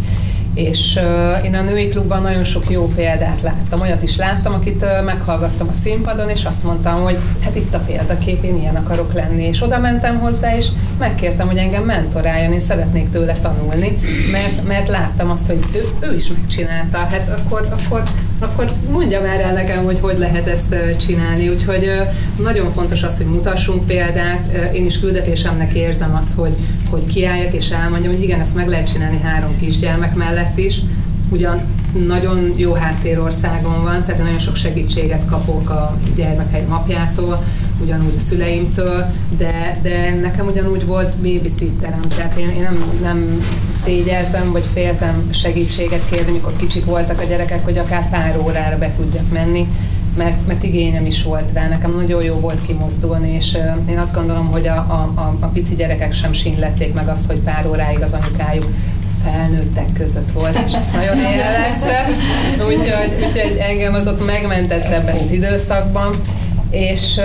és 0.58 1.00
uh, 1.02 1.44
én 1.44 1.54
a 1.54 1.62
női 1.62 1.88
klubban 1.88 2.22
nagyon 2.22 2.44
sok 2.44 2.70
jó 2.70 2.92
példát 2.94 3.40
láttam. 3.42 3.80
Olyat 3.80 4.02
is 4.02 4.16
láttam, 4.16 4.52
akit 4.52 4.82
uh, 4.82 5.04
meghallgattam 5.04 5.68
a 5.68 5.74
színpadon, 5.74 6.28
és 6.28 6.44
azt 6.44 6.64
mondtam, 6.64 7.02
hogy 7.02 7.18
hát 7.44 7.56
itt 7.56 7.74
a 7.74 7.78
példakép, 7.78 8.44
én 8.44 8.56
ilyen 8.56 8.76
akarok 8.76 9.12
lenni. 9.12 9.44
És 9.44 9.62
oda 9.62 9.78
mentem 9.78 10.18
hozzá, 10.18 10.56
és 10.56 10.66
megkértem, 10.98 11.46
hogy 11.46 11.56
engem 11.56 11.84
mentoráljon, 11.84 12.52
én 12.52 12.60
szeretnék 12.60 13.10
tőle 13.10 13.32
tanulni, 13.32 13.98
mert, 14.32 14.66
mert 14.66 14.88
láttam 14.88 15.30
azt, 15.30 15.46
hogy 15.46 15.58
ő, 15.74 16.08
ő 16.08 16.14
is 16.14 16.28
megcsinálta. 16.28 16.98
Hát 16.98 17.28
akkor, 17.28 17.68
akkor, 17.70 18.02
akkor 18.38 18.72
mondja 18.90 19.20
már 19.20 19.40
el 19.40 19.52
nekem, 19.52 19.84
hogy 19.84 19.98
hogy 20.00 20.18
lehet 20.18 20.46
ezt 20.46 20.74
csinálni. 20.96 21.48
Úgyhogy 21.48 21.90
nagyon 22.42 22.70
fontos 22.70 23.02
az, 23.02 23.16
hogy 23.16 23.26
mutassunk 23.26 23.86
példát. 23.86 24.72
Én 24.72 24.86
is 24.86 25.00
küldetésemnek 25.00 25.74
érzem 25.74 26.14
azt, 26.14 26.32
hogy, 26.32 26.52
hogy 26.90 27.04
kiálljak 27.04 27.52
és 27.52 27.68
elmondjam, 27.68 28.12
hogy 28.12 28.22
igen, 28.22 28.40
ezt 28.40 28.54
meg 28.54 28.68
lehet 28.68 28.92
csinálni 28.92 29.20
három 29.22 29.58
kisgyermek 29.60 30.14
mellett 30.14 30.58
is, 30.58 30.80
ugyan 31.30 31.60
nagyon 32.06 32.52
jó 32.56 32.72
háttérországon 32.72 33.82
van, 33.82 34.04
tehát 34.04 34.22
nagyon 34.22 34.38
sok 34.38 34.56
segítséget 34.56 35.24
kapok 35.26 35.70
a 35.70 35.96
gyermekeim 36.16 36.72
apjától, 36.72 37.44
ugyanúgy 37.82 38.14
a 38.16 38.20
szüleimtől, 38.20 39.06
de, 39.38 39.78
de 39.82 40.14
nekem 40.20 40.46
ugyanúgy 40.46 40.86
volt 40.86 41.14
babysitterem, 41.14 42.00
tehát 42.16 42.38
én, 42.38 42.48
én 42.48 42.62
nem, 42.62 42.92
nem 43.02 43.46
szégyeltem, 43.84 44.52
vagy 44.52 44.66
féltem 44.72 45.28
segítséget 45.32 46.02
kérni, 46.10 46.32
mikor 46.32 46.56
kicsik 46.56 46.84
voltak 46.84 47.20
a 47.20 47.24
gyerekek, 47.24 47.64
hogy 47.64 47.78
akár 47.78 48.10
pár 48.10 48.38
órára 48.38 48.78
be 48.78 48.92
tudjak 48.96 49.32
menni, 49.32 49.66
mert, 50.16 50.46
mert 50.46 50.62
igényem 50.62 51.06
is 51.06 51.22
volt 51.22 51.52
rá. 51.52 51.68
Nekem 51.68 51.94
nagyon 51.96 52.22
jó 52.22 52.34
volt 52.34 52.66
kimozdulni, 52.66 53.34
és 53.34 53.52
uh, 53.54 53.90
én 53.90 53.98
azt 53.98 54.14
gondolom, 54.14 54.46
hogy 54.46 54.66
a, 54.66 54.76
a, 54.76 55.20
a, 55.20 55.36
a 55.40 55.46
pici 55.46 55.74
gyerekek 55.74 56.14
sem 56.14 56.32
sínlették 56.32 56.94
meg 56.94 57.08
azt, 57.08 57.26
hogy 57.26 57.36
pár 57.36 57.66
óráig 57.66 58.02
az 58.02 58.12
anyukájuk 58.12 58.66
felnőttek 59.24 59.92
között 59.92 60.32
volt, 60.32 60.58
és 60.64 60.72
ezt 60.72 60.94
nagyon 60.94 61.18
élvezte. 61.18 62.06
Úgyhogy, 62.66 63.26
úgyhogy 63.26 63.56
engem 63.60 63.94
az 63.94 64.06
ott 64.06 64.26
megmentett 64.26 64.84
ebben 64.84 65.16
az 65.16 65.30
időszakban. 65.30 66.20
És 66.70 67.20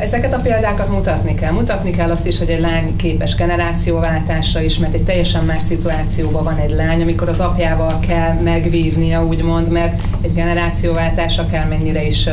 ezeket 0.00 0.34
a 0.34 0.38
példákat 0.38 0.88
mutatni 0.88 1.34
kell. 1.34 1.52
Mutatni 1.52 1.90
kell 1.90 2.10
azt 2.10 2.26
is, 2.26 2.38
hogy 2.38 2.48
egy 2.48 2.60
lány 2.60 2.96
képes 2.96 3.34
generációváltásra 3.34 4.60
is, 4.60 4.78
mert 4.78 4.94
egy 4.94 5.02
teljesen 5.02 5.44
más 5.44 5.62
szituációban 5.62 6.44
van 6.44 6.56
egy 6.56 6.70
lány, 6.70 7.02
amikor 7.02 7.28
az 7.28 7.40
apjával 7.40 8.00
kell 8.00 8.32
megvíznia, 8.32 9.24
úgymond, 9.24 9.68
mert 9.68 10.02
egy 10.20 10.32
generációváltás 10.32 11.40
mennyire 11.68 12.06
is 12.06 12.28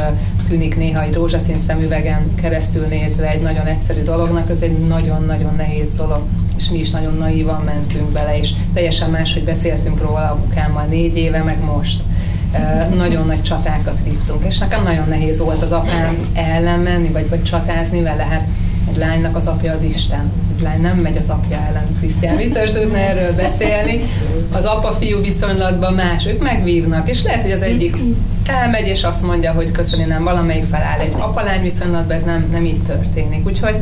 tűnik 0.48 0.78
néha 0.78 1.04
egy 1.04 1.14
rózsaszín 1.14 1.58
szemüvegen 1.58 2.36
keresztül 2.42 2.86
nézve 2.86 3.30
egy 3.30 3.42
nagyon 3.42 3.66
egyszerű 3.66 4.02
dolognak, 4.02 4.50
az 4.50 4.62
egy 4.62 4.78
nagyon-nagyon 4.78 5.54
nehéz 5.58 5.94
dolog 5.94 6.22
és 6.60 6.70
mi 6.70 6.80
is 6.80 6.90
nagyon 6.90 7.14
naívan 7.14 7.62
mentünk 7.62 8.12
bele, 8.12 8.38
és 8.38 8.50
teljesen 8.74 9.10
más, 9.10 9.34
hogy 9.34 9.44
beszéltünk 9.44 10.02
róla 10.02 10.32
apukámmal 10.32 10.86
négy 10.86 11.18
éve, 11.18 11.44
meg 11.44 11.64
most. 11.64 12.02
Nagyon 12.96 13.26
nagy 13.26 13.42
csatákat 13.42 14.00
vívtunk, 14.04 14.46
és 14.46 14.58
nekem 14.58 14.84
nagyon 14.84 15.08
nehéz 15.08 15.40
volt 15.40 15.62
az 15.62 15.72
apám 15.72 16.18
ellen 16.34 16.80
menni, 16.80 17.10
vagy, 17.10 17.30
vagy 17.30 17.44
csatázni 17.44 18.02
vele. 18.02 18.24
Hát 18.24 18.48
egy 18.90 18.98
lánynak 18.98 19.36
az 19.36 19.48
apja 19.48 19.74
az 19.74 19.82
Isten. 19.82 20.32
Egy 20.56 20.62
lány 20.62 20.82
nem 20.82 20.98
megy 20.98 21.18
az 21.18 21.30
apja 21.30 21.58
ellen. 21.68 21.98
Krisztián 22.00 22.36
biztos 22.36 22.70
tudna 22.70 22.98
erről 22.98 23.36
beszélni. 23.36 24.02
Az 24.52 24.66
apa-fiú 24.66 25.22
viszonylatban 25.22 25.94
más, 25.94 26.26
ők 26.26 26.42
megvívnak, 26.42 27.10
és 27.10 27.24
lehet, 27.24 27.42
hogy 27.42 27.52
az 27.52 27.62
egyik 27.62 27.96
elmegy, 28.50 28.88
és 28.88 29.04
azt 29.04 29.24
mondja, 29.24 29.52
hogy 29.52 29.72
köszöni, 29.72 30.04
nem 30.04 30.24
valamelyik 30.24 30.66
feláll. 30.66 31.00
Egy 31.00 31.14
apalány 31.18 31.62
viszonylatban 31.62 32.18
ez 32.18 32.24
nem, 32.24 32.46
nem 32.52 32.66
így 32.66 32.84
történik. 32.84 33.46
Úgyhogy 33.46 33.76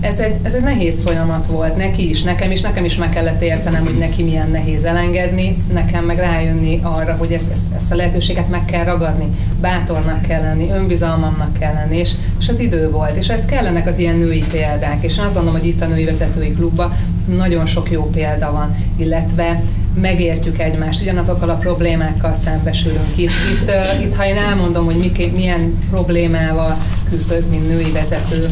ez 0.00 0.18
egy, 0.18 0.34
ez 0.42 0.54
egy 0.54 0.62
nehéz 0.62 1.02
folyamat 1.02 1.46
volt 1.46 1.76
neki 1.76 2.08
is, 2.08 2.22
nekem 2.22 2.50
is, 2.50 2.60
nekem 2.60 2.84
is 2.84 2.96
meg 2.96 3.10
kellett 3.10 3.42
értenem, 3.42 3.84
hogy 3.84 3.98
neki 3.98 4.22
milyen 4.22 4.50
nehéz 4.50 4.84
elengedni, 4.84 5.62
nekem 5.72 6.04
meg 6.04 6.18
rájönni 6.18 6.80
arra, 6.82 7.16
hogy 7.18 7.32
ezt, 7.32 7.50
ezt, 7.52 7.64
ezt 7.76 7.92
a 7.92 7.94
lehetőséget 7.94 8.48
meg 8.48 8.64
kell 8.64 8.84
ragadni, 8.84 9.24
bátornak 9.60 10.22
kell 10.22 10.42
lenni, 10.42 10.70
önbizalmamnak 10.70 11.52
kell 11.58 11.72
lenni, 11.72 11.96
és, 11.96 12.10
és 12.38 12.48
az 12.48 12.58
idő 12.58 12.90
volt, 12.90 13.16
és 13.16 13.28
ez 13.28 13.44
kellenek 13.44 13.86
az 13.86 13.98
ilyen 13.98 14.16
női 14.16 14.44
példák, 14.50 15.04
és 15.04 15.18
én 15.18 15.24
azt 15.24 15.34
gondolom, 15.34 15.58
hogy 15.58 15.68
itt 15.68 15.82
a 15.82 15.86
női 15.86 16.04
vezetői 16.04 16.52
klubban 16.52 16.92
nagyon 17.36 17.66
sok 17.66 17.90
jó 17.90 18.10
példa 18.10 18.52
van, 18.52 18.76
illetve 18.96 19.62
megértjük 19.94 20.58
egymást, 20.58 21.00
ugyanazokkal 21.00 21.50
a 21.50 21.54
problémákkal 21.54 22.34
szembesülünk. 22.34 23.16
Itt, 23.16 23.30
itt, 23.52 23.70
itt 24.02 24.14
ha 24.14 24.26
én 24.26 24.36
elmondom, 24.36 24.84
hogy 24.84 24.96
mik, 24.96 25.32
milyen 25.32 25.78
problémával 25.90 26.76
küzdök, 27.08 27.50
mint 27.50 27.68
női 27.68 27.90
vezető, 27.90 28.48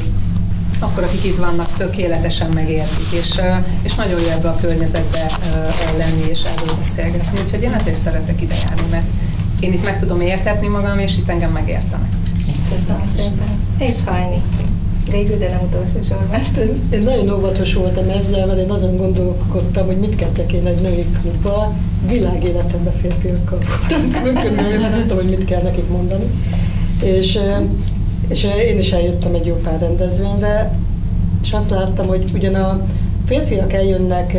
akkor 0.79 1.03
akik 1.03 1.25
itt 1.25 1.37
vannak, 1.37 1.77
tökéletesen 1.77 2.51
megértik, 2.51 3.07
és, 3.11 3.41
és 3.83 3.95
nagyon 3.95 4.21
jó 4.21 4.29
ebbe 4.29 4.49
a 4.49 4.57
környezetbe 4.61 5.27
lenni 5.99 6.31
és 6.31 6.41
erről 6.43 6.75
beszélgetni. 6.79 7.41
Úgyhogy 7.45 7.63
én 7.63 7.73
ezért 7.73 7.97
szeretek 7.99 8.43
ide 8.43 8.55
járni, 8.55 8.87
mert 8.91 9.07
én 9.61 9.73
itt 9.73 9.85
meg 9.85 9.99
tudom 9.99 10.21
értetni 10.21 10.69
magam, 10.69 10.99
és 10.99 11.17
itt 11.17 11.29
engem 11.29 11.51
megértenek. 11.51 12.09
Köszönöm 12.75 13.07
szépen. 13.17 13.59
És 13.79 13.97
hajni. 14.05 14.43
Végül, 15.11 15.39
de 15.39 15.49
nem 15.49 15.61
utolsó 15.67 16.03
sorban. 16.03 16.41
Én, 16.93 17.03
nagyon 17.03 17.31
óvatos 17.31 17.75
voltam 17.75 18.09
ezzel, 18.09 18.47
mert 18.47 18.59
én 18.59 18.71
azon 18.71 18.97
gondolkodtam, 18.97 19.87
hogy 19.87 19.99
mit 19.99 20.17
kezdtek 20.17 20.53
én 20.53 20.67
egy 20.67 20.81
női 20.81 21.07
klubba. 21.21 21.73
Világéletemben 22.09 22.93
férfiakkal 22.93 23.59
voltam 23.59 24.11
körülbelül, 24.23 24.79
nem 24.79 25.01
tudom, 25.01 25.17
hogy 25.17 25.37
mit 25.39 25.45
kell 25.45 25.63
nekik 25.63 25.89
mondani. 25.89 26.25
És 27.03 27.39
és 28.29 28.47
én 28.71 28.79
is 28.79 28.93
eljöttem 28.93 29.35
egy 29.35 29.47
jó 29.47 29.55
pár 29.55 29.81
rendezvényre, 29.81 30.73
és 31.43 31.53
azt 31.53 31.71
láttam, 31.71 32.07
hogy 32.07 32.25
ugyan 32.35 32.55
a 32.55 32.81
férfiak 33.27 33.73
eljönnek 33.73 34.37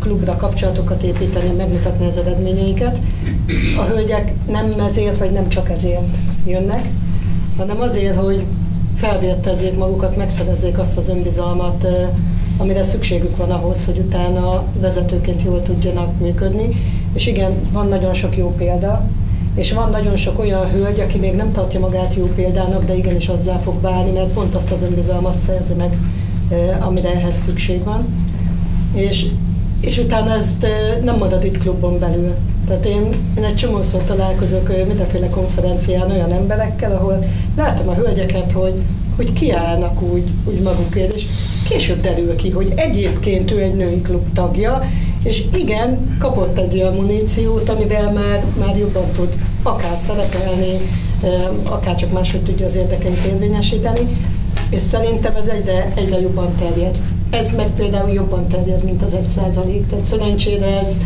klubra 0.00 0.36
kapcsolatokat 0.36 1.02
építeni, 1.02 1.50
megmutatni 1.56 2.06
az 2.06 2.16
eredményeiket, 2.16 2.98
a 3.78 3.82
hölgyek 3.82 4.32
nem 4.50 4.80
ezért, 4.80 5.18
vagy 5.18 5.30
nem 5.30 5.48
csak 5.48 5.70
ezért 5.70 6.16
jönnek, 6.46 6.88
hanem 7.56 7.80
azért, 7.80 8.16
hogy 8.16 8.44
felvértezzék 8.98 9.76
magukat, 9.76 10.16
megszerezzék 10.16 10.78
azt 10.78 10.96
az 10.96 11.08
önbizalmat, 11.08 11.86
amire 12.56 12.82
szükségük 12.82 13.36
van 13.36 13.50
ahhoz, 13.50 13.84
hogy 13.84 13.98
utána 13.98 14.64
vezetőként 14.80 15.42
jól 15.42 15.62
tudjanak 15.62 16.18
működni. 16.20 16.68
És 17.12 17.26
igen, 17.26 17.52
van 17.72 17.88
nagyon 17.88 18.14
sok 18.14 18.36
jó 18.36 18.54
példa, 18.54 19.08
és 19.54 19.72
van 19.72 19.90
nagyon 19.90 20.16
sok 20.16 20.38
olyan 20.38 20.70
hölgy, 20.70 21.00
aki 21.00 21.18
még 21.18 21.34
nem 21.34 21.52
tartja 21.52 21.80
magát 21.80 22.14
jó 22.14 22.26
példának, 22.26 22.84
de 22.84 22.96
igenis 22.96 23.28
azzá 23.28 23.56
fog 23.56 23.80
válni, 23.80 24.10
mert 24.10 24.32
pont 24.32 24.54
azt 24.54 24.72
az 24.72 24.82
önbizalmat 24.82 25.38
szerzi 25.38 25.74
meg, 25.74 25.96
amire 26.80 27.12
ehhez 27.14 27.36
szükség 27.36 27.84
van. 27.84 28.06
És, 28.94 29.26
és 29.80 29.98
utána 29.98 30.30
ezt 30.30 30.66
nem 31.04 31.18
marad 31.18 31.44
itt 31.44 31.58
klubon 31.58 31.98
belül. 31.98 32.34
Tehát 32.68 32.86
én, 32.86 33.32
én 33.36 33.44
egy 33.44 33.54
csomószor 33.54 34.02
találkozok 34.02 34.86
mindenféle 34.86 35.28
konferencián 35.28 36.10
olyan 36.10 36.32
emberekkel, 36.32 36.92
ahol 36.92 37.24
látom 37.56 37.88
a 37.88 37.94
hölgyeket, 37.94 38.52
hogy, 38.52 38.74
hogy 39.16 39.32
kiállnak 39.32 40.02
úgy, 40.02 40.30
úgy 40.44 40.60
magukért, 40.60 41.14
és 41.14 41.26
később 41.68 42.00
derül 42.00 42.36
ki, 42.36 42.50
hogy 42.50 42.72
egyébként 42.76 43.50
ő 43.50 43.58
egy 43.58 43.74
női 43.74 44.00
klub 44.00 44.32
tagja, 44.32 44.82
és 45.24 45.44
igen, 45.54 46.16
kapott 46.18 46.58
egy 46.58 46.74
olyan 46.74 46.94
muníciót, 46.94 47.68
amivel 47.68 48.12
már, 48.12 48.44
már 48.58 48.76
jobban 48.76 49.10
tud 49.16 49.32
akár 49.62 49.98
szerepelni, 49.98 50.78
akár 51.62 51.94
csak 51.94 52.12
máshogy 52.12 52.42
tudja 52.42 52.66
az 52.66 52.74
érdekeit 52.74 53.24
érvényesíteni, 53.24 54.00
és 54.70 54.80
szerintem 54.80 55.36
ez 55.36 55.46
egyre, 55.46 55.92
egyre 55.94 56.20
jobban 56.20 56.54
terjed. 56.58 56.98
Ez 57.30 57.50
meg 57.56 57.70
például 57.76 58.10
jobban 58.10 58.48
terjed, 58.48 58.84
mint 58.84 59.02
az 59.02 59.14
egy 59.14 59.28
százalék. 59.28 59.88
Tehát 59.88 60.04
szerencsére 60.04 60.78
ez, 60.80 60.96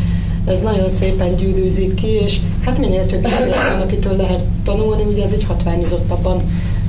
ez 0.46 0.60
nagyon 0.60 0.88
szépen 0.88 1.36
gyűrűzik 1.36 1.94
ki, 1.94 2.06
és 2.06 2.36
hát 2.64 2.78
minél 2.78 3.06
több 3.06 3.22
van, 3.22 3.80
akitől 3.80 4.16
lehet 4.16 4.42
tanulni, 4.64 5.02
ugye 5.02 5.24
ez 5.24 5.32
egy 5.32 5.44
hatványozottabban 5.44 6.42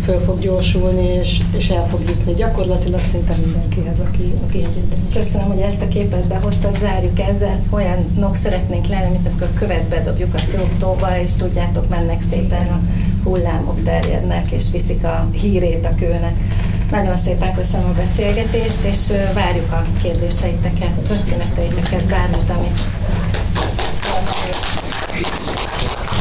föl 0.03 0.19
fog 0.19 0.39
gyorsulni, 0.39 1.07
és, 1.21 1.37
és 1.57 1.69
el 1.69 1.87
fog 1.87 1.99
jutni 2.07 2.33
gyakorlatilag 2.33 3.03
szinte 3.05 3.35
mindenkihez, 3.45 3.99
aki, 3.99 4.33
akihez 4.47 4.75
érdemes. 4.75 5.13
Köszönöm, 5.13 5.47
hogy 5.47 5.59
ezt 5.59 5.81
a 5.81 5.87
képet 5.87 6.27
behoztad, 6.27 6.77
zárjuk 6.79 7.19
ezzel. 7.19 7.59
Olyanok 7.69 8.35
szeretnénk 8.35 8.87
lenni, 8.87 9.09
mint 9.11 9.27
amikor 9.27 9.47
a 9.53 9.59
követ 9.59 9.83
bedobjuk 9.83 10.33
a 10.33 10.39
trótóba, 10.49 11.19
és 11.19 11.33
tudjátok, 11.33 11.89
mennek 11.89 12.21
szépen 12.29 12.67
a 12.67 12.79
hullámok 13.23 13.83
terjednek, 13.83 14.51
és 14.51 14.63
viszik 14.71 15.03
a 15.03 15.29
hírét 15.31 15.85
a 15.85 15.95
kőnek. 15.95 16.37
Nagyon 16.91 17.17
szépen 17.17 17.53
köszönöm 17.53 17.87
a 17.89 17.93
beszélgetést, 17.93 18.79
és 18.81 18.99
várjuk 19.33 19.71
a 19.71 19.85
kérdéseiteket, 20.01 20.91
történeteiteket, 21.07 22.05
bármit, 22.05 22.49
amit 22.57 22.79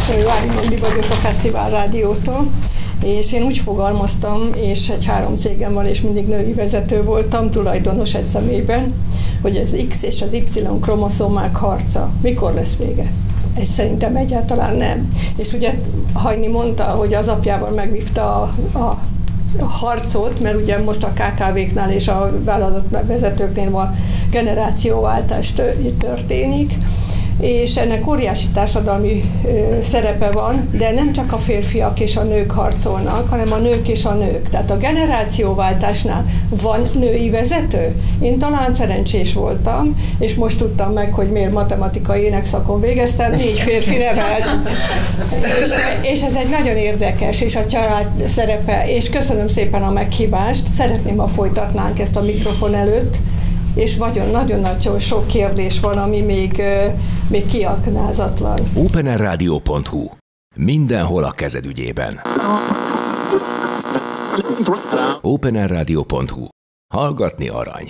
Vári 0.06 0.76
vagyok 0.76 1.10
a 1.10 1.14
Fesztivál 1.14 1.70
Rádiótól, 1.70 2.50
és 3.04 3.32
én 3.32 3.42
úgy 3.42 3.58
fogalmaztam, 3.58 4.50
és 4.54 4.88
egy 4.88 5.04
három 5.04 5.36
cégem 5.36 5.72
van, 5.72 5.86
és 5.86 6.00
mindig 6.00 6.26
női 6.26 6.52
vezető 6.52 7.02
voltam, 7.02 7.50
tulajdonos 7.50 8.14
egy 8.14 8.26
személyben, 8.26 8.94
hogy 9.42 9.56
az 9.56 9.76
X 9.88 10.02
és 10.02 10.22
az 10.22 10.32
Y 10.32 10.42
kromoszómák 10.80 11.56
harca 11.56 12.10
mikor 12.22 12.54
lesz 12.54 12.76
vége? 12.76 13.12
Egy 13.54 13.68
szerintem 13.68 14.16
egyáltalán 14.16 14.76
nem. 14.76 15.08
És 15.36 15.52
ugye 15.52 15.74
Hajni 16.12 16.46
mondta, 16.46 16.84
hogy 16.84 17.14
az 17.14 17.28
apjával 17.28 17.70
megvívta 17.70 18.40
a, 18.72 18.78
a 19.58 19.64
harcot, 19.64 20.40
mert 20.40 20.62
ugye 20.62 20.78
most 20.78 21.04
a 21.04 21.12
KKV-knál 21.12 21.90
és 21.90 22.08
a 22.08 22.32
vállalatvezetőknél 22.44 23.70
van 23.70 23.94
generációváltás 24.30 25.52
történik, 25.98 26.74
és 27.40 27.76
ennek 27.76 28.08
óriási 28.08 28.46
társadalmi 28.54 29.24
ö, 29.44 29.82
szerepe 29.82 30.30
van, 30.30 30.68
de 30.78 30.90
nem 30.90 31.12
csak 31.12 31.32
a 31.32 31.38
férfiak 31.38 32.00
és 32.00 32.16
a 32.16 32.22
nők 32.22 32.50
harcolnak, 32.50 33.28
hanem 33.28 33.52
a 33.52 33.56
nők 33.56 33.88
és 33.88 34.04
a 34.04 34.14
nők. 34.14 34.48
Tehát 34.48 34.70
a 34.70 34.76
generációváltásnál 34.76 36.24
van 36.62 36.90
női 36.94 37.30
vezető. 37.30 37.94
Én 38.20 38.38
talán 38.38 38.74
szerencsés 38.74 39.32
voltam, 39.32 39.96
és 40.18 40.34
most 40.34 40.56
tudtam 40.56 40.92
meg, 40.92 41.12
hogy 41.12 41.30
miért 41.30 41.52
matematikai 41.52 42.22
énekszakon 42.22 42.80
végeztem, 42.80 43.32
négy 43.32 43.58
férfi 43.58 43.96
nevelt. 43.96 44.68
és, 45.62 45.70
és 46.12 46.22
ez 46.22 46.34
egy 46.34 46.48
nagyon 46.48 46.76
érdekes, 46.76 47.40
és 47.40 47.56
a 47.56 47.66
család 47.66 48.06
szerepe, 48.28 48.84
és 48.88 49.10
köszönöm 49.10 49.46
szépen 49.46 49.82
a 49.82 49.90
meghívást, 49.90 50.68
szeretném, 50.76 51.16
ha 51.16 51.26
folytatnánk 51.26 51.98
ezt 51.98 52.16
a 52.16 52.22
mikrofon 52.22 52.74
előtt, 52.74 53.16
és 53.74 53.96
nagyon-nagyon 53.96 54.98
sok 54.98 55.26
kérdés 55.26 55.80
van, 55.80 55.98
ami 55.98 56.20
még, 56.20 56.62
még 57.32 57.46
kiaknázatlan. 57.46 58.58
OpenerRadio.hu 58.74 60.08
Mindenhol 60.54 61.24
a 61.24 61.30
kezed 61.30 61.66
ügyében. 61.66 62.20
OpenerRadio.hu 65.20 66.46
Hallgatni 66.94 67.48
arany. 67.48 67.88